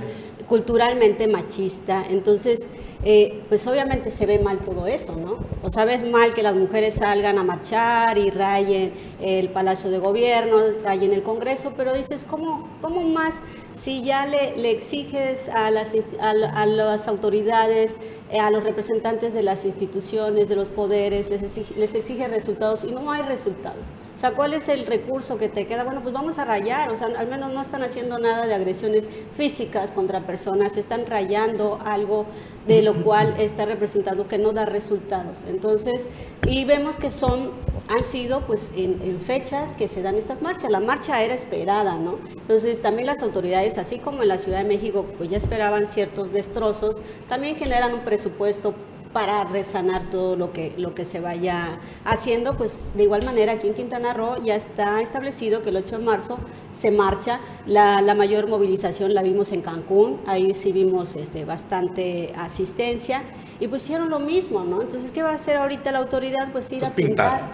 culturalmente 0.48 1.28
machista, 1.28 2.06
entonces 2.10 2.70
eh, 3.04 3.44
pues 3.50 3.66
obviamente 3.68 4.12
se 4.12 4.26
ve 4.26 4.40
mal 4.40 4.60
todo 4.60 4.88
eso, 4.88 5.16
¿no? 5.16 5.38
O 5.64 5.70
sea, 5.70 5.86
ves 5.86 6.10
mal 6.10 6.34
que 6.34 6.44
las 6.44 6.56
mujeres 6.56 6.96
salgan 6.96 7.38
a 7.38 7.44
marchar 7.44 8.18
y 8.18 8.30
rayen 8.30 8.94
el 9.22 9.50
Palacio 9.50 9.90
de 9.90 10.00
Gobierno, 10.00 10.58
rayen 10.84 11.14
el 11.14 11.24
Congreso, 11.24 11.74
pero 11.76 11.94
dices, 11.94 12.26
¿cómo, 12.30 12.70
cómo 12.82 13.04
más 13.04 13.42
si 13.76 14.04
ya 14.04 14.26
le, 14.26 14.72
exiges 14.72 15.50
a 15.50 15.70
las, 15.70 15.94
a, 16.20 16.66
las 16.66 17.08
autoridades, 17.08 18.00
eh, 18.32 18.40
a 18.40 18.50
los 18.50 18.64
representantes 18.64 19.34
de 19.34 19.44
las 19.44 19.66
instituciones, 19.66 20.48
de 20.48 20.56
los 20.56 20.72
poderes, 20.72 21.30
les 21.30 21.96
exige 21.96 22.28
resultados 22.28 22.84
y 22.84 22.92
no 22.92 23.12
hay 23.12 23.22
resultados? 23.22 23.88
Sea, 24.26 24.34
¿cuál 24.34 24.56
es 24.56 24.70
el 24.70 24.88
recurso 24.88 25.38
que 25.38 25.50
te 25.50 25.68
queda? 25.68 25.84
Bueno, 25.84 26.02
pues 26.02 26.12
vamos 26.12 26.40
a 26.40 26.46
rayar, 26.46 26.90
o 26.90 26.96
sea, 26.96 27.10
al 27.16 27.28
menos 27.28 27.54
no 27.54 27.62
están 27.62 27.84
haciendo 27.84 28.18
nada 28.18 28.48
de 28.48 28.56
agresiones 28.56 29.08
físicas 29.38 29.92
contra 29.92 30.22
personas, 30.22 30.78
están 30.78 31.06
rayando 31.06 31.80
algo 31.86 32.26
de 32.66 32.82
lo 32.82 33.04
cual 33.04 33.36
está 33.38 33.66
representando 33.66 34.28
que 34.28 34.40
no 34.40 34.52
da 34.52 34.66
resultados. 34.66 35.44
Entonces, 35.48 36.10
y 36.48 36.66
vemos 36.66 36.98
que 36.98 37.12
son, 37.12 37.52
han 37.88 38.04
sido 38.04 38.42
pues 38.48 38.72
en, 38.76 39.20
fechas 39.20 39.76
que 39.76 39.88
se 39.88 40.02
dan 40.02 40.16
estas 40.16 40.42
marchas. 40.42 40.72
La 40.72 40.80
marcha 40.80 41.22
era 41.22 41.36
esperada, 41.36 41.94
¿no? 41.94 42.18
Entonces, 42.32 42.82
también 42.82 43.06
las 43.06 43.22
autoridades, 43.22 43.78
así 43.78 44.00
como 44.00 44.24
en 44.24 44.30
la 44.30 44.40
Ciudad 44.40 44.58
de 44.58 44.64
México, 44.64 45.06
pues 45.20 45.30
ya 45.30 45.38
esperaban 45.38 45.86
ciertos 45.86 46.34
destrozos, 46.34 46.96
también 47.30 47.58
generan 47.58 47.94
un 47.94 48.00
presupuesto 48.00 48.74
para 49.16 49.46
resanar 49.46 50.10
todo 50.10 50.36
lo 50.36 50.52
que, 50.52 50.74
lo 50.76 50.94
que 50.94 51.06
se 51.06 51.22
vaya 51.22 51.80
haciendo. 52.04 52.58
Pues 52.58 52.80
de 52.96 53.04
igual 53.04 53.24
manera 53.24 53.54
aquí 53.54 53.68
en 53.68 53.74
Quintana 53.74 54.12
Roo 54.14 54.44
ya 54.44 54.58
está 54.58 55.00
establecido 55.00 55.62
que 55.62 55.70
el 55.70 55.78
8 55.78 56.00
de 56.00 56.04
marzo 56.04 56.38
se 56.74 56.92
marcha. 56.92 57.40
La, 57.66 58.02
la 58.02 58.14
mayor 58.14 58.50
movilización 58.50 59.14
la 59.14 59.24
vimos 59.24 59.54
en 59.54 59.62
Cancún, 59.62 60.20
ahí 60.28 60.54
sí 60.54 60.74
vimos 60.74 61.16
este, 61.16 61.46
bastante 61.46 62.34
asistencia 62.36 63.24
y 63.62 63.70
pues 63.70 63.84
hicieron 63.84 64.10
lo 64.10 64.20
mismo, 64.20 64.66
¿no? 64.66 64.82
Entonces, 64.82 65.12
¿qué 65.12 65.24
va 65.24 65.30
a 65.30 65.36
hacer 65.36 65.56
ahorita 65.56 65.94
la 65.94 66.00
autoridad? 66.00 66.52
Pues 66.52 66.70
ir 66.74 66.84
a 66.84 66.92
pues 66.92 67.08
pintar, 67.08 67.54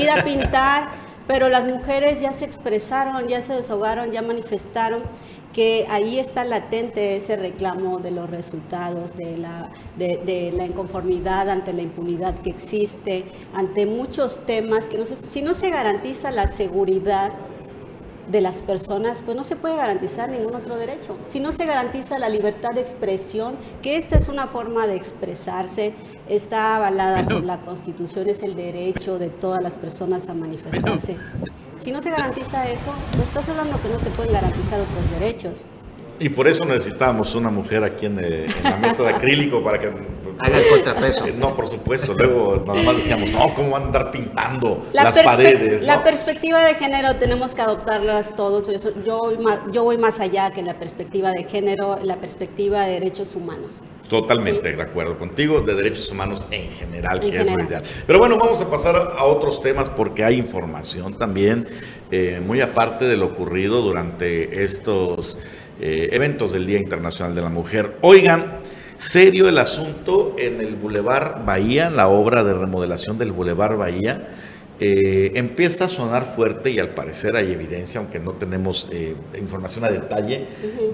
ir 0.00 0.08
a 0.08 0.24
pintar, 0.24 0.88
pero 1.26 1.50
las 1.50 1.66
mujeres 1.66 2.22
ya 2.22 2.32
se 2.32 2.46
expresaron, 2.46 3.28
ya 3.28 3.42
se 3.42 3.52
deshogaron, 3.52 4.10
ya 4.10 4.22
manifestaron 4.22 5.02
que 5.54 5.86
ahí 5.88 6.18
está 6.18 6.44
latente 6.44 7.16
ese 7.16 7.36
reclamo 7.36 8.00
de 8.00 8.10
los 8.10 8.28
resultados, 8.28 9.16
de 9.16 9.38
la, 9.38 9.70
de, 9.96 10.52
la 10.54 10.66
inconformidad 10.66 11.48
ante 11.48 11.72
la 11.72 11.82
impunidad 11.82 12.34
que 12.40 12.50
existe, 12.50 13.24
ante 13.54 13.86
muchos 13.86 14.44
temas 14.44 14.88
que 14.88 14.98
no 14.98 15.04
si 15.04 15.42
no 15.42 15.54
se 15.54 15.70
garantiza 15.70 16.32
la 16.32 16.48
seguridad 16.48 17.32
de 18.30 18.40
las 18.40 18.62
personas, 18.62 19.22
pues 19.22 19.36
no 19.36 19.44
se 19.44 19.56
puede 19.56 19.76
garantizar 19.76 20.28
ningún 20.28 20.54
otro 20.54 20.76
derecho. 20.76 21.16
Si 21.26 21.40
no 21.40 21.52
se 21.52 21.66
garantiza 21.66 22.18
la 22.18 22.28
libertad 22.28 22.72
de 22.72 22.80
expresión, 22.80 23.56
que 23.82 23.96
esta 23.96 24.16
es 24.16 24.28
una 24.28 24.46
forma 24.46 24.86
de 24.86 24.96
expresarse, 24.96 25.94
está 26.28 26.76
avalada 26.76 27.24
por 27.24 27.44
la 27.44 27.60
Constitución, 27.60 28.28
es 28.28 28.42
el 28.42 28.54
derecho 28.54 29.18
de 29.18 29.28
todas 29.28 29.62
las 29.62 29.76
personas 29.76 30.28
a 30.28 30.34
manifestarse. 30.34 31.16
Si 31.76 31.92
no 31.92 32.00
se 32.00 32.10
garantiza 32.10 32.68
eso, 32.70 32.92
pues 33.16 33.28
estás 33.28 33.48
hablando 33.48 33.80
que 33.82 33.88
no 33.88 33.98
te 33.98 34.10
pueden 34.10 34.32
garantizar 34.32 34.80
otros 34.80 35.10
derechos. 35.18 35.64
Y 36.18 36.28
por 36.28 36.46
eso 36.46 36.64
necesitamos 36.64 37.34
una 37.34 37.50
mujer 37.50 37.82
aquí 37.82 38.06
en, 38.06 38.18
eh, 38.22 38.46
la 38.62 38.76
mesa 38.76 39.02
de 39.02 39.10
acrílico 39.10 39.62
para 39.62 39.78
que 39.78 39.88
haga 40.38 40.58
el 40.58 40.68
contrapeso. 40.68 41.26
Eh, 41.26 41.34
no, 41.36 41.56
por 41.56 41.66
supuesto. 41.66 42.14
Luego 42.14 42.62
nada 42.66 42.82
más 42.82 42.96
decíamos, 42.96 43.30
no, 43.30 43.52
¿cómo 43.54 43.70
van 43.70 43.82
a 43.82 43.86
andar 43.86 44.10
pintando 44.10 44.84
las 44.92 45.18
paredes? 45.18 45.82
La 45.82 46.04
perspectiva 46.04 46.64
de 46.64 46.74
género 46.74 47.16
tenemos 47.16 47.54
que 47.54 47.62
adoptarlas 47.62 48.34
todos. 48.36 48.66
Yo, 49.04 49.32
yo 49.72 49.84
voy 49.84 49.98
más 49.98 50.20
allá 50.20 50.52
que 50.52 50.62
la 50.62 50.78
perspectiva 50.78 51.32
de 51.32 51.44
género, 51.44 51.98
la 52.02 52.16
perspectiva 52.20 52.86
de 52.86 52.94
derechos 52.94 53.34
humanos. 53.34 53.82
Totalmente 54.08 54.70
de 54.76 54.82
acuerdo 54.82 55.18
contigo, 55.18 55.62
de 55.62 55.74
derechos 55.74 56.10
humanos 56.10 56.46
en 56.50 56.70
general, 56.70 57.20
que 57.20 57.40
es 57.40 57.50
lo 57.50 57.62
ideal. 57.62 57.82
Pero 58.06 58.18
bueno, 58.18 58.36
vamos 58.38 58.60
a 58.60 58.70
pasar 58.70 58.96
a 59.16 59.24
otros 59.24 59.60
temas 59.60 59.88
porque 59.88 60.22
hay 60.22 60.38
información 60.38 61.16
también, 61.16 61.66
eh, 62.10 62.42
muy 62.44 62.60
aparte 62.60 63.06
de 63.06 63.16
lo 63.16 63.26
ocurrido 63.26 63.80
durante 63.80 64.62
estos 64.62 65.38
eh, 65.80 66.10
eventos 66.12 66.52
del 66.52 66.66
Día 66.66 66.78
Internacional 66.78 67.34
de 67.34 67.42
la 67.42 67.48
Mujer. 67.48 67.96
Oigan, 68.00 68.60
serio 68.96 69.48
el 69.48 69.58
asunto 69.58 70.36
en 70.38 70.60
el 70.60 70.76
Boulevard 70.76 71.44
Bahía, 71.44 71.90
la 71.90 72.08
obra 72.08 72.44
de 72.44 72.54
remodelación 72.54 73.18
del 73.18 73.32
Boulevard 73.32 73.76
Bahía. 73.76 74.28
Eh, 74.80 75.32
empieza 75.36 75.84
a 75.84 75.88
sonar 75.88 76.24
fuerte 76.24 76.70
y 76.70 76.80
al 76.80 76.94
parecer 76.94 77.36
hay 77.36 77.52
evidencia, 77.52 78.00
aunque 78.00 78.18
no 78.18 78.32
tenemos 78.32 78.88
eh, 78.90 79.14
información 79.38 79.84
a 79.84 79.88
detalle, 79.88 80.46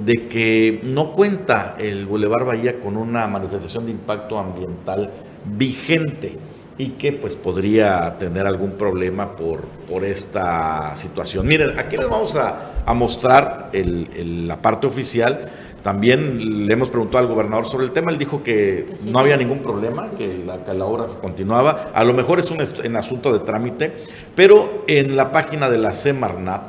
de 0.04 0.28
que 0.28 0.80
no 0.82 1.12
cuenta 1.12 1.74
el 1.78 2.04
Boulevard 2.06 2.44
Bahía 2.44 2.78
con 2.78 2.96
una 2.96 3.26
manifestación 3.26 3.86
de 3.86 3.92
impacto 3.92 4.38
ambiental 4.38 5.10
vigente 5.56 6.38
y 6.80 6.92
que 6.92 7.12
pues 7.12 7.36
podría 7.36 8.16
tener 8.18 8.46
algún 8.46 8.72
problema 8.72 9.36
por, 9.36 9.64
por 9.86 10.02
esta 10.02 10.96
situación. 10.96 11.46
Miren, 11.46 11.78
aquí 11.78 11.98
les 11.98 12.08
vamos 12.08 12.36
a, 12.36 12.68
mostrar 12.94 13.70
la 13.74 14.62
parte 14.62 14.86
oficial. 14.86 15.50
También 15.82 16.66
le 16.66 16.72
hemos 16.72 16.88
preguntado 16.88 17.18
al 17.18 17.26
gobernador 17.26 17.66
sobre 17.66 17.84
el 17.84 17.92
tema, 17.92 18.10
él 18.10 18.18
dijo 18.18 18.42
que, 18.42 18.94
no 19.04 19.18
había 19.18 19.36
ningún 19.36 19.58
problema, 19.58 20.10
que 20.12 20.42
la, 20.44 20.56
la, 20.72 20.84
obra 20.86 21.06
continuaba. 21.20 21.90
A 21.94 22.02
lo 22.02 22.14
mejor 22.14 22.38
es 22.38 22.50
un 22.50 22.96
asunto 22.96 23.30
de 23.30 23.40
trámite, 23.40 23.92
pero 24.34 24.84
en 24.88 25.16
la 25.16 25.32
página 25.32 25.68
de 25.68 25.76
la 25.76 25.92
Semarnat 25.92 26.62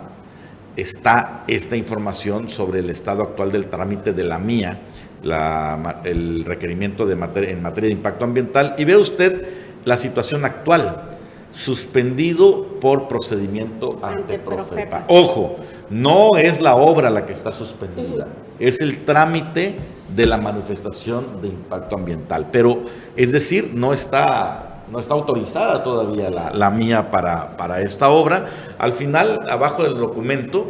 está 0.76 1.46
esta 1.48 1.78
información 1.78 2.50
sobre 2.50 2.80
el 2.80 2.90
estado 2.90 3.24
actual 3.24 3.52
del 3.52 3.68
trámite 3.68 4.12
de 4.12 4.26
la 4.26 4.40
mía, 4.40 4.82
la, 5.24 6.02
el 6.04 6.44
requerimiento 6.44 7.06
de 7.06 7.16
materia, 7.16 7.52
en 7.52 7.62
materia 7.62 7.88
de 7.88 7.96
impacto 7.96 8.26
ambiental. 8.26 8.76
Y 8.78 8.86
ve 8.86 8.98
usted 8.98 9.61
la 9.86 9.98
situación 9.98 10.46
actual, 10.46 11.10
suspendido 11.52 12.80
por 12.80 13.08
procedimiento 13.08 14.00
ante 14.02 14.40
Profepa. 14.40 15.06
Ojo, 15.08 15.58
no 15.90 16.32
es 16.38 16.62
la 16.62 16.76
obra 16.76 17.10
la 17.10 17.26
que 17.26 17.34
está 17.34 17.52
suspendida, 17.52 18.28
es 18.60 18.80
el 18.80 19.04
trámite 19.04 19.76
de 20.16 20.26
la 20.26 20.38
manifestación 20.38 21.42
de 21.42 21.50
impacto 21.50 21.96
ambiental. 21.96 22.48
Pero, 22.52 22.84
es 23.16 23.32
decir, 23.32 23.72
no 23.74 23.94
está, 23.94 24.84
no 24.92 25.00
está 25.00 25.14
autorizada 25.14 25.84
todavía 25.84 26.30
la, 26.30 26.52
la 26.52 26.70
mía 26.70 27.12
para, 27.12 27.58
para 27.58 27.82
esta 27.82 28.10
obra. 28.10 28.46
Al 28.78 28.94
final, 28.94 29.42
abajo 29.50 29.84
del 29.84 29.98
documento, 29.98 30.68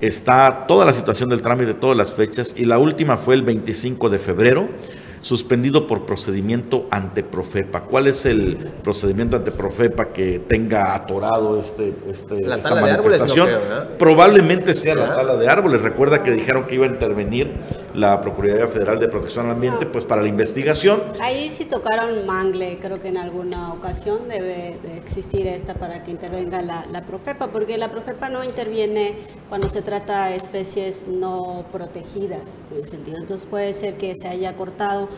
está 0.00 0.66
toda 0.66 0.84
la 0.84 0.92
situación 0.92 1.28
del 1.28 1.42
trámite, 1.42 1.74
todas 1.74 1.96
las 1.96 2.12
fechas, 2.12 2.54
y 2.56 2.64
la 2.64 2.78
última 2.78 3.16
fue 3.16 3.34
el 3.34 3.42
25 3.42 4.10
de 4.10 4.18
febrero 4.18 4.68
suspendido 5.24 5.86
por 5.86 6.04
procedimiento 6.04 6.84
ante 6.90 7.22
Profepa. 7.22 7.84
¿Cuál 7.84 8.08
es 8.08 8.26
el 8.26 8.56
procedimiento 8.82 9.36
ante 9.36 9.52
Profepa 9.52 10.12
que 10.12 10.38
tenga 10.38 10.94
atorado 10.94 11.58
este, 11.58 11.94
este 12.06 12.44
esta 12.44 12.74
manifestación? 12.74 13.48
Probablemente 13.98 14.74
sea 14.74 14.94
la 14.94 15.14
tala 15.14 15.36
de 15.36 15.48
árboles. 15.48 15.80
Recuerda 15.80 16.22
que 16.22 16.30
dijeron 16.30 16.66
que 16.66 16.74
iba 16.74 16.84
a 16.84 16.90
intervenir 16.90 17.50
la 17.94 18.20
Procuraduría 18.20 18.66
Federal 18.66 18.98
de 18.98 19.08
Protección 19.08 19.46
al 19.46 19.52
Ambiente 19.52 19.86
pues 19.86 20.04
para 20.04 20.20
la 20.20 20.28
investigación. 20.28 21.02
Ahí 21.20 21.50
sí 21.50 21.64
tocaron 21.64 22.26
mangle, 22.26 22.78
creo 22.78 23.00
que 23.00 23.08
en 23.08 23.16
alguna 23.16 23.72
ocasión 23.72 24.28
debe 24.28 24.78
de 24.82 24.98
existir 24.98 25.46
esta 25.46 25.72
para 25.72 26.04
que 26.04 26.10
intervenga 26.10 26.60
la, 26.60 26.84
la 26.92 27.06
Profepa, 27.06 27.48
porque 27.48 27.78
la 27.78 27.90
Profepa 27.90 28.28
no 28.28 28.44
interviene 28.44 29.16
cuando 29.48 29.70
se 29.70 29.80
trata 29.80 30.26
de 30.26 30.36
especies 30.36 31.08
no 31.08 31.64
protegidas, 31.72 32.58
en 32.70 32.76
el 32.76 32.84
sentido. 32.86 33.16
Entonces 33.16 33.46
puede 33.46 33.72
ser 33.72 33.96
que 33.96 34.14
se 34.16 34.28
haya 34.28 34.54
cortado 34.54 35.08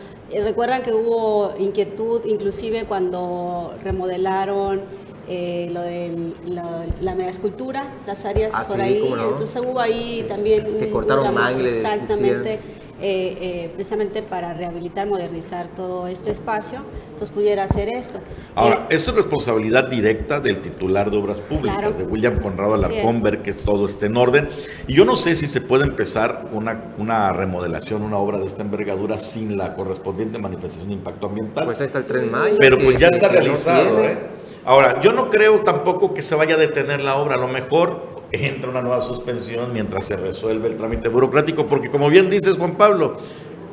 recuerdan 0.43 0.83
que 0.83 0.93
hubo 0.93 1.53
inquietud 1.57 2.21
inclusive 2.25 2.85
cuando 2.85 3.75
remodelaron 3.83 4.81
eh, 5.29 5.69
lo 5.73 5.81
de 5.81 6.33
la, 6.47 6.85
la 7.01 7.13
mega 7.13 7.29
escultura, 7.29 7.93
las 8.05 8.23
áreas 8.23 8.53
ah, 8.55 8.63
por 8.65 8.79
ahí. 8.79 9.03
Entonces 9.29 9.61
hubo 9.61 9.79
ahí 9.79 10.23
también... 10.27 10.63
Que 10.79 10.89
cortaron 10.89 11.33
mangle. 11.33 11.77
Exactamente. 11.77 12.59
Eh, 12.99 13.37
eh, 13.39 13.71
precisamente 13.75 14.23
para 14.23 14.55
rehabilitar, 14.55 15.05
modernizar 15.05 15.67
todo 15.67 16.07
este 16.07 16.31
espacio, 16.31 16.79
entonces 17.11 17.29
pudiera 17.29 17.63
hacer 17.63 17.89
esto. 17.89 18.19
Ahora, 18.55 18.87
esto 18.89 19.11
es 19.11 19.17
responsabilidad 19.17 19.83
directa 19.83 20.39
del 20.39 20.61
titular 20.61 21.11
de 21.11 21.17
Obras 21.17 21.39
Públicas, 21.39 21.95
de 21.95 22.05
William 22.05 22.39
Conrado 22.39 22.73
Alarcón, 22.73 23.21
ver 23.21 23.43
que 23.43 23.53
todo 23.53 23.85
esté 23.85 24.07
en 24.07 24.17
orden. 24.17 24.49
Y 24.87 24.95
yo 24.95 25.05
no 25.05 25.15
sé 25.15 25.35
si 25.35 25.45
se 25.45 25.61
puede 25.61 25.83
empezar 25.83 26.47
una, 26.53 26.95
una 26.97 27.31
remodelación, 27.33 28.01
una 28.01 28.17
obra 28.17 28.39
de 28.39 28.47
esta 28.47 28.63
envergadura 28.63 29.19
sin 29.19 29.57
la 29.57 29.75
correspondiente 29.75 30.39
manifestación 30.39 30.87
de 30.87 30.95
impacto 30.95 31.27
ambiental. 31.27 31.65
Pues 31.65 31.79
ahí 31.79 31.85
está 31.85 31.99
el 31.99 32.05
tren 32.05 32.31
Maya. 32.31 32.57
Pero 32.59 32.79
pues 32.79 32.97
ya 32.97 33.09
está 33.09 33.29
realizado, 33.29 34.03
¿eh? 34.03 34.17
Ahora, 34.65 34.99
yo 35.01 35.13
no 35.13 35.29
creo 35.29 35.59
tampoco 35.59 36.15
que 36.15 36.23
se 36.23 36.33
vaya 36.33 36.55
a 36.55 36.57
detener 36.57 36.99
la 37.01 37.17
obra, 37.17 37.35
a 37.35 37.37
lo 37.37 37.47
mejor 37.47 38.16
entra 38.31 38.69
una 38.69 38.81
nueva 38.81 39.01
suspensión 39.01 39.73
mientras 39.73 40.05
se 40.05 40.17
resuelve 40.17 40.67
el 40.67 40.77
trámite 40.77 41.09
burocrático, 41.09 41.67
porque 41.67 41.89
como 41.89 42.09
bien 42.09 42.29
dices 42.29 42.53
Juan 42.53 42.75
Pablo, 42.75 43.17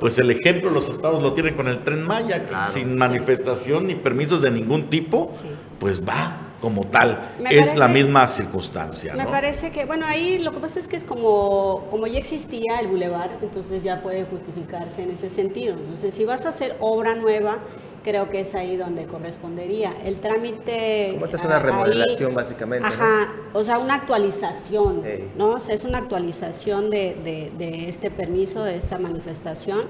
pues 0.00 0.18
el 0.18 0.30
ejemplo 0.30 0.70
los 0.70 0.88
estados 0.88 1.22
lo 1.22 1.32
tienen 1.32 1.54
con 1.54 1.68
el 1.68 1.78
tren 1.82 2.02
Maya, 2.02 2.68
sin 2.72 2.96
manifestación 2.96 3.86
ni 3.86 3.94
permisos 3.94 4.42
de 4.42 4.50
ningún 4.50 4.90
tipo, 4.90 5.30
pues 5.78 6.06
va 6.06 6.44
como 6.60 6.86
tal. 6.86 7.20
es 7.50 7.76
la 7.76 7.88
misma 7.88 8.26
circunstancia. 8.26 9.14
Me 9.14 9.26
parece 9.26 9.70
que, 9.70 9.84
bueno, 9.84 10.06
ahí 10.06 10.38
lo 10.38 10.52
que 10.52 10.60
pasa 10.60 10.78
es 10.78 10.88
que 10.88 10.96
es 10.96 11.04
como, 11.04 11.86
como 11.90 12.06
ya 12.06 12.18
existía 12.18 12.80
el 12.80 12.88
bulevar, 12.88 13.38
entonces 13.42 13.82
ya 13.82 14.02
puede 14.02 14.24
justificarse 14.24 15.02
en 15.02 15.10
ese 15.10 15.28
sentido. 15.28 15.74
Entonces, 15.74 16.14
si 16.14 16.24
vas 16.24 16.46
a 16.46 16.48
hacer 16.48 16.76
obra 16.80 17.14
nueva, 17.14 17.58
creo 18.04 18.28
que 18.28 18.40
es 18.40 18.54
ahí 18.54 18.76
donde 18.76 19.06
correspondería. 19.06 19.92
El 20.04 20.20
trámite... 20.20 21.10
Como 21.14 21.24
esta 21.24 21.38
es 21.38 21.44
una 21.44 21.58
remodelación 21.58 22.34
básicamente. 22.34 22.86
Ajá, 22.86 23.34
o 23.52 23.64
sea, 23.64 23.78
una 23.78 23.94
actualización, 23.94 25.02
¿no? 25.36 25.52
O 25.52 25.60
sea, 25.60 25.74
es 25.74 25.84
una 25.84 25.98
actualización 25.98 26.90
de, 26.90 27.16
de, 27.24 27.50
de, 27.56 27.88
este 27.88 28.10
permiso, 28.10 28.62
de 28.62 28.76
esta 28.76 28.98
manifestación 28.98 29.86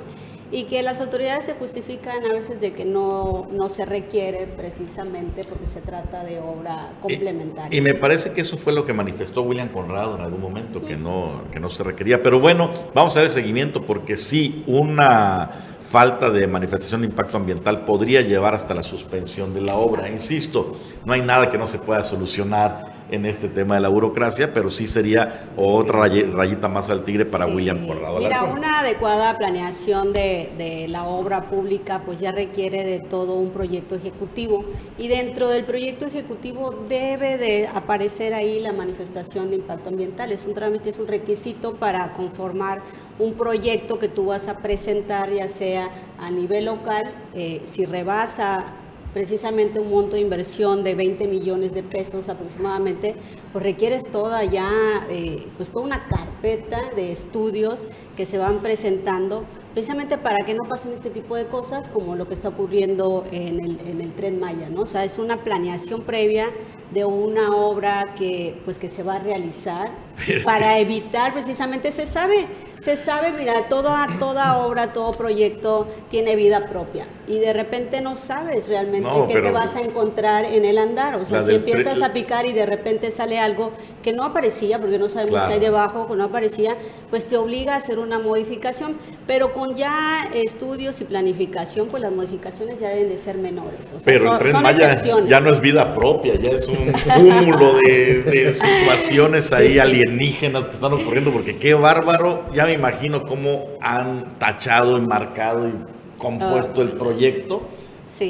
y 0.55 0.65
que 0.65 0.83
las 0.83 1.01
autoridades 1.01 1.47
se 1.47 1.55
justifican 1.55 2.25
a 2.25 2.33
veces 2.33 2.61
de 2.61 2.73
que 2.73 2.85
no, 2.85 3.49
no 3.51 3.69
se 3.69 3.85
requiere 3.85 4.47
precisamente 4.47 5.43
porque 5.43 5.67
se 5.67 5.81
trata 5.81 6.23
de 6.23 6.39
obra 6.39 6.93
complementaria. 7.01 7.77
Y, 7.77 7.81
me 7.81 7.95
parece 7.95 8.31
que 8.33 8.43
eso 8.43 8.57
fue 8.57 8.73
lo 8.73 8.85
que 8.85 8.93
manifestó 8.93 9.43
William 9.43 9.69
Conrado 9.69 10.15
en 10.15 10.21
algún 10.21 10.41
momento, 10.41 10.85
que 10.85 10.97
no, 10.97 11.43
que 11.51 11.59
no 11.59 11.69
se 11.69 11.83
requería. 11.83 12.23
Pero 12.23 12.39
bueno, 12.39 12.71
vamos 12.95 13.17
a 13.17 13.21
dar 13.21 13.25
el 13.25 13.33
seguimiento 13.33 13.85
porque 13.85 14.17
sí, 14.17 14.63
una 14.69 15.74
falta 15.89 16.31
de 16.31 16.47
manifestación 16.47 17.03
de 17.03 17.09
impacto 17.09 17.37
ambiental 17.37 17.85
podría 17.85 18.23
llevar 18.23 18.55
hasta 18.55 18.75
la 18.75 18.83
suspensión 18.83 19.55
de 19.55 19.61
la 19.61 19.77
obra. 19.77 20.09
Insisto, 20.09 20.77
no 21.05 21.13
hay 21.13 21.23
nada 21.23 21.51
que 21.51 21.59
no 21.59 21.67
se 21.67 21.79
pueda 21.79 22.03
solucionar 22.03 22.94
en 23.11 23.27
este 23.27 23.49
tema 23.49 23.75
de 23.75 23.81
la 23.81 23.89
burocracia, 23.89 24.53
pero 24.55 24.71
sí 24.71 24.87
sería 24.87 25.51
otra 25.57 26.09
rayita 26.09 26.69
más 26.69 26.91
al 26.91 27.05
tigre 27.05 27.27
para 27.27 27.47
William 27.47 27.87
Corrado. 27.87 28.19
Mira, 28.19 28.45
una 28.45 28.81
adecuada 28.81 29.37
planeación 29.37 30.13
de, 30.13 30.51
de, 30.57 30.89
la 30.89 31.05
obra 31.05 31.49
pública 31.51 32.03
pues 32.05 32.21
ya 32.21 32.33
requiere 32.33 32.85
de 32.85 33.01
todo 33.01 33.35
un 33.35 33.51
proyecto 33.51 33.95
ejecutivo 33.95 34.65
y 34.99 35.09
dentro 35.09 35.49
del 35.49 35.65
proyecto 35.65 36.07
ejecutivo 36.07 36.85
debe 36.89 37.39
de 37.39 37.69
aparecer 37.69 38.35
ahí 38.35 38.61
la 38.61 38.73
manifestación 38.73 39.51
de 39.51 39.57
impacto 39.57 39.91
ambiental. 39.91 40.33
Es 40.33 40.47
un 40.47 40.55
trámite, 40.55 40.91
es 40.91 40.99
un 40.99 41.07
requisito 41.07 41.75
para 41.75 42.13
conformar 42.13 42.83
un 43.19 43.35
proyecto 43.35 43.99
que 43.99 44.09
tú 44.09 44.27
vas 44.27 44.49
a 44.49 44.59
presentar, 44.59 45.31
ya 45.31 45.49
sea 45.49 45.91
a 46.19 46.31
nivel 46.31 46.67
local, 46.67 47.03
eh, 47.35 47.63
si 47.65 47.85
rebasa 47.85 48.67
precisamente 49.15 49.79
un 49.81 49.91
monto 49.91 50.17
de 50.17 50.23
inversión 50.23 50.83
de 50.85 50.95
20 50.95 51.29
millones 51.29 51.73
de 51.73 51.83
pesos 51.83 52.29
aproximadamente, 52.29 53.15
pues 53.53 53.65
requieres 53.65 54.11
toda 54.11 54.45
ya, 54.45 54.71
eh, 55.09 55.47
pues 55.57 55.71
toda 55.71 55.85
una 55.85 56.07
carpeta 56.09 56.91
de 56.95 57.13
estudios 57.13 57.87
que 58.17 58.27
se 58.27 58.37
van 58.37 58.61
presentando 58.61 59.45
precisamente 59.73 60.19
para 60.19 60.45
que 60.45 60.55
no 60.55 60.65
pasen 60.69 60.93
este 60.93 61.11
tipo 61.11 61.35
de 61.37 61.47
cosas 61.47 61.89
como 61.89 62.15
lo 62.15 62.29
que 62.29 62.35
está 62.35 62.49
ocurriendo 62.49 63.25
en 63.33 63.61
el, 63.61 63.81
en 63.89 64.01
el 64.01 64.13
Tren 64.15 64.39
Maya, 64.39 64.69
¿no? 64.69 64.83
O 64.83 64.87
sea, 64.87 65.05
es 65.05 65.19
una 65.19 65.43
planeación 65.43 66.03
previa 66.03 66.47
de 66.93 67.05
una 67.05 67.55
obra 67.57 68.15
que, 68.17 68.61
pues, 68.65 68.79
que 68.79 68.89
se 68.89 69.03
va 69.03 69.17
a 69.17 69.19
realizar 69.19 69.91
para 70.45 70.79
evitar 70.79 71.33
precisamente, 71.33 71.93
se 71.93 72.07
sabe, 72.07 72.47
se 72.79 72.97
sabe, 72.97 73.33
mira, 73.33 73.69
toda, 73.69 74.17
toda 74.19 74.59
obra, 74.59 74.93
todo 74.93 75.13
proyecto 75.13 75.89
tiene 76.11 76.37
vida 76.37 76.67
propia 76.67 77.07
y 77.27 77.39
de 77.39 77.53
repente 77.53 78.01
no 78.01 78.17
sabes 78.17 78.69
realmente 78.69 79.09
qué 79.29 79.41
te 79.41 79.51
vas 79.51 79.77
a 79.77 79.81
encontrar 79.81 80.45
en 80.45 80.65
el 80.65 80.79
andar. 80.79 81.15
O 81.17 81.25
sea, 81.25 81.43
si 81.43 81.55
empiezas 81.55 82.03
a 82.03 82.13
picar 82.13 82.47
y 82.47 82.53
de 82.53 82.67
repente 82.67 83.11
sale 83.11 83.39
algo 83.39 83.73
que 84.03 84.13
no 84.13 84.25
aparecía, 84.25 84.79
porque 84.79 84.99
no 84.99 85.09
sabemos 85.09 85.43
qué 85.47 85.55
hay 85.55 85.61
debajo, 85.61 86.07
que 86.07 86.17
no 86.17 86.25
aparecía, 86.25 86.77
pues 87.11 87.27
te 87.27 87.37
obliga 87.37 87.75
a 87.75 87.77
hacer 87.77 87.99
una 87.99 88.19
modificación. 88.19 88.97
Pero 89.27 89.53
con 89.53 89.75
ya 89.75 90.29
estudios 90.35 91.01
y 91.01 91.05
planificación, 91.05 91.89
pues 91.89 92.03
las 92.03 92.13
modificaciones 92.13 92.81
ya 92.81 92.91
deben 92.91 93.09
de 93.09 93.19
ser 93.19 93.39
menores. 93.39 93.93
pero 94.05 94.35
el 94.35 94.39
tren 94.39 94.63
Maya 94.63 95.03
ya 95.27 95.41
no 95.41 95.51
es 95.51 95.61
vida 95.61 95.95
propia, 95.95 96.35
ya 96.39 96.51
es 96.51 96.69
un 96.69 96.93
cúmulo 97.15 97.75
de, 97.75 98.23
de 98.23 98.53
situaciones 98.53 99.53
ahí 99.53 99.79
alienígenas 100.07 100.69
que 100.69 100.75
están 100.75 100.93
ocurriendo, 100.93 101.33
porque 101.33 101.59
qué 101.59 101.75
bárbaro, 101.75 102.47
ya 102.53 102.65
me 102.65 102.73
imagino 102.73 103.25
cómo 103.25 103.69
han 103.81 104.39
tachado, 104.39 104.97
enmarcado 104.97 105.69
y 105.69 105.73
compuesto 106.19 106.83
el 106.83 106.93
proyecto. 106.93 107.63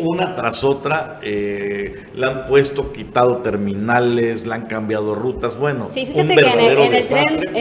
Una 0.02 0.36
tras 0.36 0.62
otra, 0.62 1.20
eh, 1.22 2.06
le 2.14 2.26
han 2.26 2.46
puesto, 2.46 2.92
quitado 2.92 3.38
terminales, 3.38 4.46
le 4.46 4.54
han 4.54 4.66
cambiado 4.66 5.14
rutas. 5.14 5.58
Bueno, 5.58 5.88
un 6.14 6.28
verdadero 6.28 6.84
en 6.84 6.94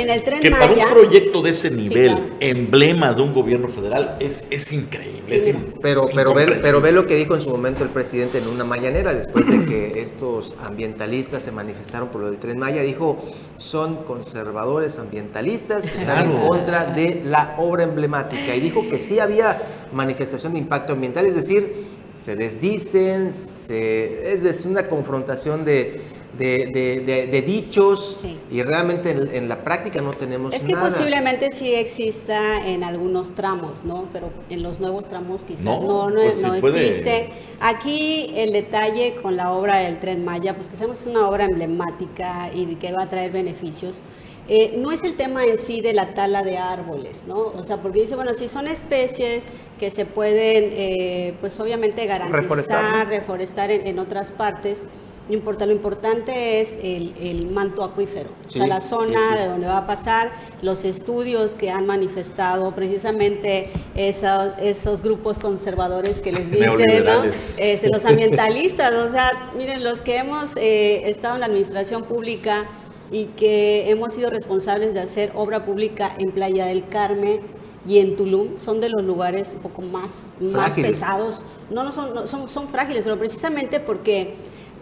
el, 0.10 0.23
tren, 0.23 0.39
que 0.39 0.52
para 0.52 0.71
un 0.71 0.89
proyecto 0.91 1.41
de 1.41 1.49
ese 1.49 1.71
nivel, 1.71 2.34
emblema 2.39 3.13
de 3.13 3.21
un 3.21 3.34
gobierno 3.34 3.67
federal, 3.67 4.17
es, 4.19 4.45
es 4.52 4.71
increíble. 4.73 5.73
pero, 5.82 6.08
pero, 6.13 6.34
ve, 6.34 6.60
pero 6.62 6.82
ve 6.82 6.91
lo 6.91 7.08
que 7.08 7.15
dijo 7.15 7.36
en 7.36 7.41
su 7.41 7.49
momento 7.49 7.84
el 7.84 7.89
presidente 7.89 8.38
en 8.38 8.47
una 8.47 8.63
mañanera, 8.63 9.13
después 9.13 9.47
de 9.47 9.65
que 9.65 9.99
estos 10.02 10.56
ambientalistas 10.63 11.43
se 11.43 11.52
manifestaron 11.52 12.10
por 12.10 12.21
lo 12.21 12.28
del 12.30 12.39
tren 12.39 12.60
Maya, 12.60 12.84
dijo, 12.84 13.23
son 13.58 14.04
conservadores 14.04 14.99
ambientalistas, 14.99 15.84
están 15.84 16.30
en 16.30 16.47
contra 16.47 16.86
de 16.86 17.23
la 17.26 17.56
obra 17.58 17.84
emblemática. 17.84 18.56
Y 18.56 18.60
dijo 18.60 18.88
que 18.89 18.99
sí 18.99 19.19
había 19.19 19.62
manifestación 19.91 20.54
de 20.54 20.60
impacto 20.60 20.93
ambiental, 20.93 21.26
es 21.26 21.36
decir, 21.36 21.92
se 22.23 22.36
desdicen, 22.36 23.31
es 23.69 24.65
una 24.65 24.88
confrontación 24.88 25.65
de, 25.65 26.01
de, 26.38 27.43
dichos 27.45 28.23
y 28.49 28.63
realmente 28.63 29.12
en, 29.12 29.49
la 29.49 29.63
práctica 29.63 30.01
no 30.01 30.13
tenemos 30.13 30.53
Es 30.53 30.63
que 30.63 30.75
posiblemente 30.75 31.51
sí 31.51 31.73
exista 31.73 32.65
en 32.65 32.83
algunos 32.83 33.36
tramos, 33.36 33.83
¿no? 33.83 34.07
Pero 34.13 34.29
en 34.49 34.63
los 34.63 34.79
nuevos 34.79 35.07
tramos 35.09 35.43
quizás 35.43 35.65
no, 35.65 36.09
no, 36.09 36.21
pues 36.62 36.75
existe. 36.75 37.29
Aquí 37.59 38.31
el 38.36 38.53
detalle 38.53 39.15
con 39.21 39.36
la 39.36 39.51
obra 39.51 39.79
del 39.79 39.99
Tren 39.99 40.23
Maya, 40.23 40.55
pues 40.55 40.69
que 40.69 40.77
sabemos 40.77 41.01
es 41.01 41.07
una 41.07 41.27
obra 41.27 41.45
emblemática 41.45 42.51
y 42.53 42.75
que 42.75 42.93
va 42.93 43.03
a 43.03 43.09
traer 43.09 43.31
beneficios. 43.31 44.01
Eh, 44.49 44.75
no 44.77 44.91
es 44.91 45.03
el 45.03 45.15
tema 45.15 45.45
en 45.45 45.58
sí 45.58 45.79
de 45.79 45.93
la 45.93 46.13
tala 46.13 46.43
de 46.43 46.58
árboles, 46.58 47.23
¿no? 47.27 47.38
O 47.38 47.63
sea, 47.63 47.77
porque 47.77 48.01
dice, 48.01 48.15
bueno, 48.15 48.34
si 48.34 48.49
son 48.49 48.67
especies 48.67 49.45
que 49.79 49.89
se 49.89 50.06
pueden, 50.06 50.69
eh, 50.73 51.34
pues 51.39 51.58
obviamente 51.62 52.06
garantizar, 52.06 53.08
reforestar, 53.08 53.71
en, 53.71 53.99
otras 53.99 54.32
partes, 54.32 54.84
no 55.29 55.34
importa, 55.34 55.65
lo 55.65 55.71
importante 55.71 56.60
es 56.60 56.77
el, 56.84 57.47
manto 57.49 57.86
acuífero, 57.86 58.32
o 58.45 58.49
sea, 58.51 58.67
la 58.67 58.82
zona 58.82 59.38
de 59.38 59.47
donde 59.47 59.67
va 59.67 59.77
a 59.77 59.88
pasar, 59.88 60.34
los 60.62 60.84
estudios 60.84 61.56
que 61.56 61.71
han 61.71 61.86
manifestado 61.86 62.75
precisamente 62.75 63.71
esos, 63.95 64.51
esos 64.60 65.01
grupos 65.01 65.39
conservadores 65.39 66.19
que 66.19 66.34
les 66.34 66.51
dicen, 66.51 67.06
¿no? 67.06 67.23
Este, 67.23 67.89
los 67.89 68.03
ambientalistas, 68.03 68.93
o 68.93 69.10
sea, 69.10 69.51
miren, 69.56 69.86
los 69.86 70.01
que 70.01 70.17
hemos 70.17 70.58
eh, 70.58 71.10
estado 71.10 71.36
en 71.36 71.39
la 71.39 71.45
administración 71.45 72.03
pública, 72.03 72.67
y 73.13 73.26
que 73.26 73.91
hemos 73.91 74.13
sido 74.13 74.32
responsables 74.32 74.95
de 74.95 74.99
hacer 74.99 75.32
obra 75.36 75.63
pública 75.63 76.12
en 76.17 76.32
Playa 76.32 76.65
del 76.65 76.89
Carmen 76.89 77.41
y 77.86 77.99
en 77.99 78.15
Tulum 78.15 78.58
son 78.58 78.82
de 78.82 78.89
los 78.89 79.04
lugares 79.04 79.54
un 79.54 79.62
poco 79.62 79.84
más, 79.84 80.34
más 80.41 80.73
pesados. 80.73 81.43
No, 81.69 81.84
no, 81.84 81.91
son, 81.91 82.28
son, 82.28 82.49
son 82.49 82.69
frágiles, 82.69 83.04
pero 83.04 83.19
precisamente 83.19 83.80
porque 83.80 84.34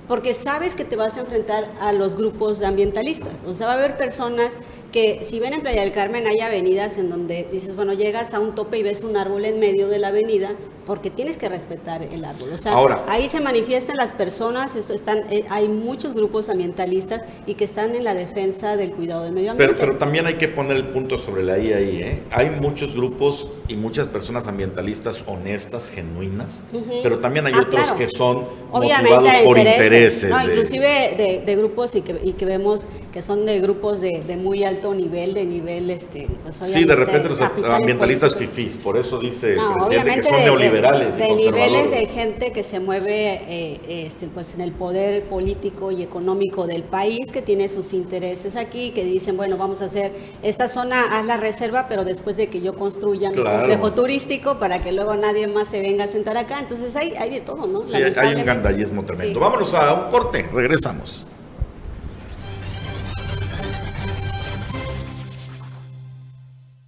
porque 0.08 0.34
sabes 0.34 0.76
que 0.76 0.86
te 0.86 0.96
vas 0.96 1.18
a 1.18 1.22
enfrentar 1.22 1.72
a 1.80 1.94
los 1.94 2.16
grupos 2.16 2.62
ambientalistas. 2.62 3.44
O 3.48 3.54
sea, 3.54 3.68
va 3.68 3.74
a 3.74 3.76
haber 3.78 3.98
personas 3.98 4.58
que 4.92 5.20
si 5.24 5.40
ven 5.40 5.54
en 5.54 5.62
Playa 5.62 5.82
del 5.82 5.92
Carmen 5.94 6.28
hay 6.28 6.42
avenidas 6.42 6.98
en 6.98 7.10
donde 7.10 7.48
dices, 7.52 7.76
bueno, 7.76 7.94
llegas 7.94 8.34
a 8.34 8.40
un 8.40 8.56
tope 8.56 8.78
y 8.78 8.84
ves 8.84 9.04
un 9.04 9.16
árbol 9.16 9.46
en 9.46 9.60
medio 9.60 9.88
de 9.88 10.00
la 10.00 10.10
avenida 10.10 10.56
porque 10.86 11.10
tienes 11.10 11.38
que 11.38 11.48
respetar 11.48 12.02
el 12.02 12.26
árbol. 12.26 12.50
O 12.54 12.58
sea, 12.58 12.76
ahí 13.08 13.28
se 13.28 13.40
manifiestan 13.40 13.98
las 13.98 14.12
personas, 14.12 14.76
esto 14.76 14.94
están, 14.94 15.32
eh, 15.32 15.46
hay 15.50 15.70
muchos 15.70 16.14
grupos 16.14 16.50
ambientalistas 16.50 17.24
y 17.46 17.54
que 17.54 17.64
están 17.64 17.96
en 17.96 18.04
la 18.04 18.14
defensa 18.14 18.76
del 18.76 18.92
cuidado 18.92 19.24
del 19.24 19.32
medio 19.32 19.52
ambiente. 19.52 19.74
Pero, 19.74 19.86
pero 19.86 19.98
también 19.98 20.26
hay 20.26 20.34
que 20.34 20.48
poner 20.48 20.76
el 20.76 20.90
punto 20.90 21.18
sobre 21.18 21.44
la 21.44 21.60
I 21.60 21.74
ahí. 21.74 22.02
¿eh? 22.02 22.24
Hay 22.32 22.50
muchos 22.50 22.96
grupos 22.96 23.48
y 23.68 23.76
muchas 23.76 24.08
personas 24.08 24.48
ambientalistas 24.48 25.24
honestas, 25.28 25.90
genuinas, 25.90 26.64
pero 27.04 27.20
también 27.20 27.46
hay 27.46 27.54
ah, 27.56 27.62
otros 27.62 27.92
que 27.94 28.08
son 28.08 28.48
motivados 28.72 29.34
por 29.46 29.58
intereses. 29.94 30.32
inclusive 30.46 31.44
de, 31.46 31.56
grupos 31.56 31.96
y 31.96 32.02
que, 32.02 32.20
y 32.24 32.34
que, 32.34 32.46
vemos 32.46 32.88
que 33.12 33.22
son 33.22 33.46
de 33.46 33.60
grupos 33.60 34.02
de, 34.02 34.24
de 34.26 34.38
muy 34.38 34.64
alto 34.64 34.94
nivel, 34.94 35.34
de 35.34 35.46
nivel, 35.46 35.90
este, 35.90 36.28
pues, 36.44 36.58
Sí, 36.64 36.86
de 36.86 36.96
repente 36.96 37.30
los 37.30 37.42
ambientalistas 37.42 38.36
fifís, 38.36 38.78
por 38.78 38.98
eso 38.98 39.20
dice 39.20 39.54
el 39.54 39.74
presidente 39.74 40.16
que 40.16 40.24
son 40.24 40.40
neoliberales 40.44 41.18
de, 41.18 41.30
niveles 41.30 41.92
de 41.92 42.06
gente 42.06 42.52
que 42.52 42.64
se 42.64 42.80
mueve 42.80 43.42
eh, 43.48 43.80
este, 43.88 44.28
pues 44.28 44.54
en 44.54 44.62
el 44.62 44.72
poder 44.72 45.24
político 45.26 45.92
y 45.92 46.02
económico 46.02 46.68
del 46.68 46.84
país, 46.84 47.32
que 47.32 47.42
tiene 47.42 47.70
sus 47.70 47.94
intereses 47.94 48.56
aquí, 48.56 48.92
que 48.92 49.04
dicen, 49.04 49.38
bueno, 49.38 49.58
vamos 49.58 49.82
a 49.82 49.86
hacer 49.86 50.14
esta 50.44 50.68
zona, 50.68 51.18
haz 51.18 51.26
la 51.26 51.38
reserva, 51.38 51.88
pero 51.88 52.04
después 52.04 52.38
de 52.38 52.48
que 52.48 52.62
yo 52.62 52.76
construya 52.76 53.30
un 53.30 53.36
complejo 53.36 53.92
turístico 53.94 54.60
para 54.60 54.84
que 54.84 54.92
luego 54.92 55.16
nadie 55.16 55.48
más 55.48 55.70
se 55.70 55.82
venga 55.82 56.06
a 56.06 56.08
sentar 56.08 56.38
acá. 56.38 56.60
Entonces 56.60 56.96
hay, 56.96 57.14
hay 57.16 57.30
de 57.30 57.42
todo, 57.42 57.68
¿no? 57.68 57.86
Sí, 57.86 57.96
hay 57.96 58.36
un 58.36 58.46
gandallismo 58.46 59.04
tremendo. 59.06 59.40
Vámonos 59.40 59.74
a 59.74 59.81
un 59.90 60.10
corte, 60.10 60.50
regresamos. 60.52 61.28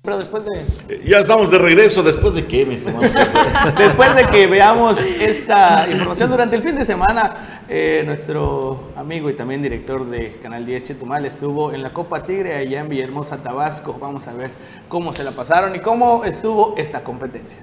Pero 0.06 0.18
después 0.18 0.44
de... 0.44 0.66
Eh, 0.90 1.02
ya 1.06 1.20
estamos 1.20 1.50
de 1.50 1.60
regreso, 1.60 2.04
después 2.04 2.34
de 2.34 2.46
qué, 2.46 2.66
mis 2.66 2.86
Después 3.78 4.16
de 4.16 4.28
que 4.28 4.48
veamos 4.48 4.98
esta 5.02 5.88
información 5.90 6.30
durante 6.30 6.58
el 6.58 6.62
fin 6.62 6.76
de 6.76 6.84
semana, 6.84 7.64
eh, 7.70 8.04
nuestro 8.06 8.90
amigo 8.98 9.30
y 9.30 9.36
también 9.36 9.62
director 9.62 10.06
de 10.06 10.40
Canal 10.44 10.66
10, 10.66 10.84
Chetumal, 10.84 11.26
estuvo 11.26 11.72
en 11.72 11.82
la 11.82 11.94
Copa 11.94 12.24
Tigre 12.24 12.58
allá 12.58 12.82
en 12.82 12.90
Villahermosa, 12.90 13.38
Tabasco. 13.42 13.98
Vamos 13.98 14.28
a 14.28 14.34
ver 14.34 14.52
cómo 14.90 15.14
se 15.14 15.24
la 15.24 15.32
pasaron 15.32 15.74
y 15.74 15.80
cómo 15.80 16.26
estuvo 16.26 16.76
esta 16.78 17.02
competencia. 17.02 17.60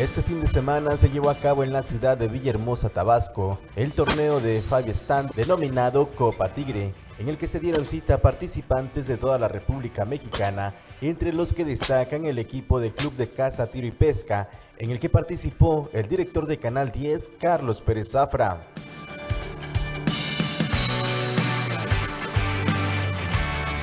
Este 0.00 0.22
fin 0.22 0.40
de 0.40 0.46
semana 0.46 0.96
se 0.96 1.10
llevó 1.10 1.28
a 1.28 1.34
cabo 1.34 1.62
en 1.62 1.74
la 1.74 1.82
ciudad 1.82 2.16
de 2.16 2.26
Villahermosa, 2.26 2.88
Tabasco, 2.88 3.58
el 3.76 3.92
torneo 3.92 4.40
de 4.40 4.62
Five 4.62 4.92
Stand 4.94 5.34
denominado 5.34 6.08
Copa 6.12 6.48
Tigre, 6.48 6.94
en 7.18 7.28
el 7.28 7.36
que 7.36 7.46
se 7.46 7.60
dieron 7.60 7.84
cita 7.84 8.16
participantes 8.16 9.06
de 9.08 9.18
toda 9.18 9.38
la 9.38 9.46
República 9.46 10.06
Mexicana, 10.06 10.74
entre 11.02 11.34
los 11.34 11.52
que 11.52 11.66
destacan 11.66 12.24
el 12.24 12.38
equipo 12.38 12.80
de 12.80 12.94
Club 12.94 13.14
de 13.16 13.28
Caza, 13.28 13.66
Tiro 13.66 13.88
y 13.88 13.90
Pesca, 13.90 14.48
en 14.78 14.90
el 14.90 14.98
que 14.98 15.10
participó 15.10 15.90
el 15.92 16.08
director 16.08 16.46
de 16.46 16.58
Canal 16.58 16.90
10, 16.92 17.32
Carlos 17.38 17.82
Pérez 17.82 18.12
Zafra. 18.12 18.68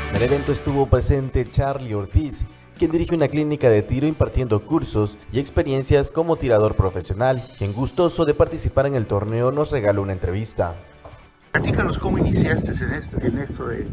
En 0.10 0.15
el 0.15 0.23
evento 0.23 0.51
estuvo 0.51 0.88
presente 0.88 1.47
Charlie 1.47 1.93
Ortiz, 1.93 2.43
quien 2.77 2.91
dirige 2.91 3.15
una 3.15 3.27
clínica 3.27 3.69
de 3.69 3.81
tiro 3.81 4.07
impartiendo 4.07 4.63
cursos 4.63 5.17
y 5.31 5.39
experiencias 5.39 6.11
como 6.11 6.37
tirador 6.37 6.75
profesional, 6.75 7.43
quien 7.57 7.73
gustoso 7.73 8.25
de 8.25 8.33
participar 8.33 8.85
en 8.85 8.95
el 8.95 9.07
torneo 9.07 9.51
nos 9.51 9.71
regaló 9.71 10.03
una 10.03 10.13
entrevista. 10.13 10.75
Platícanos 11.51 11.97
cómo 11.97 12.19
iniciaste 12.19 12.71
en 12.83 12.93
esto, 12.93 13.17
en 13.19 13.37
esto 13.39 13.67
de, 13.67 13.87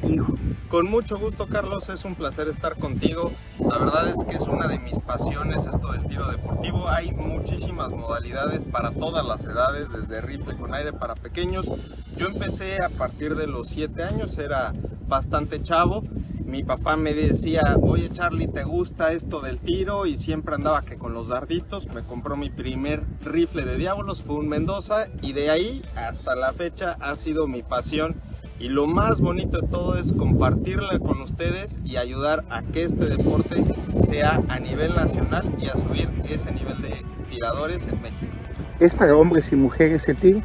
tiro. 0.00 0.26
Con 0.68 0.88
mucho 0.88 1.18
gusto, 1.18 1.46
Carlos. 1.46 1.88
Es 1.88 2.04
un 2.04 2.14
placer 2.14 2.46
estar 2.46 2.76
contigo. 2.76 3.32
La 3.58 3.78
verdad 3.78 4.08
es 4.08 4.24
que 4.24 4.36
es 4.36 4.42
una 4.42 4.68
de 4.68 4.78
mis 4.78 5.00
pasiones 5.00 5.66
esto 5.66 5.92
del 5.92 6.06
tiro 6.06 6.30
deportivo. 6.30 6.88
Hay 6.88 7.10
muchísimas 7.12 7.90
modalidades 7.90 8.62
para 8.64 8.92
todas 8.92 9.26
las 9.26 9.44
edades, 9.44 9.88
desde 9.90 10.20
rifle 10.20 10.54
con 10.56 10.72
aire 10.72 10.92
para 10.92 11.14
pequeños. 11.16 11.68
Yo 12.16 12.26
empecé 12.26 12.82
a 12.82 12.90
partir 12.90 13.34
de 13.34 13.46
los 13.46 13.68
7 13.68 14.02
años, 14.04 14.38
era 14.38 14.72
bastante 15.08 15.62
chavo. 15.62 16.04
Mi 16.48 16.64
papá 16.64 16.96
me 16.96 17.12
decía, 17.12 17.76
oye 17.82 18.08
Charlie, 18.10 18.48
¿te 18.48 18.64
gusta 18.64 19.12
esto 19.12 19.42
del 19.42 19.58
tiro? 19.58 20.06
Y 20.06 20.16
siempre 20.16 20.54
andaba 20.54 20.80
que 20.80 20.96
con 20.96 21.12
los 21.12 21.28
darditos. 21.28 21.86
Me 21.92 22.00
compró 22.00 22.38
mi 22.38 22.48
primer 22.48 23.02
rifle 23.22 23.66
de 23.66 23.76
diablos, 23.76 24.22
fue 24.22 24.36
un 24.36 24.48
Mendoza. 24.48 25.08
Y 25.20 25.34
de 25.34 25.50
ahí 25.50 25.82
hasta 25.94 26.34
la 26.34 26.54
fecha 26.54 26.96
ha 27.00 27.16
sido 27.16 27.48
mi 27.48 27.62
pasión. 27.62 28.14
Y 28.58 28.70
lo 28.70 28.86
más 28.86 29.20
bonito 29.20 29.60
de 29.60 29.68
todo 29.68 29.98
es 29.98 30.14
compartirla 30.14 30.98
con 30.98 31.20
ustedes 31.20 31.78
y 31.84 31.96
ayudar 31.96 32.42
a 32.48 32.62
que 32.62 32.84
este 32.84 33.04
deporte 33.04 33.62
sea 34.02 34.40
a 34.48 34.58
nivel 34.58 34.94
nacional 34.96 35.46
y 35.60 35.66
a 35.66 35.74
subir 35.74 36.08
ese 36.30 36.50
nivel 36.52 36.80
de 36.80 37.04
tiradores 37.28 37.86
en 37.88 38.00
México. 38.00 38.32
¿Es 38.80 38.94
para 38.94 39.14
hombres 39.14 39.52
y 39.52 39.56
mujeres 39.56 40.08
el 40.08 40.16
tiro? 40.16 40.42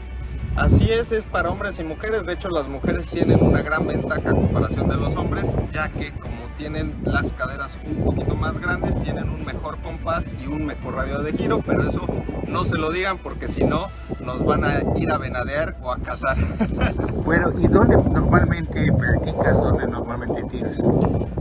Así 0.56 0.92
es, 0.92 1.12
es 1.12 1.26
para 1.26 1.50
hombres 1.50 1.80
y 1.80 1.84
mujeres. 1.84 2.26
De 2.26 2.34
hecho, 2.34 2.50
las 2.50 2.68
mujeres 2.68 3.08
tienen 3.08 3.42
una 3.42 3.64
gran 3.64 3.88
ventaja 3.88 4.30
a 4.30 4.34
comparación 4.34 4.88
de 4.88 4.98
los 4.98 5.16
hombres, 5.16 5.56
ya 5.72 5.90
que 5.90 6.12
como 6.12 6.43
tienen 6.58 6.96
las 7.04 7.34
caderas 7.34 7.78
un 7.86 8.04
poquito 8.04 8.36
más 8.36 8.60
grandes, 8.60 9.02
tienen 9.04 9.30
un 9.30 9.46
mejor 9.46 9.78
compás 9.80 10.26
y 10.42 10.48
un 10.48 10.66
mejor 10.66 10.96
radio 10.96 11.20
de 11.20 11.34
giro, 11.34 11.62
pero 11.66 11.88
eso 11.88 12.08
no 12.48 12.66
se 12.66 12.78
lo 12.78 12.92
digan 12.92 13.18
porque 13.18 13.48
si 13.48 13.64
no 13.64 13.88
nos 14.24 14.46
van 14.46 14.64
a 14.64 14.82
ir 14.96 15.12
a 15.12 15.18
venadear 15.18 15.76
o 15.82 15.92
a 15.92 15.98
cazar. 16.00 16.38
Bueno, 17.24 17.54
¿y 17.58 17.68
dónde 17.68 17.96
normalmente 17.96 18.92
practicas? 18.92 19.62
¿Dónde 19.62 19.88
normalmente 19.88 20.44
tiras? 20.44 20.84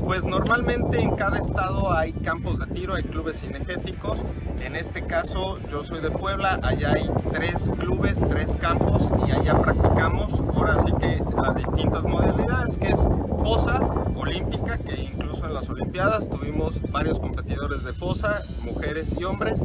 Pues 0.04 0.24
normalmente 0.24 1.00
en 1.00 1.16
cada 1.16 1.38
estado 1.38 1.92
hay 1.92 2.12
campos 2.12 2.60
de 2.60 2.66
tiro, 2.66 2.94
hay 2.94 3.02
clubes 3.02 3.40
cinegéticos. 3.40 4.20
En 4.60 4.76
este 4.76 5.02
caso 5.02 5.58
yo 5.68 5.82
soy 5.82 6.00
de 6.00 6.12
Puebla, 6.12 6.60
allá 6.62 6.92
hay 6.92 7.10
tres 7.32 7.68
clubes, 7.80 8.20
tres 8.28 8.56
campos 8.60 9.08
y 9.26 9.32
allá 9.32 9.58
practicamos 9.58 10.32
ahora 10.54 10.78
sí 10.78 10.92
que 11.00 11.20
las 11.36 11.56
distintas 11.56 12.04
modalidades 12.04 12.78
que 12.78 12.88
es 12.88 13.00
fosa 13.42 13.80
olímpica 14.14 14.78
que 14.78 15.01
incluso 15.02 15.46
en 15.46 15.54
las 15.54 15.68
olimpiadas 15.68 16.28
tuvimos 16.28 16.80
varios 16.90 17.18
competidores 17.18 17.84
de 17.84 17.92
fosa, 17.92 18.42
mujeres 18.64 19.14
y 19.18 19.24
hombres 19.24 19.62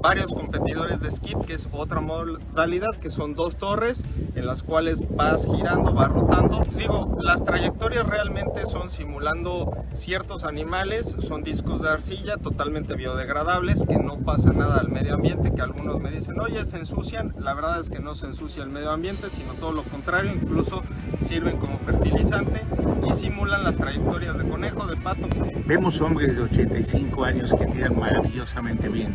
varios 0.00 0.32
competidores 0.32 1.00
de 1.00 1.10
skip, 1.10 1.44
que 1.44 1.54
es 1.54 1.68
otra 1.72 2.00
modalidad, 2.00 2.94
que 3.00 3.10
son 3.10 3.34
dos 3.34 3.56
torres 3.56 4.04
en 4.34 4.46
las 4.46 4.62
cuales 4.62 5.02
vas 5.16 5.46
girando, 5.46 5.92
vas 5.92 6.10
rotando. 6.10 6.64
Digo, 6.76 7.18
las 7.20 7.44
trayectorias 7.44 8.06
realmente 8.06 8.66
son 8.66 8.90
simulando 8.90 9.76
ciertos 9.94 10.44
animales, 10.44 11.16
son 11.20 11.42
discos 11.42 11.82
de 11.82 11.90
arcilla 11.90 12.36
totalmente 12.36 12.94
biodegradables, 12.94 13.84
que 13.88 13.96
no 13.96 14.18
pasa 14.18 14.52
nada 14.52 14.78
al 14.78 14.88
medio 14.88 15.14
ambiente, 15.14 15.52
que 15.52 15.62
algunos 15.62 16.00
me 16.00 16.10
dicen, 16.10 16.38
oye, 16.40 16.64
se 16.64 16.78
ensucian. 16.78 17.34
La 17.40 17.54
verdad 17.54 17.80
es 17.80 17.90
que 17.90 17.98
no 17.98 18.14
se 18.14 18.26
ensucia 18.26 18.62
el 18.62 18.70
medio 18.70 18.90
ambiente, 18.90 19.28
sino 19.30 19.54
todo 19.54 19.72
lo 19.72 19.82
contrario, 19.82 20.32
incluso 20.32 20.82
sirven 21.20 21.56
como 21.56 21.78
fertilizante 21.78 22.62
y 23.08 23.12
simulan 23.12 23.64
las 23.64 23.76
trayectorias 23.76 24.38
de 24.38 24.44
conejo, 24.44 24.86
de 24.86 24.96
pato. 24.96 25.28
Vemos 25.66 26.00
hombres 26.00 26.36
de 26.36 26.42
85 26.42 27.24
años 27.24 27.54
que 27.54 27.66
tiran 27.66 27.98
maravillosamente 27.98 28.88
bien. 28.88 29.14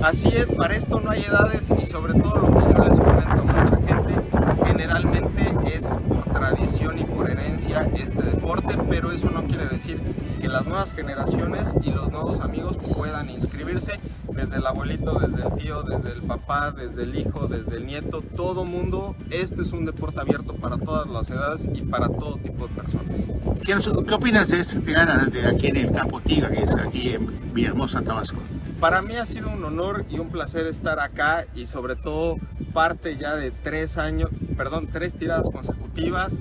Así 0.00 0.15
es, 0.24 0.50
para 0.50 0.74
esto 0.74 0.98
no 1.00 1.10
hay 1.10 1.22
edades 1.24 1.70
y 1.70 1.84
sobre 1.84 2.14
todo 2.14 2.36
lo 2.36 2.48
que 2.48 2.74
yo 2.74 2.84
les 2.84 2.98
comento 2.98 3.30
a 3.30 3.44
mucha 3.44 3.76
gente, 3.86 4.14
generalmente 4.64 5.52
es 5.74 5.86
por 6.08 6.24
tradición 6.24 6.98
y 6.98 7.04
por 7.04 7.30
herencia 7.30 7.86
este 7.94 8.22
deporte, 8.22 8.78
pero 8.88 9.12
eso 9.12 9.30
no 9.30 9.44
quiere 9.44 9.66
decir 9.66 10.00
que 10.40 10.48
las 10.48 10.64
nuevas 10.64 10.94
generaciones 10.94 11.74
y 11.82 11.90
los 11.90 12.10
nuevos 12.10 12.40
amigos 12.40 12.78
puedan 12.96 13.28
inscribirse 13.28 14.00
desde 14.34 14.56
el 14.56 14.66
abuelito, 14.66 15.18
desde 15.18 15.46
el 15.46 15.54
tío, 15.54 15.82
desde 15.82 16.12
el 16.12 16.22
papá, 16.22 16.72
desde 16.72 17.02
el 17.02 17.14
hijo, 17.18 17.46
desde 17.46 17.76
el 17.76 17.86
nieto, 17.86 18.22
todo 18.36 18.64
mundo. 18.64 19.14
Este 19.30 19.62
es 19.62 19.72
un 19.72 19.84
deporte 19.84 20.20
abierto 20.20 20.54
para 20.54 20.78
todas 20.78 21.08
las 21.08 21.28
edades 21.28 21.68
y 21.74 21.82
para 21.82 22.08
todo 22.08 22.36
tipo 22.36 22.68
de 22.68 22.74
personas. 22.74 23.22
¿Qué, 23.62 24.14
opinas 24.14 24.48
de 24.48 24.60
este 24.60 24.80
de 24.80 25.46
aquí 25.46 25.66
en 25.66 25.76
el 25.76 25.92
Campo 25.92 26.20
Tiga, 26.20 26.48
que 26.48 26.62
es 26.62 26.74
aquí 26.74 27.10
en 27.10 27.52
Villahermosa, 27.52 28.00
Tabasco? 28.00 28.38
Para 28.80 29.00
mí 29.00 29.16
ha 29.16 29.24
sido 29.24 29.48
un 29.48 29.64
honor 29.64 30.04
y 30.10 30.18
un 30.18 30.28
placer 30.28 30.66
estar 30.66 31.00
acá 31.00 31.46
y 31.54 31.66
sobre 31.66 31.96
todo 31.96 32.36
parte 32.74 33.16
ya 33.16 33.34
de 33.34 33.50
tres 33.50 33.96
años, 33.96 34.28
perdón, 34.54 34.88
tres 34.92 35.14
tiradas 35.14 35.48
consecutivas, 35.48 36.38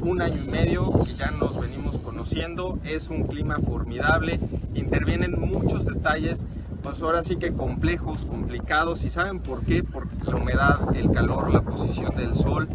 un 0.00 0.20
año 0.20 0.42
y 0.44 0.50
medio 0.50 0.90
que 1.04 1.14
ya 1.14 1.30
nos 1.30 1.60
venimos 1.60 1.98
conociendo, 1.98 2.80
es 2.84 3.10
un 3.10 3.28
clima 3.28 3.58
formidable, 3.58 4.40
intervienen 4.74 5.40
muchos 5.40 5.86
detalles, 5.86 6.44
pues 6.82 7.00
ahora 7.00 7.22
sí 7.22 7.36
que 7.36 7.52
complejos, 7.52 8.22
complicados, 8.22 9.04
y 9.04 9.10
¿saben 9.10 9.38
por 9.38 9.64
qué? 9.64 9.84
Por 9.84 10.08
la 10.26 10.34
humedad, 10.34 10.96
el 10.96 11.12
calor, 11.12 11.52
la 11.52 11.60
posición 11.60 12.16
del 12.16 12.34
sol. 12.34 12.68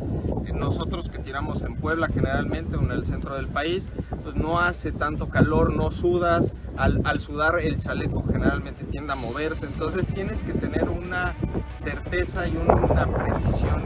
Nosotros 0.53 1.09
que 1.09 1.19
tiramos 1.19 1.61
en 1.61 1.75
Puebla 1.75 2.07
generalmente 2.07 2.77
o 2.77 2.81
en 2.81 2.91
el 2.91 3.05
centro 3.05 3.35
del 3.35 3.47
país, 3.47 3.89
pues 4.23 4.35
no 4.35 4.59
hace 4.59 4.91
tanto 4.91 5.27
calor, 5.27 5.73
no 5.73 5.91
sudas, 5.91 6.53
al, 6.77 7.19
sudar 7.19 7.59
el 7.59 7.79
chaleco 7.79 8.23
generalmente 8.23 8.83
tiende 8.85 9.13
a 9.13 9.15
moverse, 9.15 9.65
entonces 9.65 10.07
tienes 10.07 10.43
que 10.43 10.53
tener 10.53 10.89
una 10.89 11.35
certeza 11.71 12.47
y 12.47 12.55
una 12.57 13.05
precisión 13.07 13.81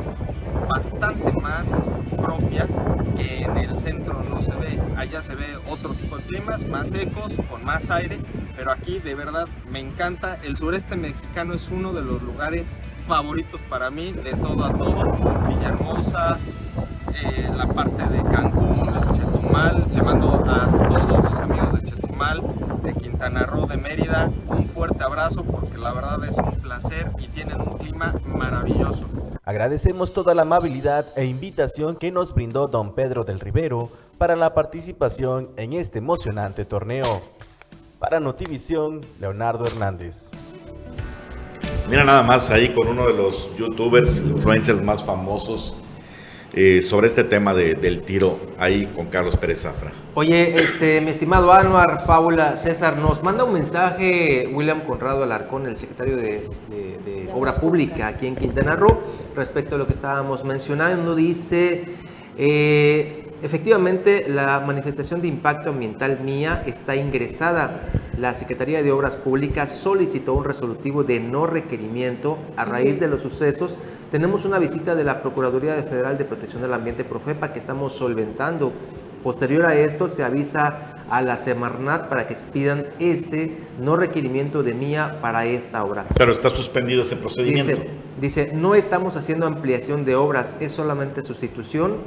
bastante 0.68 1.32
más 1.34 2.00
propia 2.16 2.68
que 3.16 3.44
en 3.44 3.58
el 3.58 3.78
centro 3.78 4.24
no 4.24 4.42
se 4.42 4.52
ve. 4.52 4.80
Allá 4.96 5.22
se 5.22 5.36
ve 5.36 5.46
otro 5.70 5.94
tipo 5.94 6.18
de 6.18 6.24
climas, 6.24 6.68
más 6.68 6.90
secos, 6.90 7.34
con 7.50 7.64
más 7.64 7.90
aire, 7.90 8.20
pero 8.56 8.72
aquí 8.72 9.00
de 9.00 9.16
verdad 9.16 9.48
me 9.72 9.80
encanta. 9.80 10.38
El 10.44 10.58
sureste 10.58 10.96
mexicano 10.96 11.54
es 11.54 11.70
uno 11.70 11.94
de 11.94 12.02
los 12.02 12.22
lugares 12.22 12.78
favoritos 13.08 13.62
para 13.64 13.90
mí, 13.90 14.12
de 14.12 14.34
todo 14.34 14.66
a 14.66 14.74
todo. 14.74 15.18
Villahermosa, 15.48 16.38
eh, 17.24 17.50
la 17.56 17.68
parte 17.68 18.04
de 18.04 18.22
Cancún, 18.32 18.86
de 18.86 19.18
Chetumal, 19.18 19.86
le 19.94 20.02
mando 20.02 20.34
a 20.34 20.68
todos 20.90 21.24
los 21.24 21.40
amigos 21.40 21.74
de 21.74 21.90
Chetumal, 21.90 22.42
Quintana 23.28 23.46
Roo, 23.46 23.68
de 23.68 23.76
Mérida, 23.76 24.32
un 24.48 24.70
fuerte 24.70 25.04
abrazo 25.04 25.44
porque 25.44 25.78
la 25.78 25.92
verdad 25.92 26.24
es 26.24 26.38
un 26.38 26.56
placer 26.62 27.12
y 27.20 27.28
tienen 27.28 27.60
un 27.60 27.78
clima 27.78 28.14
maravilloso. 28.26 29.06
Agradecemos 29.44 30.14
toda 30.14 30.34
la 30.34 30.44
amabilidad 30.44 31.08
e 31.18 31.26
invitación 31.26 31.98
que 31.98 32.10
nos 32.10 32.34
brindó 32.34 32.68
don 32.68 32.96
Pedro 32.96 33.26
del 33.26 33.42
Rivero 33.42 33.92
para 34.18 34.38
la 34.38 34.54
participación 34.54 35.50
en 35.58 35.74
este 35.74 35.98
emocionante 35.98 36.64
torneo. 36.64 37.22
Para 38.00 38.22
Notivisión, 38.22 39.02
Leonardo 39.20 39.66
Hernández. 39.66 40.32
Mira 41.90 42.06
nada 42.06 42.24
más 42.24 42.50
ahí 42.50 42.74
con 42.74 42.88
uno 42.88 43.08
de 43.08 43.14
los 43.14 43.54
youtubers, 43.58 44.20
influencers 44.20 44.82
más 44.82 45.04
famosos 45.04 45.76
eh, 46.60 46.82
sobre 46.82 47.06
este 47.06 47.24
tema 47.24 47.54
del 47.54 48.02
tiro 48.02 48.40
ahí 48.58 48.88
con 48.88 49.06
Carlos 49.10 49.38
Pérez 49.38 49.62
Zafra. 49.62 49.92
Oye, 50.16 50.56
este, 50.56 51.02
mi 51.02 51.12
estimado 51.12 51.54
Anuar, 51.54 52.04
Paula, 52.08 52.58
César, 52.58 52.98
nos 52.98 53.22
manda 53.22 53.44
un 53.44 53.54
mensaje 53.54 54.50
William 54.52 54.82
Conrado 54.82 55.22
Alarcón, 55.22 55.68
el 55.68 55.78
secretario 55.78 56.18
de, 56.18 56.42
Obra 57.32 57.54
Pública 57.54 58.08
aquí 58.08 58.26
en 58.26 58.36
Quintana 58.36 58.76
Roo, 58.76 59.04
respecto 59.36 59.76
a 59.76 59.78
lo 59.78 59.86
que 59.86 59.94
estábamos 59.94 60.44
mencionando. 60.44 61.14
Dice, 61.14 61.86
eh, 62.40 63.27
efectivamente, 63.42 64.26
la 64.28 64.60
manifestación 64.60 65.22
de 65.22 65.28
impacto 65.28 65.70
ambiental 65.70 66.20
mía 66.22 66.64
está 66.66 66.96
ingresada. 66.96 67.82
La 68.18 68.34
Secretaría 68.34 68.82
de 68.82 68.92
Obras 68.92 69.16
Públicas 69.16 69.72
solicitó 69.72 70.34
un 70.34 70.44
resolutivo 70.44 71.04
de 71.04 71.20
no 71.20 71.46
requerimiento 71.46 72.38
a 72.56 72.66
raíz 72.66 73.00
de 73.00 73.08
los 73.08 73.22
sucesos 73.22 73.78
tenemos 74.12 74.46
una 74.46 74.58
visita 74.58 74.96
de 74.96 75.04
la 75.04 75.22
Procuraduría 75.22 75.76
Federal 75.84 76.18
de 76.18 76.24
Protección 76.24 76.62
del 76.62 76.74
Ambiente 76.74 77.04
Profepa 77.04 77.52
que 77.52 77.60
estamos 77.60 77.92
solventando. 77.92 78.72
Posterior 79.22 79.66
a 79.66 79.76
esto 79.76 80.08
se 80.08 80.24
avisa 80.24 81.04
a 81.10 81.22
la 81.22 81.38
Semarnat 81.38 82.08
para 82.08 82.26
que 82.26 82.34
expidan 82.34 82.86
este 83.00 83.58
no 83.82 83.98
requerimiento 83.98 84.64
de 84.64 84.74
mía 84.74 85.18
para 85.22 85.46
esta 85.46 85.84
obra. 85.84 86.06
Pero 86.16 86.32
está 86.32 86.50
suspendido 86.50 87.02
ese 87.02 87.18
procedimiento. 87.18 87.84
Dice, 88.22 88.52
no 88.54 88.76
estamos 88.76 89.18
haciendo 89.18 89.46
ampliación 89.46 90.06
de 90.06 90.16
obras, 90.16 90.56
es 90.62 90.72
solamente 90.72 91.22
sustitución. 91.24 91.98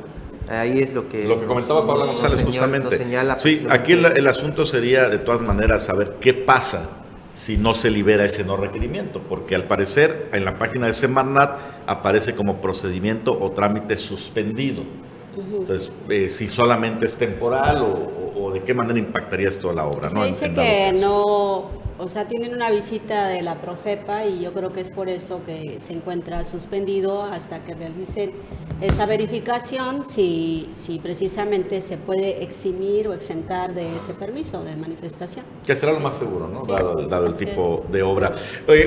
Ahí 0.49 0.81
es 0.81 0.93
lo 0.93 1.09
que... 1.09 1.25
Lo 1.25 1.39
que 1.39 1.47
comentaba 1.47 1.87
Pablo 1.87 2.07
González 2.07 2.43
justamente. 2.45 2.99
sí, 3.37 3.67
aquí 3.71 3.93
el, 3.93 4.05
el 4.05 4.27
asunto 4.27 4.65
sería 4.65 5.09
de 5.09 5.19
todas 5.19 5.43
maneras 5.43 5.85
saber 5.85 6.17
qué 6.21 6.35
pasa 6.35 6.89
si 7.35 7.57
no 7.57 7.75
se 7.75 7.91
libera 7.91 8.25
ese 8.25 8.45
no 8.45 8.57
requerimiento, 8.57 9.23
porque 9.27 9.55
al 9.55 9.65
parecer 9.65 10.29
en 10.33 10.45
la 10.45 10.59
página 10.59 10.87
de 10.87 10.93
Semarnat 10.93 11.59
aparece 11.87 12.35
como 12.35 12.61
procedimiento 12.61 13.39
o 13.41 13.53
trámite 13.53 13.97
suspendido. 13.97 14.83
Entonces, 15.37 15.93
eh, 16.09 16.29
si 16.29 16.49
solamente 16.49 17.07
es 17.07 17.17
temporal 17.17 17.79
o, 17.79 18.43
o, 18.45 18.53
de 18.53 18.63
qué 18.63 18.75
manera 18.75 18.99
impactaría 18.99 19.49
esto 19.49 19.71
a 19.71 19.73
la 19.73 19.87
obra? 19.87 20.11
¿no? 20.11 20.23
Se 20.23 20.27
dice 20.27 20.53
que 20.53 20.93
no, 21.01 21.71
o 22.01 22.09
sea, 22.09 22.27
tienen 22.27 22.55
una 22.55 22.71
visita 22.71 23.29
de 23.29 23.43
la 23.43 23.61
Profepa 23.61 24.25
y 24.25 24.41
yo 24.41 24.55
creo 24.55 24.73
que 24.73 24.81
es 24.81 24.91
por 24.91 25.11
eso 25.11 25.43
que 25.45 25.79
se 25.81 25.93
encuentra 25.93 26.45
suspendido 26.45 27.23
hasta 27.25 27.63
que 27.63 27.75
realicen 27.75 28.33
esa 28.81 29.05
verificación 29.05 30.07
si, 30.09 30.71
si 30.73 30.99
precisamente 30.99 31.83
se 31.83 31.99
puede 31.99 32.43
eximir 32.43 33.07
o 33.09 33.13
exentar 33.13 33.75
de 33.75 33.97
ese 33.97 34.15
permiso 34.15 34.65
de 34.65 34.77
manifestación. 34.77 35.45
Que 35.67 35.77
será 35.77 35.93
lo 35.93 36.01
más 36.01 36.17
seguro, 36.17 36.49
¿no? 36.49 36.65
dado, 36.65 37.27
el 37.27 37.35
tipo 37.35 37.85
de 37.93 38.03
obra. 38.03 38.33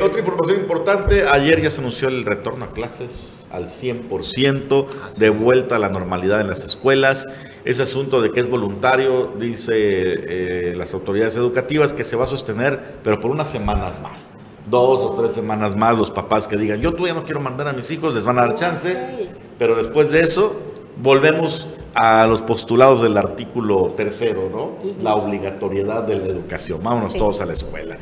otra 0.01 0.19
información 0.19 0.59
importante, 0.59 1.27
ayer 1.27 1.61
ya 1.61 1.69
se 1.69 1.81
anunció 1.81 2.07
el 2.07 2.25
retorno 2.25 2.65
a 2.65 2.73
clases 2.73 3.43
al 3.53 3.67
100%, 3.67 4.87
de 5.15 5.29
vuelta 5.29 5.75
a 5.75 5.79
la 5.79 5.89
normalidad 5.89 6.41
en 6.41 6.47
las 6.47 6.63
escuelas. 6.63 7.27
Ese 7.63 7.83
asunto 7.83 8.19
de 8.19 8.31
que 8.31 8.39
es 8.39 8.49
voluntario, 8.49 9.31
dice 9.37 9.73
eh, 9.75 10.75
las 10.75 10.93
autoridades 10.95 11.37
educativas, 11.37 11.93
que 11.93 12.03
se 12.03 12.15
va 12.15 12.23
a 12.23 12.27
sostener, 12.27 12.99
pero 13.03 13.19
por 13.19 13.31
unas 13.31 13.49
semanas 13.49 14.01
más. 14.01 14.31
Dos 14.69 15.01
o 15.01 15.15
tres 15.15 15.33
semanas 15.33 15.75
más, 15.75 15.97
los 15.97 16.09
papás 16.09 16.47
que 16.47 16.55
digan, 16.55 16.79
yo 16.79 16.91
todavía 16.91 17.13
no 17.13 17.25
quiero 17.25 17.41
mandar 17.41 17.67
a 17.67 17.73
mis 17.73 17.91
hijos, 17.91 18.13
les 18.13 18.23
van 18.23 18.39
a 18.39 18.41
dar 18.43 18.55
chance, 18.55 19.29
pero 19.59 19.75
después 19.75 20.11
de 20.11 20.21
eso 20.21 20.55
volvemos 21.01 21.67
a 21.95 22.25
los 22.25 22.41
postulados 22.41 23.01
del 23.01 23.17
artículo 23.17 23.93
tercero, 23.95 24.49
¿no? 24.51 24.93
La 25.01 25.15
obligatoriedad 25.15 26.03
de 26.03 26.15
la 26.15 26.27
educación. 26.27 26.81
Vámonos 26.81 27.13
todos 27.13 27.41
a 27.41 27.45
la 27.45 27.53
escuela. 27.53 27.97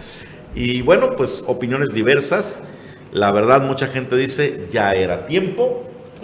Y 0.55 0.81
bueno, 0.81 1.15
pues 1.15 1.43
opiniones 1.47 1.93
diversas. 1.93 2.61
La 3.11 3.31
verdad, 3.31 3.61
mucha 3.61 3.87
gente 3.87 4.15
dice, 4.15 4.67
ya 4.69 4.93
era 4.93 5.25
tiempo. 5.25 5.83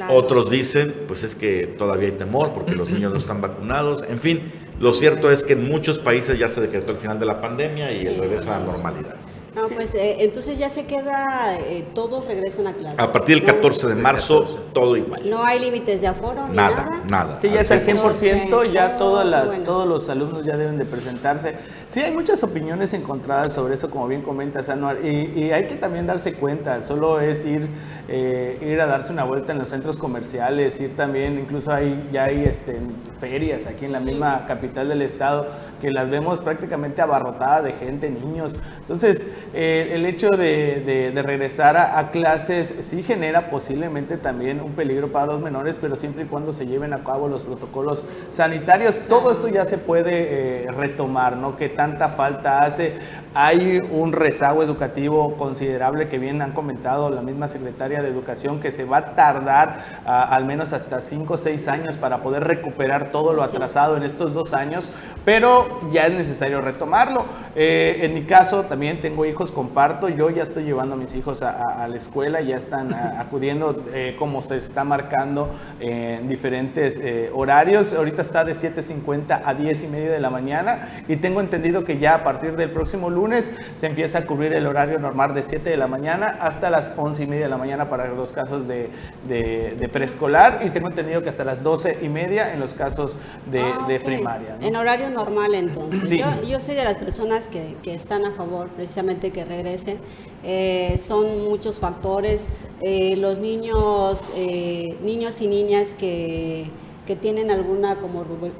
Otros 0.10 0.50
dicen, 0.50 0.94
pues 1.08 1.24
es 1.24 1.36
que 1.36 1.68
todavía 1.68 2.10
hay 2.10 2.16
temor 2.16 2.54
porque 2.54 2.76
los 2.76 2.90
niños 2.90 3.12
no 3.12 3.18
están 3.18 3.42
vacunados. 3.42 4.04
En 4.08 4.20
fin, 4.20 4.42
lo 4.80 4.94
cierto 4.94 5.32
es 5.32 5.44
que 5.44 5.54
en 5.54 5.68
muchos 5.68 6.00
países 6.00 6.38
ya 6.38 6.48
se 6.48 6.62
decretó 6.62 6.92
el 6.92 6.98
final 6.98 7.20
de 7.20 7.26
la 7.26 7.42
pandemia 7.42 7.92
y 7.92 8.06
el 8.06 8.20
regreso 8.20 8.52
a 8.52 8.60
la 8.60 8.66
normalidad. 8.66 9.16
No, 9.58 9.66
pues 9.66 9.96
eh, 9.96 10.18
entonces 10.20 10.60
ya 10.60 10.70
se 10.70 10.86
queda, 10.86 11.58
eh, 11.58 11.84
todos 11.96 12.28
regresan 12.28 12.68
a 12.68 12.74
clase. 12.74 13.02
A 13.02 13.12
partir 13.12 13.38
del 13.38 13.56
14 13.56 13.88
de 13.88 13.96
marzo, 13.96 14.44
todo 14.72 14.96
igual. 14.96 15.28
No 15.28 15.44
hay 15.44 15.60
límites 15.60 16.00
de 16.00 16.06
aforo, 16.06 16.48
nada, 16.50 16.86
nada. 16.86 17.04
nada. 17.10 17.42
Sí, 17.42 17.50
ya 17.50 17.62
es 17.62 17.72
al 17.72 17.82
100%, 17.82 18.72
ya 18.72 18.96
todas 18.98 19.26
las, 19.26 19.64
todos 19.64 19.88
los 19.88 20.08
alumnos 20.10 20.46
ya 20.46 20.56
deben 20.58 20.78
de 20.78 20.86
presentarse. 20.86 21.56
Sí, 21.88 22.02
hay 22.02 22.14
muchas 22.14 22.44
opiniones 22.44 22.94
encontradas 22.94 23.54
sobre 23.54 23.76
eso, 23.76 23.90
como 23.90 24.10
bien 24.10 24.22
comentas, 24.22 24.68
Anuar, 24.68 25.06
y, 25.06 25.52
hay 25.52 25.68
que 25.68 25.76
también 25.76 26.06
darse 26.06 26.34
cuenta, 26.34 26.84
solo 26.84 27.22
es 27.22 27.46
ir, 27.46 27.70
eh, 28.10 28.60
ir 28.62 28.82
a 28.82 28.88
darse 28.88 29.14
una 29.14 29.24
vuelta 29.24 29.54
en 29.54 29.60
los 29.60 29.70
centros 29.70 29.96
comerciales, 29.96 30.82
ir 30.82 30.98
también, 30.98 31.40
incluso 31.40 31.72
hay, 31.72 32.10
ya 32.12 32.26
hay 32.26 32.44
este, 32.44 32.78
ferias 33.22 33.68
aquí 33.68 33.86
en 33.86 33.94
la 33.94 34.02
misma 34.02 34.46
capital 34.48 34.90
del 34.90 35.02
estado, 35.02 35.48
que 35.80 35.90
las 35.90 36.10
vemos 36.10 36.40
prácticamente 36.40 37.02
abarrotadas 37.02 37.64
de 37.64 37.72
gente, 37.72 38.10
niños. 38.10 38.58
Entonces, 38.82 39.26
eh, 39.54 39.92
el 39.94 40.06
hecho 40.06 40.30
de, 40.32 41.14
regresar 41.24 41.78
a, 41.78 42.12
clases 42.12 42.68
sí 42.82 43.02
genera 43.02 43.50
posiblemente 43.50 44.18
también 44.18 44.60
un 44.60 44.74
peligro 44.74 45.12
para 45.14 45.28
los 45.28 45.42
menores, 45.42 45.78
pero 45.80 45.96
siempre 45.96 46.24
y 46.24 46.26
cuando 46.28 46.52
se 46.52 46.68
lleven 46.68 46.94
a 46.94 47.04
cabo 47.04 47.30
los 47.30 47.44
protocolos 47.44 48.04
sanitarios, 48.30 49.00
todo 49.08 49.32
esto 49.32 49.48
ya 49.48 49.66
se 49.66 49.78
puede 49.78 50.66
eh, 50.66 50.72
retomar, 50.72 51.38
¿no? 51.38 51.56
Que 51.56 51.77
tanta 51.78 52.10
falta 52.10 52.64
hace. 52.64 53.00
Hay 53.34 53.78
un 53.78 54.12
rezago 54.12 54.64
educativo 54.64 55.38
considerable 55.38 56.10
que 56.10 56.18
bien 56.18 56.42
han 56.42 56.52
comentado 56.54 57.10
la 57.10 57.22
misma 57.22 57.48
secretaria 57.48 58.02
de 58.02 58.10
Educación 58.10 58.60
que 58.60 58.72
se 58.72 58.84
va 58.84 58.98
a 58.98 59.16
tardar 59.16 60.02
al 60.06 60.46
menos 60.46 60.74
hasta 60.74 61.02
5 61.02 61.34
o 61.34 61.38
6 61.38 61.68
años 61.68 61.98
para 61.98 62.18
poder 62.18 62.44
recuperar 62.44 63.12
todo 63.12 63.34
lo 63.34 63.44
atrasado 63.44 63.96
en 63.96 64.04
estos 64.04 64.34
dos 64.34 64.54
años, 64.54 64.90
pero 65.24 65.82
ya 65.92 66.08
es 66.08 66.14
necesario 66.14 66.62
retomarlo. 66.62 67.26
Eh, 67.56 68.00
en 68.04 68.14
mi 68.14 68.24
caso 68.24 68.64
también 68.64 69.02
tengo 69.02 69.26
hijos, 69.26 69.52
comparto, 69.52 70.10
yo 70.10 70.30
ya 70.30 70.44
estoy 70.44 70.64
llevando 70.64 70.96
a 70.96 70.98
mis 70.98 71.16
hijos 71.16 71.42
a, 71.42 71.88
la 71.88 71.96
escuela, 71.96 72.42
ya 72.42 72.56
están 72.56 72.94
acudiendo 73.20 73.84
eh, 73.94 74.16
como 74.18 74.42
se 74.42 74.58
está 74.58 74.84
marcando 74.84 75.50
en 75.80 76.28
diferentes 76.28 77.00
eh, 77.02 77.30
horarios. 77.34 77.94
Ahorita 77.94 78.22
está 78.22 78.46
de 78.46 78.54
7.50 78.54 79.42
a 79.44 79.54
10 79.54 79.84
y 79.84 79.88
media 79.88 80.12
de 80.12 80.20
la 80.20 80.30
mañana 80.30 81.04
y 81.08 81.18
tengo 81.18 81.42
entendido 81.42 81.67
que 81.86 82.00
ya 82.00 82.16
a 82.16 82.24
partir 82.24 82.56
del 82.56 82.72
próximo 82.72 83.10
lunes 83.10 83.52
se 83.76 83.88
empieza 83.88 84.20
a 84.20 84.26
cubrir 84.26 84.54
el 84.54 84.66
horario 84.66 85.00
normal 85.00 85.34
de 85.34 85.44
7 85.44 85.70
de 85.70 85.78
la 85.78 85.88
mañana 85.88 86.38
hasta 86.42 86.70
las 86.70 86.94
11 86.98 87.24
y 87.24 87.28
media 87.28 87.44
de 87.44 87.50
la 87.50 87.58
mañana 87.58 87.90
para 87.90 88.08
los 88.08 88.32
casos 88.32 88.68
de, 88.68 88.90
de, 89.28 89.90
preescolar 89.92 90.62
y 90.66 90.70
tengo 90.70 90.88
entendido 90.90 91.24
que 91.24 91.30
hasta 91.30 91.44
las 91.44 91.64
12 91.64 92.00
y 92.02 92.10
media 92.10 92.54
en 92.54 92.60
los 92.60 92.74
casos 92.74 93.18
de, 93.52 93.62
ah, 93.62 93.88
primaria. 94.04 94.58
En 94.62 94.76
horario 94.76 95.10
normal 95.10 95.56
entonces. 95.56 96.10
Yo, 96.10 96.60
soy 96.60 96.76
de 96.76 96.84
las 96.84 96.98
personas 96.98 97.48
que, 97.48 97.76
que 97.84 97.94
están 97.94 98.26
a 98.26 98.32
favor 98.32 98.68
precisamente 98.70 99.32
que 99.32 99.46
regresen. 99.46 99.98
Eh, 100.44 100.98
son 100.98 101.44
muchos 101.44 101.80
factores. 101.80 102.50
Eh, 102.82 103.16
los 103.18 103.40
niños, 103.40 104.32
eh, 104.36 104.98
niños 105.04 105.42
y 105.42 105.48
niñas 105.48 105.94
que 105.94 106.68
que 107.08 107.16
tienen 107.16 107.50
alguna 107.50 107.98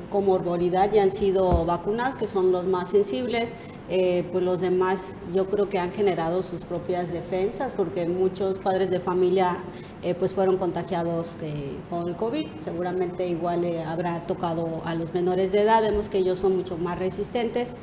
comorbilidad 0.10 0.92
y 0.94 1.00
han 1.00 1.12
sido 1.12 1.66
vacunados, 1.66 2.16
que 2.16 2.28
son 2.28 2.54
los 2.54 2.66
más 2.66 2.90
sensibles, 2.90 3.54
eh, 3.90 4.24
pues 4.32 4.44
los 4.44 4.62
demás 4.62 5.18
yo 5.36 5.48
creo 5.48 5.68
que 5.68 5.78
han 5.78 5.92
generado 5.92 6.42
sus 6.44 6.64
propias 6.64 7.12
defensas, 7.12 7.74
porque 7.76 8.08
muchos 8.08 8.58
padres 8.58 8.90
de 8.90 9.02
familia 9.02 9.58
eh, 10.02 10.16
pues 10.16 10.34
fueron 10.34 10.58
contagiados 10.58 11.36
eh, 11.42 11.76
con 11.90 12.08
el 12.08 12.16
COVID, 12.16 12.48
seguramente 12.60 13.28
igual 13.28 13.66
habrá 13.86 14.26
tocado 14.26 14.82
a 14.86 14.96
los 14.96 15.14
menores 15.14 15.52
de 15.52 15.64
edad, 15.64 15.82
vemos 15.82 16.08
que 16.08 16.20
ellos 16.20 16.40
son 16.40 16.56
mucho 16.56 16.78
más 16.78 16.98
resistentes. 16.98 17.76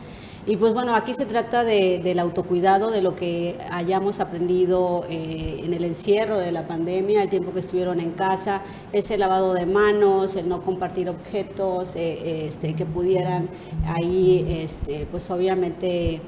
Y 0.47 0.57
pues 0.57 0.75
bueno, 0.75 0.95
aquí 0.95 1.15
se 1.15 1.25
trata 1.25 1.65
de, 1.65 2.01
del 2.05 2.19
autocuidado, 2.19 2.91
de 2.91 3.01
lo 3.01 3.17
que 3.17 3.57
hayamos 3.71 4.21
aprendido 4.21 5.07
eh, 5.09 5.63
en 5.65 5.73
el 5.73 5.85
encierro 5.85 6.37
de 6.37 6.53
la 6.53 6.67
pandemia, 6.67 7.23
el 7.23 7.31
tiempo 7.31 7.53
que 7.53 7.61
estuvieron 7.61 7.99
en 7.99 8.11
casa, 8.11 8.61
ese 8.93 9.17
lavado 9.17 9.55
de 9.55 9.65
manos, 9.65 10.37
el 10.37 10.47
no 10.47 10.61
compartir 10.63 11.09
objetos 11.09 11.97
eh, 11.97 12.47
este, 12.47 12.75
que 12.75 12.85
pudieran 12.85 13.49
ahí, 13.87 14.59
este, 14.61 15.07
pues 15.11 15.31
obviamente 15.31 16.21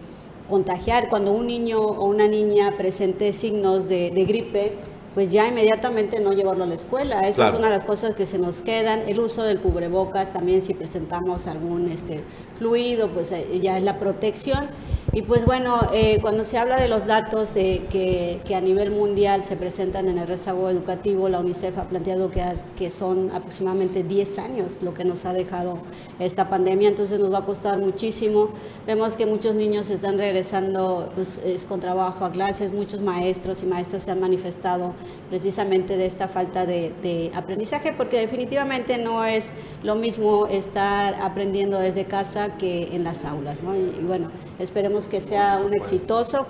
contagiar. 0.48 1.10
Cuando 1.10 1.32
un 1.32 1.46
niño 1.46 1.80
o 1.80 2.06
una 2.06 2.26
niña 2.26 2.72
presente 2.78 3.34
signos 3.34 3.86
de 3.86 4.24
gripe, 4.26 4.72
pues 5.16 5.32
ya 5.32 5.48
inmediatamente 5.48 6.20
no 6.20 6.34
llevarlo 6.34 6.64
a 6.64 6.66
la 6.66 6.74
escuela. 6.74 7.26
Eso 7.26 7.42
es 7.42 7.54
una 7.54 7.68
de 7.68 7.74
las 7.74 7.84
cosas 7.84 8.14
que 8.14 8.26
se 8.26 8.38
nos 8.38 8.60
quedan. 8.60 9.08
El 9.08 9.18
uso 9.18 9.44
del 9.44 9.60
cubrebocas 9.60 10.30
también 10.30 10.60
si 10.60 10.74
presentamos 10.74 11.46
algún 11.46 11.88
este, 11.88 12.22
fluido, 12.58 13.08
pues 13.08 13.32
eh, 13.32 13.58
ya 13.62 13.78
es 13.78 13.82
la 13.82 13.98
protección. 13.98 14.68
Y 15.16 15.22
pues 15.22 15.46
bueno, 15.46 15.80
eh, 15.94 16.18
cuando 16.20 16.44
se 16.44 16.58
habla 16.58 16.76
de 16.76 16.88
los 16.88 17.06
datos 17.06 17.52
que, 17.54 18.42
a 18.54 18.60
nivel 18.60 18.90
mundial 18.90 19.42
se 19.42 19.56
presentan 19.56 20.10
en 20.10 20.18
el 20.18 20.28
rezago 20.28 20.68
educativo, 20.68 21.30
la 21.30 21.40
UNICEF 21.40 21.78
ha 21.78 21.84
planteado 21.84 22.30
que, 22.30 22.44
que 22.76 22.90
son 22.90 23.30
aproximadamente 23.30 24.02
10 24.02 24.38
años 24.38 24.82
lo 24.82 24.92
que 24.92 25.06
nos 25.06 25.24
ha 25.24 25.32
dejado 25.32 25.78
esta 26.18 26.50
pandemia, 26.50 26.90
entonces 26.90 27.18
nos 27.18 27.32
va 27.32 27.38
a 27.38 27.44
costar 27.46 27.78
muchísimo. 27.78 28.50
Vemos 28.86 29.16
que 29.16 29.24
muchos 29.24 29.54
niños 29.54 29.88
están 29.88 30.18
regresando 30.18 31.08
pues, 31.14 31.64
con 31.66 31.80
trabajo 31.80 32.26
a 32.26 32.30
clases, 32.30 32.74
muchos 32.74 33.00
maestros 33.00 33.62
y 33.62 33.66
maestras 33.66 34.02
se 34.02 34.10
han 34.10 34.20
manifestado 34.20 34.92
precisamente 35.30 35.96
de 35.96 36.04
esta 36.04 36.28
falta 36.28 36.66
de, 36.66 37.32
aprendizaje, 37.34 37.94
porque 37.94 38.18
definitivamente 38.18 38.98
no 38.98 39.24
es 39.24 39.54
lo 39.82 39.94
mismo 39.94 40.46
estar 40.46 41.14
aprendiendo 41.22 41.78
desde 41.78 42.04
casa 42.04 42.58
que 42.58 42.94
en 42.94 43.02
las 43.02 43.24
aulas. 43.24 43.62
¿no? 43.62 43.74
y 43.74 44.04
bueno, 44.06 44.30
esperemos 44.58 45.05
que 45.09 45.20
sea 45.20 45.61
un 45.64 45.74
exitoso 45.74 46.46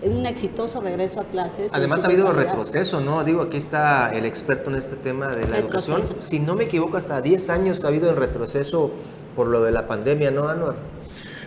un 0.00 0.26
exitoso 0.26 0.80
regreso 0.80 1.20
a 1.20 1.24
clases. 1.24 1.72
Además 1.74 2.04
ha 2.04 2.06
habido 2.06 2.32
retroceso, 2.32 3.00
¿no? 3.00 3.24
Digo, 3.24 3.42
aquí 3.42 3.56
está 3.56 4.12
el 4.14 4.26
experto 4.26 4.70
en 4.70 4.76
este 4.76 4.94
tema 4.96 5.28
de 5.28 5.48
la 5.48 5.58
educación. 5.58 6.02
Si 6.20 6.38
no 6.38 6.54
me 6.54 6.64
equivoco, 6.64 6.96
hasta 6.96 7.20
10 7.20 7.50
años 7.50 7.84
ha 7.84 7.88
habido 7.88 8.08
el 8.10 8.16
retroceso 8.16 8.92
por 9.34 9.48
lo 9.48 9.62
de 9.64 9.72
la 9.72 9.88
pandemia, 9.88 10.30
¿no, 10.30 10.48
Anuar? 10.48 10.76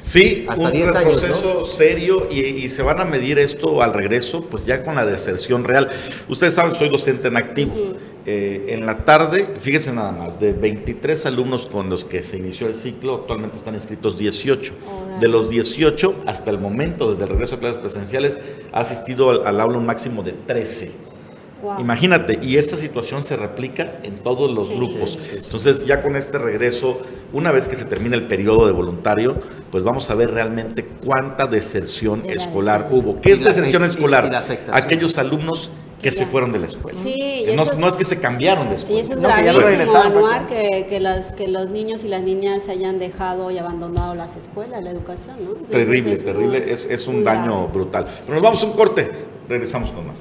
Sí, 0.03 0.47
un 0.57 0.71
retroceso 0.71 1.63
serio 1.63 2.27
y, 2.29 2.69
se 2.69 2.81
van 2.81 2.99
a 2.99 3.05
medir 3.05 3.37
esto 3.37 3.81
al 3.83 3.93
regreso, 3.93 4.45
pues 4.45 4.65
ya 4.65 4.83
con 4.83 4.95
la 4.95 5.05
deserción 5.05 5.63
real. 5.63 5.89
Ustedes 6.27 6.55
saben, 6.55 6.73
soy 6.73 6.89
docente 6.89 7.27
en 7.27 7.37
activo. 7.37 7.73
Eh, 8.25 8.67
en 8.69 8.85
la 8.85 9.03
tarde, 9.03 9.47
fíjense 9.57 9.91
nada 9.93 10.11
más, 10.11 10.39
de 10.39 10.53
23 10.53 11.25
alumnos 11.25 11.65
con 11.65 11.89
los 11.89 12.05
que 12.05 12.23
se 12.23 12.37
inició 12.37 12.67
el 12.67 12.75
ciclo, 12.75 13.15
actualmente 13.15 13.57
están 13.57 13.73
inscritos 13.73 14.17
18. 14.17 14.73
De 15.19 15.27
los 15.27 15.49
18, 15.49 16.15
hasta 16.27 16.51
el 16.51 16.59
momento, 16.59 17.11
desde 17.11 17.23
el 17.23 17.29
regreso 17.29 17.55
a 17.55 17.59
clases 17.59 17.77
presenciales, 17.77 18.37
ha 18.71 18.81
asistido 18.81 19.45
al 19.45 19.59
aula 19.59 19.77
un 19.79 19.85
máximo 19.85 20.21
de 20.21 20.33
13. 20.33 20.91
Imagínate, 21.79 22.39
y 22.41 22.57
esta 22.57 22.75
situación 22.75 23.23
se 23.23 23.37
replica 23.37 23.99
en 24.03 24.17
todos 24.17 24.51
los 24.51 24.69
grupos. 24.69 25.17
Entonces, 25.33 25.85
ya 25.85 26.01
con 26.01 26.15
este 26.15 26.39
regreso, 26.39 26.99
una 27.33 27.51
vez 27.51 27.67
que 27.67 27.75
se 27.75 27.85
termine 27.85 28.15
el 28.15 28.27
periodo 28.27 28.65
de 28.65 28.71
voluntario, 28.71 29.37
pues 29.69 29.83
vamos 29.83 30.09
a 30.09 30.15
ver 30.15 30.31
realmente 30.31 30.85
cuánta 30.85 31.45
deserción 31.45 32.23
escolar 32.27 32.87
hubo. 32.91 33.21
¿Qué 33.21 33.33
es 33.33 33.43
deserción 33.43 33.83
escolar? 33.83 34.43
Aquellos 34.71 35.17
alumnos 35.17 35.71
que 36.01 36.11
se 36.11 36.25
fueron 36.25 36.51
de 36.51 36.59
la 36.59 36.65
escuela. 36.65 36.97
Sí, 37.01 37.45
no, 37.55 37.63
es- 37.63 37.77
no 37.77 37.87
es 37.87 37.95
que 37.95 38.03
se 38.03 38.19
cambiaron 38.19 38.69
de 38.69 38.75
escuela. 38.75 38.97
Y 38.97 39.01
eso 39.01 39.13
es 39.13 39.19
No, 39.19 39.27
gravísimo, 39.29 39.95
Anuar, 39.97 40.47
que, 40.47 40.85
que, 40.89 40.99
los, 40.99 41.31
que 41.33 41.47
los 41.47 41.69
niños 41.69 42.03
y 42.03 42.07
las 42.07 42.21
niñas 42.23 42.67
hayan 42.69 42.97
dejado 42.99 43.51
y 43.51 43.57
abandonado 43.57 44.15
las 44.15 44.35
escuelas, 44.35 44.83
la 44.83 44.91
educación, 44.91 45.35
¿no? 45.43 45.51
Entonces, 45.51 45.69
Terrible, 45.71 46.13
es 46.13 46.25
terrible, 46.25 46.59
muy- 46.61 46.69
es, 46.71 46.85
es 46.87 47.07
un 47.07 47.23
daño 47.23 47.53
grave. 47.67 47.73
brutal. 47.73 48.07
Pero 48.25 48.33
nos 48.33 48.41
vamos 48.43 48.63
a 48.63 48.65
un 48.65 48.73
corte, 48.73 49.11
regresamos 49.47 49.91
con 49.91 50.07
más. 50.07 50.19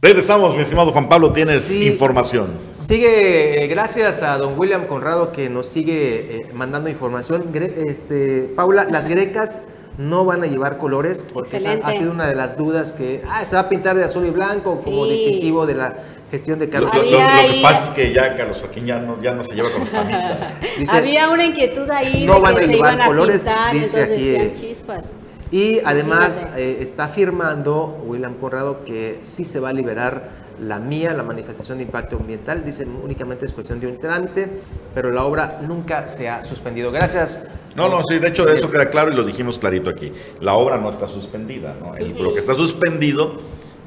Regresamos, 0.00 0.54
mi 0.54 0.62
estimado 0.62 0.92
Juan 0.92 1.08
Pablo, 1.08 1.32
tienes 1.32 1.64
Sí. 1.64 1.88
información. 1.88 2.52
Sigue, 2.78 3.64
eh, 3.64 3.66
gracias 3.66 4.22
a 4.22 4.38
don 4.38 4.56
William 4.56 4.86
Conrado 4.86 5.32
que 5.32 5.50
nos 5.50 5.66
sigue 5.66 6.36
eh, 6.36 6.50
mandando 6.54 6.88
información. 6.88 7.50
Este, 7.52 8.48
Paula, 8.54 8.84
las 8.84 9.08
grecas 9.08 9.60
no 9.98 10.24
van 10.24 10.44
a 10.44 10.46
llevar 10.46 10.78
colores 10.78 11.24
porque 11.32 11.56
Excelente. 11.56 11.84
ha 11.84 11.90
sido 11.98 12.12
una 12.12 12.28
de 12.28 12.36
las 12.36 12.56
dudas 12.56 12.92
que 12.92 13.22
ah, 13.28 13.44
se 13.44 13.56
va 13.56 13.62
a 13.62 13.68
pintar 13.68 13.96
de 13.96 14.04
azul 14.04 14.24
y 14.24 14.30
blanco 14.30 14.80
como 14.80 15.04
distintivo 15.06 15.66
de 15.66 15.74
la 15.74 15.94
gestión 16.30 16.60
de 16.60 16.66
Lo, 16.66 16.72
Carlos. 16.72 16.94
lo- 16.94 17.02
lo- 17.02 17.18
que 17.18 17.60
pasa 17.60 17.84
es 17.86 17.90
que 17.90 18.12
ya 18.12 18.36
Carlos 18.36 18.58
Joaquín 18.60 18.86
ya 18.86 19.00
no, 19.00 19.20
ya 19.20 19.32
no 19.32 19.42
se 19.42 19.56
lleva 19.56 19.68
con 19.70 19.80
los 19.80 19.90
panistas. 19.90 20.56
Dice, 20.78 20.96
Había 20.96 21.28
una 21.28 21.44
inquietud 21.44 21.90
ahí 21.90 22.24
No 22.24 22.34
de 22.36 22.40
van 22.40 22.54
que 22.54 22.60
a 22.60 22.64
se 22.66 22.72
llevar 22.72 22.92
iban 22.94 23.02
a 23.02 23.06
colores, 23.06 23.40
pintar, 23.42 23.74
y 23.74 23.80
dice 23.80 24.00
entonces 24.00 24.16
aquí, 24.16 24.30
decían 24.30 24.52
chispas. 24.54 25.16
Y 25.50 25.80
además 25.84 26.46
eh, 26.56 26.78
está 26.80 27.04
afirmando 27.04 28.02
William 28.06 28.34
Conrado 28.34 28.84
que 28.84 29.20
sí 29.22 29.44
se 29.44 29.60
va 29.60 29.70
a 29.70 29.72
liberar 29.72 30.46
la 30.60 30.78
mía, 30.78 31.14
la 31.14 31.22
manifestación 31.22 31.78
de 31.78 31.84
impacto 31.84 32.16
ambiental. 32.16 32.64
Dicen 32.64 32.94
únicamente 33.02 33.46
es 33.46 33.52
cuestión 33.54 33.80
de 33.80 33.86
un 33.86 33.98
trámite, 33.98 34.60
pero 34.94 35.10
la 35.10 35.24
obra 35.24 35.60
nunca 35.66 36.06
se 36.06 36.28
ha 36.28 36.44
suspendido. 36.44 36.90
Gracias. 36.92 37.44
No, 37.76 37.88
no, 37.88 38.02
sí, 38.10 38.18
de 38.18 38.28
hecho 38.28 38.46
eso 38.48 38.70
queda 38.70 38.90
claro 38.90 39.12
y 39.12 39.14
lo 39.14 39.22
dijimos 39.24 39.58
clarito 39.58 39.88
aquí. 39.88 40.12
La 40.40 40.54
obra 40.54 40.76
no 40.78 40.90
está 40.90 41.06
suspendida, 41.06 41.76
¿no? 41.80 41.96
El- 41.96 42.16
lo 42.20 42.32
que 42.34 42.40
está 42.40 42.54
suspendido 42.54 43.36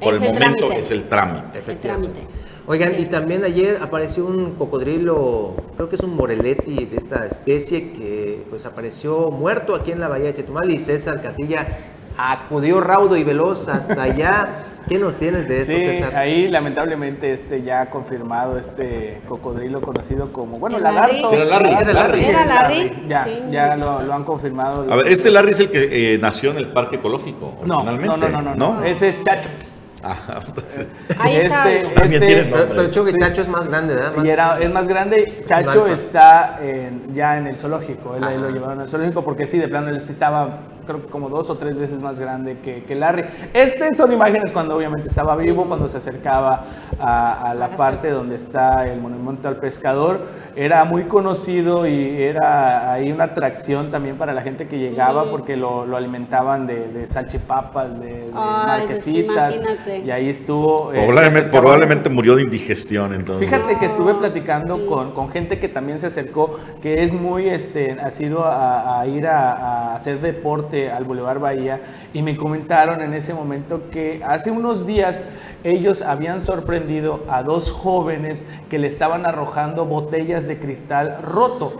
por 0.00 0.14
Es 0.14 0.20
el 0.20 0.26
el 0.28 0.32
momento 0.34 0.56
trámite. 0.66 0.80
es 0.80 0.90
el 0.90 1.08
trámite. 1.08 1.62
El 1.66 1.78
trámite. 1.78 2.20
Oigan, 2.66 2.90
Sí. 2.94 3.02
y 3.02 3.04
también 3.06 3.44
ayer 3.44 3.78
apareció 3.82 4.24
un 4.24 4.52
cocodrilo, 4.54 5.54
creo 5.76 5.88
que 5.88 5.96
es 5.96 6.02
un 6.02 6.14
moreletti 6.16 6.84
de 6.84 6.96
esta 6.96 7.26
especie 7.26 7.90
que 7.92 8.44
pues 8.50 8.64
apareció 8.66 9.30
muerto 9.30 9.74
aquí 9.74 9.90
en 9.90 9.98
la 10.00 10.08
bahía 10.08 10.26
de 10.26 10.34
Chetumal 10.34 10.70
y 10.70 10.78
César 10.78 11.20
Casilla 11.20 11.66
acudió 12.16 12.80
raudo 12.80 13.16
y 13.16 13.24
veloz 13.24 13.68
hasta 13.68 14.02
allá. 14.02 14.48
¿Qué 14.88 14.98
nos 14.98 15.14
tienes 15.16 15.48
de 15.48 15.60
esto, 15.60 15.72
Sí, 15.72 15.78
César? 15.80 16.16
ahí 16.16 16.48
lamentablemente 16.48 17.32
este 17.32 17.62
ya 17.62 17.82
ha 17.82 17.90
confirmado 17.90 18.58
este 18.58 19.20
cocodrilo 19.28 19.80
conocido 19.80 20.32
como, 20.32 20.58
bueno, 20.58 20.76
El 20.76 20.82
lagarto. 20.82 21.30
Larry. 21.32 21.36
Era 21.36 21.44
Larry, 21.44 21.68
Lagarto, 21.70 21.92
Larry. 21.92 22.24
Era 22.24 22.44
Larry. 22.46 23.02
Ya, 23.08 23.24
Sí, 23.24 23.42
ya 23.50 23.76
lo, 23.76 23.94
pues. 23.96 24.06
lo 24.08 24.14
han 24.14 24.24
confirmado. 24.24 24.92
A 24.92 24.96
ver, 24.96 25.06
este 25.06 25.30
Larry 25.30 25.50
es 25.52 25.60
el 25.60 25.70
que 25.70 26.14
eh, 26.14 26.18
nació 26.18 26.50
en 26.50 26.56
el 26.58 26.72
parque 26.72 26.96
ecológico 26.96 27.58
no, 27.64 27.84
no, 27.84 27.92
no, 27.96 28.16
no, 28.16 28.42
no, 28.42 28.54
no, 28.56 28.84
ese 28.84 29.08
es 29.10 29.22
Chacho. 29.22 29.48
Ajá, 30.02 30.40
entonces, 30.46 30.86
Ahí 31.18 31.36
está. 31.36 31.64
También 31.94 32.20
tiene 32.26 32.42
Pero, 32.44 32.56
nombre. 32.56 32.74
pero 32.76 32.90
creo 32.90 33.04
que 33.04 33.18
Chacho 33.18 33.42
es 33.42 33.48
más 33.48 33.68
grande, 33.68 33.94
¿verdad? 33.94 34.14
Más- 34.16 34.26
Y 34.26 34.30
era, 34.30 34.58
es 34.60 34.70
más 34.72 34.88
grande. 34.88 35.42
Chacho 35.46 35.84
alfa. 35.84 35.92
está 35.94 36.58
en- 36.62 37.14
ya 37.14 37.38
en 37.38 37.46
el 37.46 37.56
zoológico. 37.56 38.16
Él 38.16 38.24
ahí 38.24 38.38
lo 38.38 38.50
llevaron 38.50 38.80
al 38.80 38.88
zoológico 38.88 39.24
porque 39.24 39.46
sí, 39.46 39.58
de 39.58 39.68
plano 39.68 39.90
él 39.90 40.00
sí 40.00 40.12
estaba, 40.12 40.58
creo 40.86 41.02
que 41.02 41.08
como 41.08 41.28
dos 41.28 41.50
o 41.50 41.56
tres 41.56 41.76
veces 41.76 42.00
más 42.02 42.18
grande 42.18 42.58
que, 42.62 42.84
que 42.84 42.94
Larry. 42.94 43.24
Este 43.52 43.94
son 43.94 44.12
imágenes 44.12 44.52
cuando 44.52 44.76
obviamente 44.76 45.08
estaba 45.08 45.36
vivo, 45.36 45.64
cuando 45.66 45.88
se 45.88 45.98
acercaba 45.98 46.64
a, 46.98 47.50
a 47.50 47.54
la 47.54 47.68
las 47.68 47.76
parte 47.76 48.08
personas. 48.08 48.18
donde 48.18 48.36
está 48.36 48.88
el 48.88 49.00
monumento 49.00 49.48
al 49.48 49.56
pescador. 49.56 50.42
Era 50.54 50.84
muy 50.84 51.04
conocido 51.04 51.86
y 51.86 52.22
era 52.22 52.92
ahí 52.92 53.10
una 53.10 53.24
atracción 53.24 53.90
también 53.90 54.16
para 54.18 54.34
la 54.34 54.42
gente 54.42 54.68
que 54.68 54.78
llegaba 54.78 55.30
porque 55.30 55.56
lo, 55.56 55.86
lo 55.86 55.96
alimentaban 55.96 56.66
de, 56.66 56.88
de 56.88 57.06
salchipapas, 57.06 57.98
de, 57.98 58.06
de 58.06 58.30
Ay, 58.34 58.86
pues, 58.86 58.98
marquesitas. 58.98 59.54
imagínate. 59.54 59.98
Y 60.00 60.10
ahí 60.10 60.28
estuvo. 60.28 60.92
eh, 60.92 61.06
probablemente, 61.50 62.10
murió 62.10 62.36
de 62.36 62.42
indigestión, 62.42 63.14
entonces. 63.14 63.48
Fíjate 63.48 63.78
que 63.78 63.86
estuve 63.86 64.12
platicando 64.14 64.76
sí. 64.76 64.84
con, 64.86 65.12
con 65.12 65.30
gente 65.30 65.58
que 65.58 65.68
también 65.70 65.98
se 65.98 66.08
acercó, 66.08 66.58
que 66.82 67.02
es 67.02 67.14
muy 67.14 67.48
este, 67.48 67.92
ha 67.92 68.10
sido 68.10 68.44
a, 68.44 69.00
a 69.00 69.06
ir 69.06 69.26
a, 69.26 69.52
a 69.92 69.96
hacer 69.96 70.20
deporte 70.20 70.71
al 70.72 71.04
Boulevard 71.04 71.38
Bahía 71.40 71.80
y 72.12 72.22
me 72.22 72.36
comentaron 72.36 73.00
en 73.02 73.12
ese 73.14 73.34
momento 73.34 73.82
que 73.90 74.22
hace 74.26 74.50
unos 74.50 74.86
días 74.86 75.22
ellos 75.64 76.02
habían 76.02 76.40
sorprendido 76.40 77.20
a 77.28 77.42
dos 77.42 77.70
jóvenes 77.70 78.48
que 78.70 78.78
le 78.78 78.86
estaban 78.88 79.26
arrojando 79.26 79.84
botellas 79.84 80.48
de 80.48 80.58
cristal 80.58 81.18
roto 81.22 81.74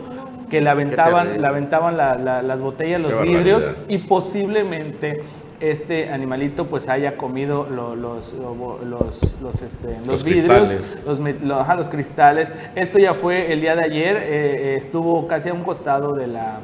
que 0.51 0.61
le 0.61 0.69
aventaban, 0.71 1.41
le 1.41 1.47
aventaban 1.47 1.97
la- 1.97 2.15
la- 2.17 2.43
las 2.43 2.61
botellas, 2.61 3.03
los 3.03 3.15
Qué 3.15 3.23
vidrios 3.23 3.65
barbaridad. 3.65 3.89
y 3.89 3.99
posiblemente 4.07 5.23
este 5.61 6.11
animalito 6.11 6.67
pues 6.67 6.89
haya 6.89 7.17
comido 7.17 7.67
lo- 7.71 7.95
los, 7.97 8.35
lo- 8.35 8.79
los, 8.85 9.41
los, 9.41 9.63
este, 9.63 9.97
los 10.07 10.25
vidrios, 10.25 11.05
los, 11.07 11.21
ajá, 11.61 11.77
los 11.77 11.89
cristales. 11.89 12.53
Esto 12.75 12.99
ya 12.99 13.15
fue 13.15 13.53
el 13.53 13.61
día 13.61 13.77
de 13.77 13.85
ayer, 13.85 14.17
eh, 14.21 14.77
estuvo 14.77 15.27
casi 15.29 15.49
a 15.49 15.55
un 15.55 15.63
costado 15.63 16.15
de 16.15 16.27
la, 16.27 16.59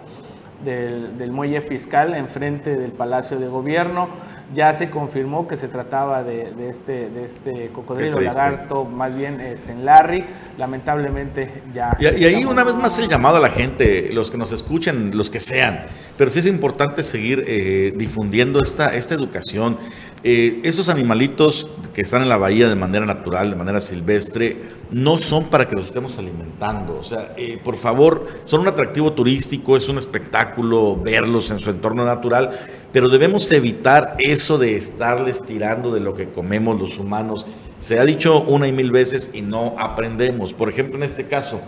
del, 0.64 1.18
del 1.18 1.30
muelle 1.30 1.60
fiscal, 1.60 2.14
enfrente 2.14 2.76
del 2.76 2.92
Palacio 2.92 3.38
de 3.38 3.48
Gobierno. 3.48 4.08
Ya 4.54 4.72
se 4.72 4.88
confirmó 4.88 5.46
que 5.46 5.56
se 5.56 5.68
trataba 5.68 6.22
de, 6.22 6.52
de 6.52 6.70
este, 6.70 7.10
de 7.10 7.24
este 7.26 7.70
cocodrilo 7.72 8.18
lagarto, 8.20 8.84
más 8.84 9.14
bien 9.14 9.40
este, 9.40 9.72
en 9.72 9.84
Larry. 9.84 10.24
Lamentablemente 10.56 11.62
ya. 11.74 11.96
Y, 12.00 12.04
y 12.06 12.24
ahí 12.24 12.44
una 12.44 12.64
vez 12.64 12.74
más 12.74 12.98
el 12.98 13.08
llamado 13.08 13.36
a 13.36 13.40
la 13.40 13.50
gente, 13.50 14.10
los 14.12 14.30
que 14.30 14.38
nos 14.38 14.52
escuchen, 14.52 15.16
los 15.16 15.30
que 15.30 15.38
sean, 15.38 15.84
pero 16.16 16.30
sí 16.30 16.38
es 16.38 16.46
importante 16.46 17.02
seguir 17.02 17.44
eh, 17.46 17.92
difundiendo 17.94 18.60
esta, 18.62 18.94
esta 18.94 19.14
educación. 19.14 19.78
Eh, 20.24 20.62
esos 20.64 20.88
animalitos 20.88 21.68
que 21.94 22.00
están 22.00 22.22
en 22.22 22.28
la 22.28 22.38
bahía 22.38 22.68
de 22.68 22.74
manera 22.74 23.06
natural, 23.06 23.50
de 23.50 23.56
manera 23.56 23.80
silvestre, 23.80 24.56
no 24.90 25.16
son 25.16 25.48
para 25.48 25.68
que 25.68 25.76
los 25.76 25.86
estemos 25.86 26.18
alimentando. 26.18 26.98
O 26.98 27.04
sea, 27.04 27.34
eh, 27.36 27.60
por 27.62 27.76
favor, 27.76 28.26
son 28.44 28.62
un 28.62 28.68
atractivo 28.68 29.12
turístico, 29.12 29.76
es 29.76 29.88
un 29.88 29.96
espectáculo 29.96 30.96
verlos 30.96 31.52
en 31.52 31.60
su 31.60 31.70
entorno 31.70 32.04
natural, 32.04 32.50
pero 32.92 33.08
debemos 33.08 33.50
evitar 33.52 34.16
eso 34.18 34.58
de 34.58 34.76
estarles 34.76 35.42
tirando 35.42 35.90
de 35.90 36.00
lo 36.00 36.14
que 36.14 36.28
comemos 36.30 36.80
los 36.80 36.98
humanos. 36.98 37.46
Se 37.78 37.98
ha 37.98 38.04
dicho 38.04 38.42
una 38.42 38.66
y 38.66 38.72
mil 38.72 38.90
veces 38.90 39.30
y 39.32 39.42
no 39.42 39.74
aprendemos. 39.78 40.54
Por 40.54 40.68
ejemplo, 40.68 40.96
en 40.96 41.04
este 41.04 41.26
caso, 41.26 41.60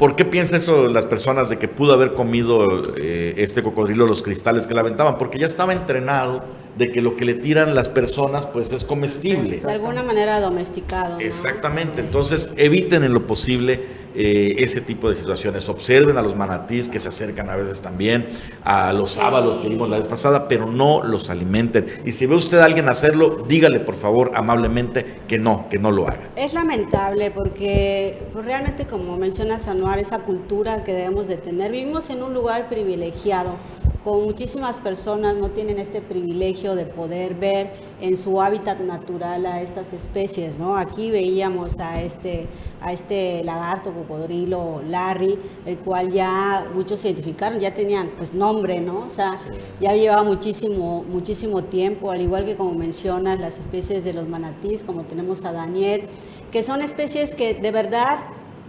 ¿Por 0.00 0.16
qué 0.16 0.24
piensa 0.24 0.56
eso 0.56 0.88
las 0.88 1.04
personas 1.04 1.50
de 1.50 1.58
que 1.58 1.68
pudo 1.68 1.92
haber 1.92 2.14
comido 2.14 2.66
eh, 2.96 3.34
este 3.36 3.62
cocodrilo 3.62 4.06
los 4.06 4.22
cristales 4.22 4.66
que 4.66 4.72
le 4.72 4.80
aventaban? 4.80 5.18
Porque 5.18 5.38
ya 5.38 5.46
estaba 5.46 5.74
entrenado 5.74 6.42
de 6.78 6.90
que 6.90 7.02
lo 7.02 7.16
que 7.16 7.26
le 7.26 7.34
tiran 7.34 7.74
las 7.74 7.90
personas 7.90 8.46
pues 8.46 8.72
es 8.72 8.82
comestible. 8.82 9.60
De 9.60 9.70
alguna 9.70 10.02
manera 10.02 10.40
domesticado. 10.40 11.16
¿no? 11.16 11.20
Exactamente, 11.20 12.00
entonces 12.00 12.50
eviten 12.56 13.04
en 13.04 13.12
lo 13.12 13.26
posible 13.26 13.82
eh, 14.14 14.56
ese 14.58 14.80
tipo 14.80 15.08
de 15.08 15.14
situaciones. 15.14 15.68
Observen 15.68 16.16
a 16.18 16.22
los 16.22 16.36
manatís 16.36 16.88
que 16.88 16.98
se 16.98 17.08
acercan 17.08 17.48
a 17.50 17.56
veces 17.56 17.80
también, 17.80 18.28
a 18.64 18.92
los 18.92 19.12
sábalos 19.12 19.58
que 19.58 19.68
vimos 19.68 19.88
la 19.88 19.98
vez 19.98 20.06
pasada, 20.06 20.48
pero 20.48 20.66
no 20.66 21.02
los 21.02 21.30
alimenten. 21.30 21.86
Y 22.04 22.12
si 22.12 22.26
ve 22.26 22.36
usted 22.36 22.58
a 22.58 22.64
alguien 22.64 22.88
hacerlo, 22.88 23.44
dígale 23.48 23.80
por 23.80 23.94
favor 23.94 24.32
amablemente 24.34 25.20
que 25.28 25.38
no, 25.38 25.68
que 25.68 25.78
no 25.78 25.90
lo 25.90 26.06
haga. 26.06 26.30
Es 26.36 26.52
lamentable 26.52 27.30
porque 27.30 28.18
pues, 28.32 28.44
realmente 28.44 28.86
como 28.86 29.16
mencionas 29.16 29.68
Anuar, 29.68 29.98
esa 29.98 30.20
cultura 30.20 30.84
que 30.84 30.92
debemos 30.92 31.28
de 31.28 31.36
tener, 31.36 31.70
vivimos 31.70 32.10
en 32.10 32.22
un 32.22 32.34
lugar 32.34 32.68
privilegiado, 32.68 33.56
con 34.04 34.24
muchísimas 34.24 34.80
personas 34.80 35.36
no 35.36 35.50
tienen 35.50 35.78
este 35.78 36.00
privilegio 36.00 36.74
de 36.74 36.86
poder 36.86 37.34
ver 37.34 37.72
en 38.00 38.16
su 38.16 38.40
hábitat 38.40 38.80
natural 38.80 39.44
a 39.44 39.60
estas 39.60 39.92
especies, 39.92 40.58
¿no? 40.58 40.76
Aquí 40.76 41.10
veíamos 41.10 41.78
a 41.80 42.00
este, 42.00 42.46
a 42.80 42.92
este 42.92 43.44
lagarto, 43.44 43.92
cocodrilo, 43.92 44.80
Larry, 44.88 45.38
el 45.66 45.78
cual 45.78 46.10
ya 46.10 46.66
muchos 46.74 47.00
se 47.00 47.10
identificaron, 47.10 47.60
ya 47.60 47.74
tenían 47.74 48.10
pues 48.16 48.32
nombre, 48.32 48.80
¿no? 48.80 49.00
O 49.00 49.10
sea, 49.10 49.36
ya 49.80 49.94
llevaba 49.94 50.22
muchísimo, 50.22 51.04
muchísimo 51.06 51.64
tiempo, 51.64 52.10
al 52.10 52.22
igual 52.22 52.46
que 52.46 52.56
como 52.56 52.72
mencionas, 52.72 53.38
las 53.38 53.58
especies 53.58 54.02
de 54.04 54.14
los 54.14 54.26
manatís, 54.26 54.82
como 54.82 55.04
tenemos 55.04 55.44
a 55.44 55.52
Daniel, 55.52 56.08
que 56.50 56.62
son 56.62 56.80
especies 56.80 57.34
que 57.34 57.54
de 57.54 57.70
verdad 57.70 58.20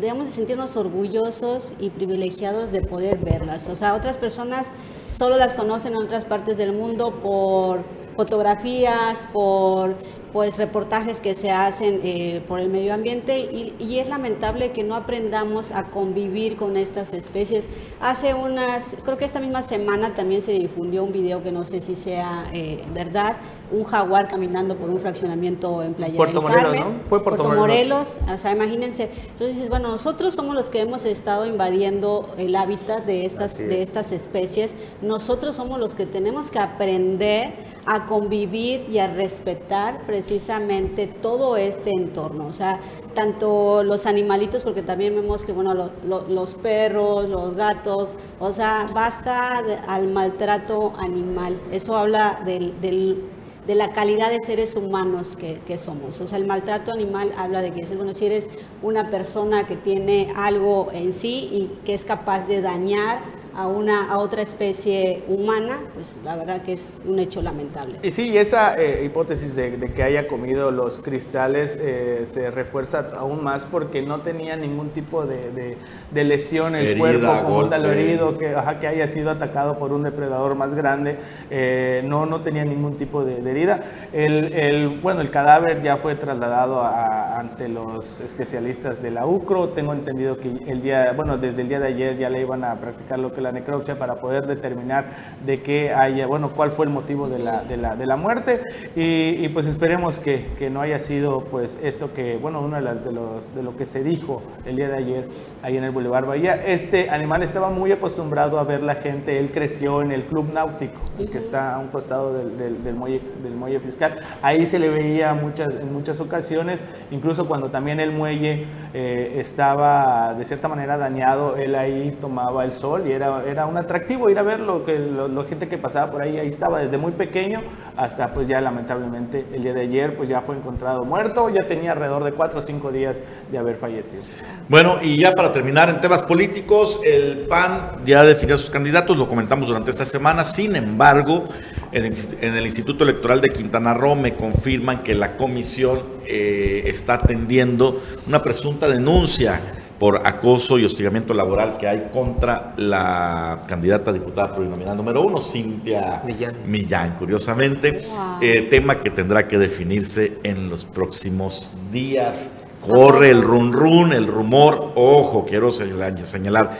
debemos 0.02 0.26
de 0.26 0.32
sentirnos 0.32 0.76
orgullosos 0.76 1.76
y 1.80 1.92
privilegiados 1.92 2.72
de 2.72 2.82
poder 2.82 3.20
verlas. 3.20 3.68
O 3.68 3.76
sea, 3.76 3.94
otras 3.94 4.18
personas 4.18 4.68
solo 5.08 5.38
las 5.38 5.54
conocen 5.54 5.94
en 5.94 6.00
otras 6.00 6.26
partes 6.26 6.58
del 6.58 6.74
mundo 6.74 7.22
por 7.22 7.84
fotografías, 8.16 9.28
por 9.32 9.96
pues 10.34 10.58
reportajes 10.58 11.20
que 11.20 11.36
se 11.36 11.52
hacen 11.52 12.00
eh, 12.04 12.42
por 12.48 12.60
el 12.60 12.70
medio 12.70 12.94
ambiente 12.94 13.40
y, 13.40 13.74
y, 13.80 14.00
es 14.00 14.08
lamentable 14.08 14.72
que 14.72 14.84
no 14.84 14.96
aprendamos 14.96 15.72
a 15.72 15.86
convivir 15.86 16.56
con 16.56 16.78
estas 16.78 17.14
especies. 17.14 17.68
Hace 18.00 18.34
unas, 18.34 18.96
creo 19.04 19.18
que 19.18 19.26
esta 19.26 19.40
misma 19.40 19.62
semana 19.62 20.14
también 20.14 20.42
se 20.42 20.54
difundió 20.54 21.04
un 21.04 21.12
video 21.12 21.44
que 21.44 21.52
no 21.52 21.66
sé 21.66 21.82
si 21.82 21.96
sea 21.96 22.46
eh, 22.54 22.84
verdad, 22.94 23.38
un 23.72 23.84
jaguar 23.84 24.28
caminando 24.28 24.76
por 24.76 24.90
un 24.90 25.00
fraccionamiento 25.00 25.84
en 25.84 25.94
Playa 25.94 26.16
Puerto 26.16 26.42
del 26.42 26.50
Morelos, 26.50 26.74
Carmen. 26.74 26.98
¿no? 26.98 27.10
Fue 27.10 27.24
Puerto 27.24 27.44
Morelos. 27.44 28.18
o 28.34 28.38
sea, 28.38 28.52
imagínense. 28.52 29.10
Entonces 29.32 29.56
dices, 29.56 29.70
bueno, 29.70 29.90
nosotros 29.90 30.34
somos 30.34 30.56
los 30.56 30.70
que 30.70 30.82
hemos 30.82 31.06
estado 31.06 31.46
invadiendo 31.46 32.30
el 32.38 32.56
hábitat 32.56 33.06
de 33.06 33.26
estas, 33.26 33.58
de 33.58 33.82
estas 33.82 34.12
especies. 34.12 34.76
Nosotros 35.02 35.56
somos 35.56 35.80
los 35.80 35.94
que 35.94 36.06
tenemos 36.06 36.52
que 36.52 36.60
aprender 36.60 37.54
a 37.86 38.06
convivir 38.06 38.86
y 38.90 39.00
a 39.00 39.08
respetar 39.08 40.06
precisamente 40.22 41.08
todo 41.08 41.58
este 41.58 41.90
entorno. 41.90 42.46
O 42.48 42.54
sea, 42.54 42.80
tanto 43.16 43.84
los 43.84 44.06
animalitos, 44.06 44.64
porque 44.64 44.84
también 44.84 45.16
vemos 45.16 45.44
que, 45.44 45.52
bueno, 45.52 45.74
lo- 45.74 45.90
lo- 46.08 46.28
los 46.28 46.54
perros, 46.56 47.28
los 47.28 47.56
gatos, 47.56 48.16
o 48.40 48.52
sea, 48.54 48.86
basta 48.94 49.64
de- 49.66 49.76
al 49.88 50.08
maltrato 50.10 50.94
animal. 51.00 51.58
Eso 51.72 51.96
habla 51.96 52.40
del, 52.46 52.80
del- 52.82 53.24
de 53.66 53.76
la 53.76 53.94
calidad 53.94 54.30
de 54.30 54.40
seres 54.46 54.76
humanos 54.76 55.36
que, 55.38 55.56
que 55.66 55.78
somos. 55.80 56.20
O 56.22 56.28
sea, 56.28 56.38
el 56.38 56.46
maltrato 56.46 56.92
animal 56.92 57.32
habla 57.38 57.62
de 57.62 57.72
que, 57.72 57.84
bueno, 57.96 58.14
si 58.14 58.26
eres 58.28 58.50
una 58.84 59.10
persona 59.10 59.66
que 59.68 59.76
tiene 59.76 60.32
algo 60.36 60.90
en 60.94 61.14
sí 61.14 61.50
y 61.52 61.80
que 61.86 61.94
es 61.96 62.06
capaz 62.06 62.46
de 62.48 62.62
dañar 62.62 63.20
a, 63.54 63.68
una, 63.68 64.12
a 64.12 64.18
otra 64.18 64.42
especie 64.42 65.24
humana, 65.28 65.80
pues 65.94 66.18
la 66.24 66.36
verdad 66.36 66.62
que 66.62 66.74
es 66.74 67.02
un 67.06 67.20
hecho 67.20 67.42
lamentable. 67.42 68.00
Y 68.04 68.12
sí, 68.12 68.36
esa 68.38 68.82
eh, 68.82 69.04
hipótesis 69.06 69.56
de, 69.56 69.78
de 69.78 69.94
que 69.94 70.04
haya 70.04 70.28
comido 70.28 70.72
los 70.72 71.00
cristales 71.00 71.78
eh, 71.80 72.24
se 72.26 72.50
refuerza 72.50 73.12
aún 73.18 73.44
más 73.44 73.64
porque 73.66 74.02
no 74.02 74.22
tenía 74.22 74.56
ningún 74.56 74.90
tipo 74.90 75.26
de, 75.26 75.52
de- 75.52 75.78
de 76.12 76.24
lesión 76.26 76.76
en 76.76 76.82
el 76.82 76.88
Herida, 76.88 77.00
cuerpo, 77.00 77.48
como 77.48 77.70
tal 77.70 77.86
herido, 77.86 78.38
que, 78.38 78.56
ajá, 78.56 78.80
que 78.80 78.88
haya 78.88 79.08
sido 79.08 79.32
atacado 79.32 79.78
por 79.80 79.94
un 79.94 80.04
depredador 80.04 80.56
más 80.56 80.74
grande. 80.74 81.18
eh, 81.50 82.02
no, 82.06 82.26
no 82.26 82.42
tenía 82.42 82.66
ningún 82.66 82.98
tipo 82.98 83.24
de, 83.24 83.42
de 83.42 83.52
herida. 83.52 83.84
El, 84.14 84.54
el- 84.54 85.00
bueno, 85.02 85.22
el 85.22 85.32
cadáver 85.32 85.82
ya 85.82 85.98
fue 85.98 86.16
trasladado 86.16 86.82
a- 86.82 87.40
ante 87.40 87.68
los 87.70 88.20
especialistas 88.20 89.02
de 89.02 89.12
la 89.12 89.26
UCRO. 89.26 89.70
Tengo 89.70 89.94
entendido 89.94 90.38
que 90.38 90.50
el 90.68 90.82
día, 90.82 91.14
bueno, 91.16 91.38
desde 91.38 91.62
el 91.62 91.70
día 91.70 91.80
de 91.80 91.88
ayer 91.88 92.18
ya 92.18 92.30
le 92.30 92.42
iban 92.42 92.64
a 92.64 92.76
practicar 92.80 93.20
lo 93.20 93.34
que 93.34 93.41
es 93.42 93.44
la 93.44 93.52
necropsia 93.52 93.98
para 93.98 94.16
poder 94.16 94.46
determinar 94.48 95.06
de 95.46 95.62
qué 95.62 95.94
haya, 95.94 96.28
bueno, 96.28 96.50
cuál 96.50 96.72
fue 96.72 96.86
el 96.86 96.92
motivo 96.92 97.28
de 97.28 97.40
la, 97.40 97.64
de 97.64 97.78
la, 97.78 97.96
de 97.96 98.06
la 98.06 98.16
muerte. 98.16 98.62
Y, 98.96 99.44
y, 99.46 99.50
pues 99.50 99.66
esperemos 99.66 100.20
que, 100.20 100.46
que 100.58 100.70
no 100.70 100.82
haya 100.82 101.00
sido 101.00 101.44
pues 101.46 101.80
esto 101.84 102.14
que, 102.14 102.38
bueno, 102.38 102.62
uno 102.62 102.78
de, 102.78 102.82
las, 102.82 103.04
de, 103.04 103.12
los, 103.12 103.54
de 103.56 103.64
lo 103.64 103.76
que 103.76 103.86
se 103.86 104.04
dijo 104.04 104.42
el 104.66 104.76
día 104.76 104.90
de 104.90 104.98
ayer 104.98 105.28
ahí 105.64 105.78
en 105.78 105.84
el 105.84 105.92
Boulevard 105.92 106.26
Bahía. 106.26 106.56
Este 106.66 107.10
animal 107.10 107.44
estaba 107.44 107.70
muy 107.70 107.92
acostumbrado 107.92 108.60
a 108.60 108.64
ver 108.64 108.84
la 108.84 108.96
gente, 108.96 109.40
él 109.40 109.52
creció 109.52 110.02
en 110.02 110.12
el 110.12 110.24
Club 110.26 110.54
Náutico, 110.54 111.02
que 111.32 111.38
está 111.38 111.76
a 111.76 111.80
un 111.80 111.88
costado 111.88 112.34
del, 112.34 112.58
del, 112.58 112.84
del 112.84 112.96
muelle, 112.96 113.22
del 113.44 113.54
muelle 113.54 113.80
fiscal. 113.80 114.20
Ahí 114.42 114.66
se 114.66 114.80
le 114.80 114.90
veía 114.90 115.34
muchas, 115.34 115.74
en 115.74 115.92
muchas 115.92 116.20
ocasiones, 116.20 116.84
incluso 117.10 117.48
cuando 117.48 117.70
también 117.70 118.00
el 118.00 118.12
muelle 118.12 118.68
eh, 118.94 119.36
estaba 119.38 120.34
de 120.34 120.46
cierta 120.46 120.68
manera 120.68 120.98
dañado, 120.98 121.56
él 121.58 121.76
ahí 121.76 122.18
tomaba 122.20 122.66
el 122.66 122.74
sol 122.74 123.04
y 123.08 123.12
era, 123.12 123.31
era 123.40 123.66
un 123.66 123.78
atractivo 123.78 124.30
ir 124.30 124.38
a 124.40 124.44
que 124.86 125.00
lo- 125.00 125.28
la 125.28 125.44
gente 125.46 125.68
que 125.70 125.78
pasaba 125.78 126.12
por 126.12 126.22
ahí, 126.22 126.38
ahí 126.38 126.48
estaba 126.48 126.80
desde 126.80 126.98
muy 126.98 127.14
pequeño 127.14 127.62
hasta 127.96 128.34
pues 128.34 128.48
ya 128.48 128.60
lamentablemente 128.60 129.46
el 129.54 129.64
día 129.64 129.74
de 129.74 129.82
ayer 129.82 130.18
pues 130.18 130.28
ya 130.28 130.42
fue 130.42 130.56
encontrado 130.58 131.04
muerto, 131.04 131.50
ya 131.50 131.68
tenía 131.68 131.92
alrededor 131.94 132.24
de 132.24 132.34
cuatro 132.34 132.60
o 132.60 132.62
cinco 132.62 132.92
días 132.92 133.22
de 133.52 133.58
haber 133.58 133.78
fallecido. 133.78 134.24
Bueno, 134.68 134.96
y 135.02 135.18
ya 135.18 135.34
para 135.34 135.52
terminar 135.52 135.90
en 135.90 136.02
temas 136.02 136.22
políticos, 136.24 137.00
el 137.06 137.46
PAN 137.48 138.04
ya 138.06 138.24
definió 138.24 138.56
a 138.56 138.58
sus 138.58 138.70
candidatos, 138.70 139.18
lo 139.18 139.28
comentamos 139.28 139.68
durante 139.68 139.92
esta 139.92 140.06
semana. 140.06 140.44
Sin 140.44 140.76
embargo, 140.76 141.46
en 141.92 142.06
el, 142.06 142.14
en 142.42 142.56
el 142.56 142.66
Instituto 142.66 143.04
Electoral 143.04 143.42
de 143.42 143.50
Quintana 143.50 143.94
Roo 143.94 144.16
me 144.16 144.36
confirman 144.36 145.04
que 145.04 145.16
la 145.16 145.30
comisión 145.38 146.02
eh, 146.26 146.84
está 146.86 147.16
atendiendo 147.16 148.02
una 148.28 148.42
presunta 148.42 148.88
denuncia 148.88 149.62
por 150.02 150.26
acoso 150.26 150.80
y 150.80 150.84
hostigamiento 150.86 151.32
laboral 151.32 151.78
que 151.78 151.88
hay 151.88 152.10
contra 152.12 152.74
la 152.76 153.62
candidata 153.68 154.10
a 154.10 154.14
diputada 154.16 154.56
plurinominal 154.56 154.98
número 154.98 155.22
uno, 155.22 155.40
Cintia 155.40 156.24
Millán. 156.26 156.56
Millán, 156.66 157.16
curiosamente, 157.20 158.02
eh, 158.42 158.64
tema 158.64 159.00
que 159.00 159.12
tendrá 159.12 159.48
que 159.48 159.60
definirse 159.60 160.40
en 160.42 160.70
los 160.70 160.86
próximos 160.86 161.72
días. 161.92 162.50
Corre 162.84 163.30
el 163.30 163.44
run 163.44 163.74
run, 163.74 164.12
el 164.12 164.26
rumor, 164.26 164.92
ojo, 164.96 165.46
quiero 165.46 165.72
señalar, 165.72 166.18
señalar, 166.22 166.72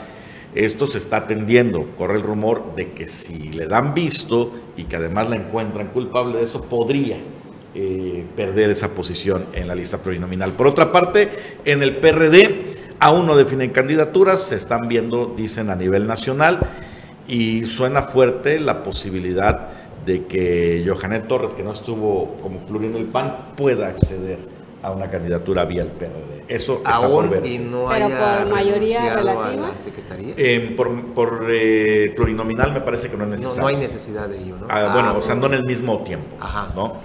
esto 0.56 0.88
se 0.88 0.98
está 0.98 1.18
atendiendo, 1.18 1.94
corre 1.94 2.16
el 2.16 2.24
rumor 2.24 2.74
de 2.74 2.90
que 2.90 3.06
si 3.06 3.50
le 3.50 3.68
dan 3.68 3.94
visto 3.94 4.50
y 4.76 4.82
que 4.82 4.96
además 4.96 5.30
la 5.30 5.36
encuentran 5.36 5.90
culpable 5.90 6.38
de 6.38 6.42
eso, 6.42 6.62
podría 6.62 7.18
eh, 7.72 8.26
perder 8.34 8.70
esa 8.70 8.88
posición 8.88 9.46
en 9.54 9.68
la 9.68 9.76
lista 9.76 9.98
plurinominal. 9.98 10.54
Por 10.54 10.66
otra 10.66 10.90
parte, 10.90 11.30
en 11.64 11.84
el 11.84 11.98
PRD 11.98 12.71
aún 13.02 13.26
no 13.26 13.36
definen 13.36 13.70
candidaturas, 13.70 14.40
se 14.40 14.56
están 14.56 14.88
viendo, 14.88 15.32
dicen, 15.36 15.70
a 15.70 15.76
nivel 15.76 16.06
nacional 16.06 16.60
y 17.26 17.64
suena 17.64 18.02
fuerte 18.02 18.60
la 18.60 18.82
posibilidad 18.82 19.68
de 20.06 20.26
que 20.26 20.84
Johanet 20.86 21.26
Torres, 21.28 21.54
que 21.54 21.62
no 21.62 21.72
estuvo 21.72 22.36
como 22.42 22.58
plurin 22.60 22.92
en 22.92 22.96
el 22.98 23.04
PAN, 23.06 23.54
pueda 23.56 23.88
acceder 23.88 24.38
a 24.82 24.90
una 24.90 25.08
candidatura 25.08 25.64
vía 25.64 25.82
el 25.82 25.88
PRD. 25.92 26.44
Eso 26.48 26.78
está 26.78 27.00
por 27.02 27.24
Aún 27.24 27.30
verse. 27.30 27.54
y 27.54 27.58
no 27.60 27.86
Pero 27.88 28.08
por 28.08 28.50
mayoría 28.50 29.14
relativa. 29.14 29.68
la 29.68 29.78
secretaría. 29.78 30.34
Eh, 30.36 30.74
por 30.76 31.06
por, 31.14 31.46
eh, 31.50 32.12
plurinominal 32.16 32.72
me 32.72 32.80
parece 32.80 33.08
que 33.08 33.16
no 33.16 33.22
es 33.22 33.30
no, 33.30 33.36
necesario. 33.36 33.62
no 33.62 33.66
hay 33.68 33.76
necesidad 33.76 34.28
de 34.28 34.38
ello, 34.42 34.56
¿no? 34.58 34.66
Ah, 34.68 34.90
bueno, 34.92 35.10
Ah, 35.10 35.18
o 35.18 35.22
sea, 35.22 35.36
no 35.36 35.46
en 35.46 35.54
el 35.54 35.64
mismo 35.64 36.02
tiempo. 36.02 36.36
Ajá. 36.40 36.72
¿no? 36.74 36.96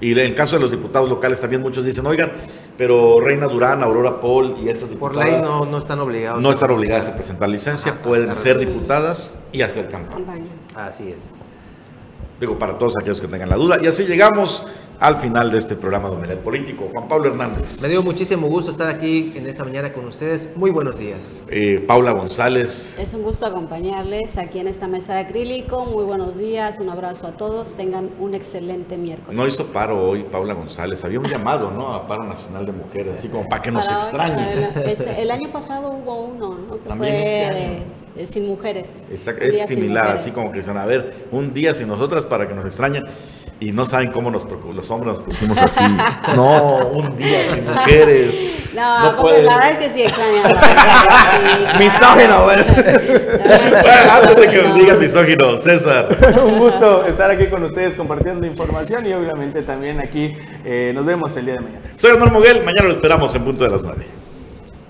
Y 0.00 0.12
en 0.12 0.18
el 0.18 0.34
caso 0.34 0.56
de 0.56 0.62
los 0.62 0.70
diputados 0.70 1.08
locales 1.10 1.38
también 1.40 1.60
muchos 1.60 1.84
dicen, 1.84 2.06
oigan, 2.06 2.32
pero 2.76 3.20
Reina 3.20 3.46
Durán, 3.46 3.82
Aurora 3.82 4.20
Paul 4.20 4.56
y 4.62 4.68
estas 4.68 4.90
Por 4.90 5.12
diputadas 5.12 5.32
ley 5.32 5.40
no, 5.42 5.64
no 5.64 5.78
están 5.78 5.98
obligados. 6.00 6.42
no 6.42 6.52
están 6.52 6.70
obligadas 6.70 7.06
a 7.08 7.14
presentar 7.14 7.48
licencia, 7.48 7.92
Ajá, 7.92 8.02
pueden 8.02 8.26
claro. 8.26 8.40
ser 8.40 8.58
diputadas 8.58 9.38
y 9.52 9.62
hacer. 9.62 9.88
Campaña. 9.88 10.44
Así 10.74 11.08
es. 11.10 11.24
Digo, 12.40 12.58
para 12.58 12.78
todos 12.78 12.94
aquellos 12.98 13.20
que 13.20 13.28
tengan 13.28 13.48
la 13.48 13.56
duda. 13.56 13.78
Y 13.82 13.86
así 13.86 14.04
llegamos 14.04 14.64
al 14.98 15.16
final 15.16 15.50
de 15.50 15.58
este 15.58 15.76
programa 15.76 16.08
de 16.08 16.16
Omelet 16.16 16.38
Político. 16.40 16.88
Juan 16.92 17.06
Pablo 17.08 17.28
Hernández, 17.28 17.82
Me 17.82 17.88
dio 17.88 18.02
muchísimo 18.02 18.46
gusto 18.48 18.70
estar 18.70 18.88
aquí 18.88 19.32
en 19.36 19.46
esta 19.46 19.62
mañana 19.64 19.92
con 19.92 20.06
ustedes. 20.06 20.56
Muy 20.56 20.70
buenos 20.70 20.98
días. 20.98 21.38
eh, 21.48 21.84
Paula 21.86 22.12
González, 22.12 22.98
Es 22.98 23.12
un 23.14 23.22
gusto 23.22 23.44
acompañarles 23.46 24.38
aquí 24.38 24.58
en 24.58 24.68
esta 24.68 24.88
mesa 24.88 25.14
de 25.14 25.20
acrílico. 25.20 25.84
Muy 25.84 26.04
buenos 26.04 26.38
días, 26.38 26.78
un 26.80 26.88
abrazo 26.88 27.26
a 27.26 27.32
todos. 27.32 27.74
Tengan 27.74 28.10
un 28.18 28.34
excelente 28.34 28.96
miércoles. 28.96 29.36
no 29.36 29.46
hizo 29.46 29.66
paro 29.66 30.02
hoy 30.08 30.24
Paula 30.24 30.54
González. 30.54 31.04
Había 31.04 31.20
un 31.20 31.26
llamado, 31.26 31.70
¿no? 31.70 31.92
A 31.92 32.06
paro 32.06 32.24
nacional 32.24 32.64
de 32.64 32.72
mujeres, 32.72 33.14
así 33.18 33.28
como 33.28 33.48
para 33.48 33.62
que 33.62 33.70
nos 33.70 33.86
Para 33.86 33.98
hoy, 33.98 34.02
extrañen. 34.04 34.48
El, 34.76 34.82
ese- 34.90 35.20
el 35.22 35.30
año 35.30 35.52
pasado 35.52 35.90
hubo 35.90 36.22
uno, 36.22 36.56
¿no? 36.58 36.74
Que 36.82 36.88
También 36.88 37.14
fue 37.14 37.22
este 37.42 37.44
año. 37.58 37.84
eh, 38.16 38.26
sin 38.26 38.46
mujeres. 38.46 39.02
Exacto, 39.10 39.44
es 39.44 39.66
similar, 39.66 40.08
así 40.08 40.30
como 40.30 40.50
que 40.52 40.58
dicen, 40.58 40.76
a 40.78 40.86
ver, 40.86 41.12
un 41.32 41.52
día 41.52 41.74
sin 41.74 41.88
nosotras 41.88 42.24
para 42.24 42.48
que 42.48 42.54
nos 42.54 42.64
extrañen 42.64 43.04
y 43.58 43.72
no 43.72 43.86
saben 43.86 44.10
cómo 44.10 44.30
nos 44.30 44.46
los 44.74 44.90
hombres 44.90 45.14
nos 45.14 45.22
pusimos 45.22 45.56
así. 45.58 45.82
no, 46.36 46.88
un 46.88 47.16
día 47.16 47.46
sin 47.50 47.64
mujeres. 47.64 48.72
No, 48.74 49.00
no 49.00 49.16
porque 49.16 49.22
pueden. 49.22 49.46
la 49.46 49.56
verdad 49.56 49.72
es 49.72 49.78
que 49.78 49.90
sí 49.90 50.04
sí, 50.08 50.12
Misógino, 51.78 52.44
bueno. 52.44 52.64
Bueno, 52.76 54.12
antes 54.12 54.36
de 54.36 54.48
que 54.48 54.62
me 54.62 54.72
digan 54.74 54.98
misógino, 54.98 55.56
César. 55.56 56.08
Un 56.44 56.58
gusto 56.58 57.06
estar 57.06 57.30
aquí 57.30 57.46
con 57.46 57.62
ustedes 57.64 57.94
compartiendo 57.94 58.46
información 58.46 59.06
y 59.06 59.12
obviamente 59.14 59.62
también 59.62 60.00
aquí 60.00 60.34
eh, 60.64 60.92
nos 60.94 61.06
vemos 61.06 61.34
el 61.36 61.46
día 61.46 61.54
de 61.54 61.60
mañana. 61.60 61.80
Soy 61.94 62.12
Honor 62.12 62.32
Moguel, 62.32 62.58
mañana 62.64 62.88
lo 62.88 62.90
esperamos 62.90 63.34
en 63.34 63.44
punto 63.44 63.64
de 63.64 63.70
las 63.70 63.82
9. 63.82 64.04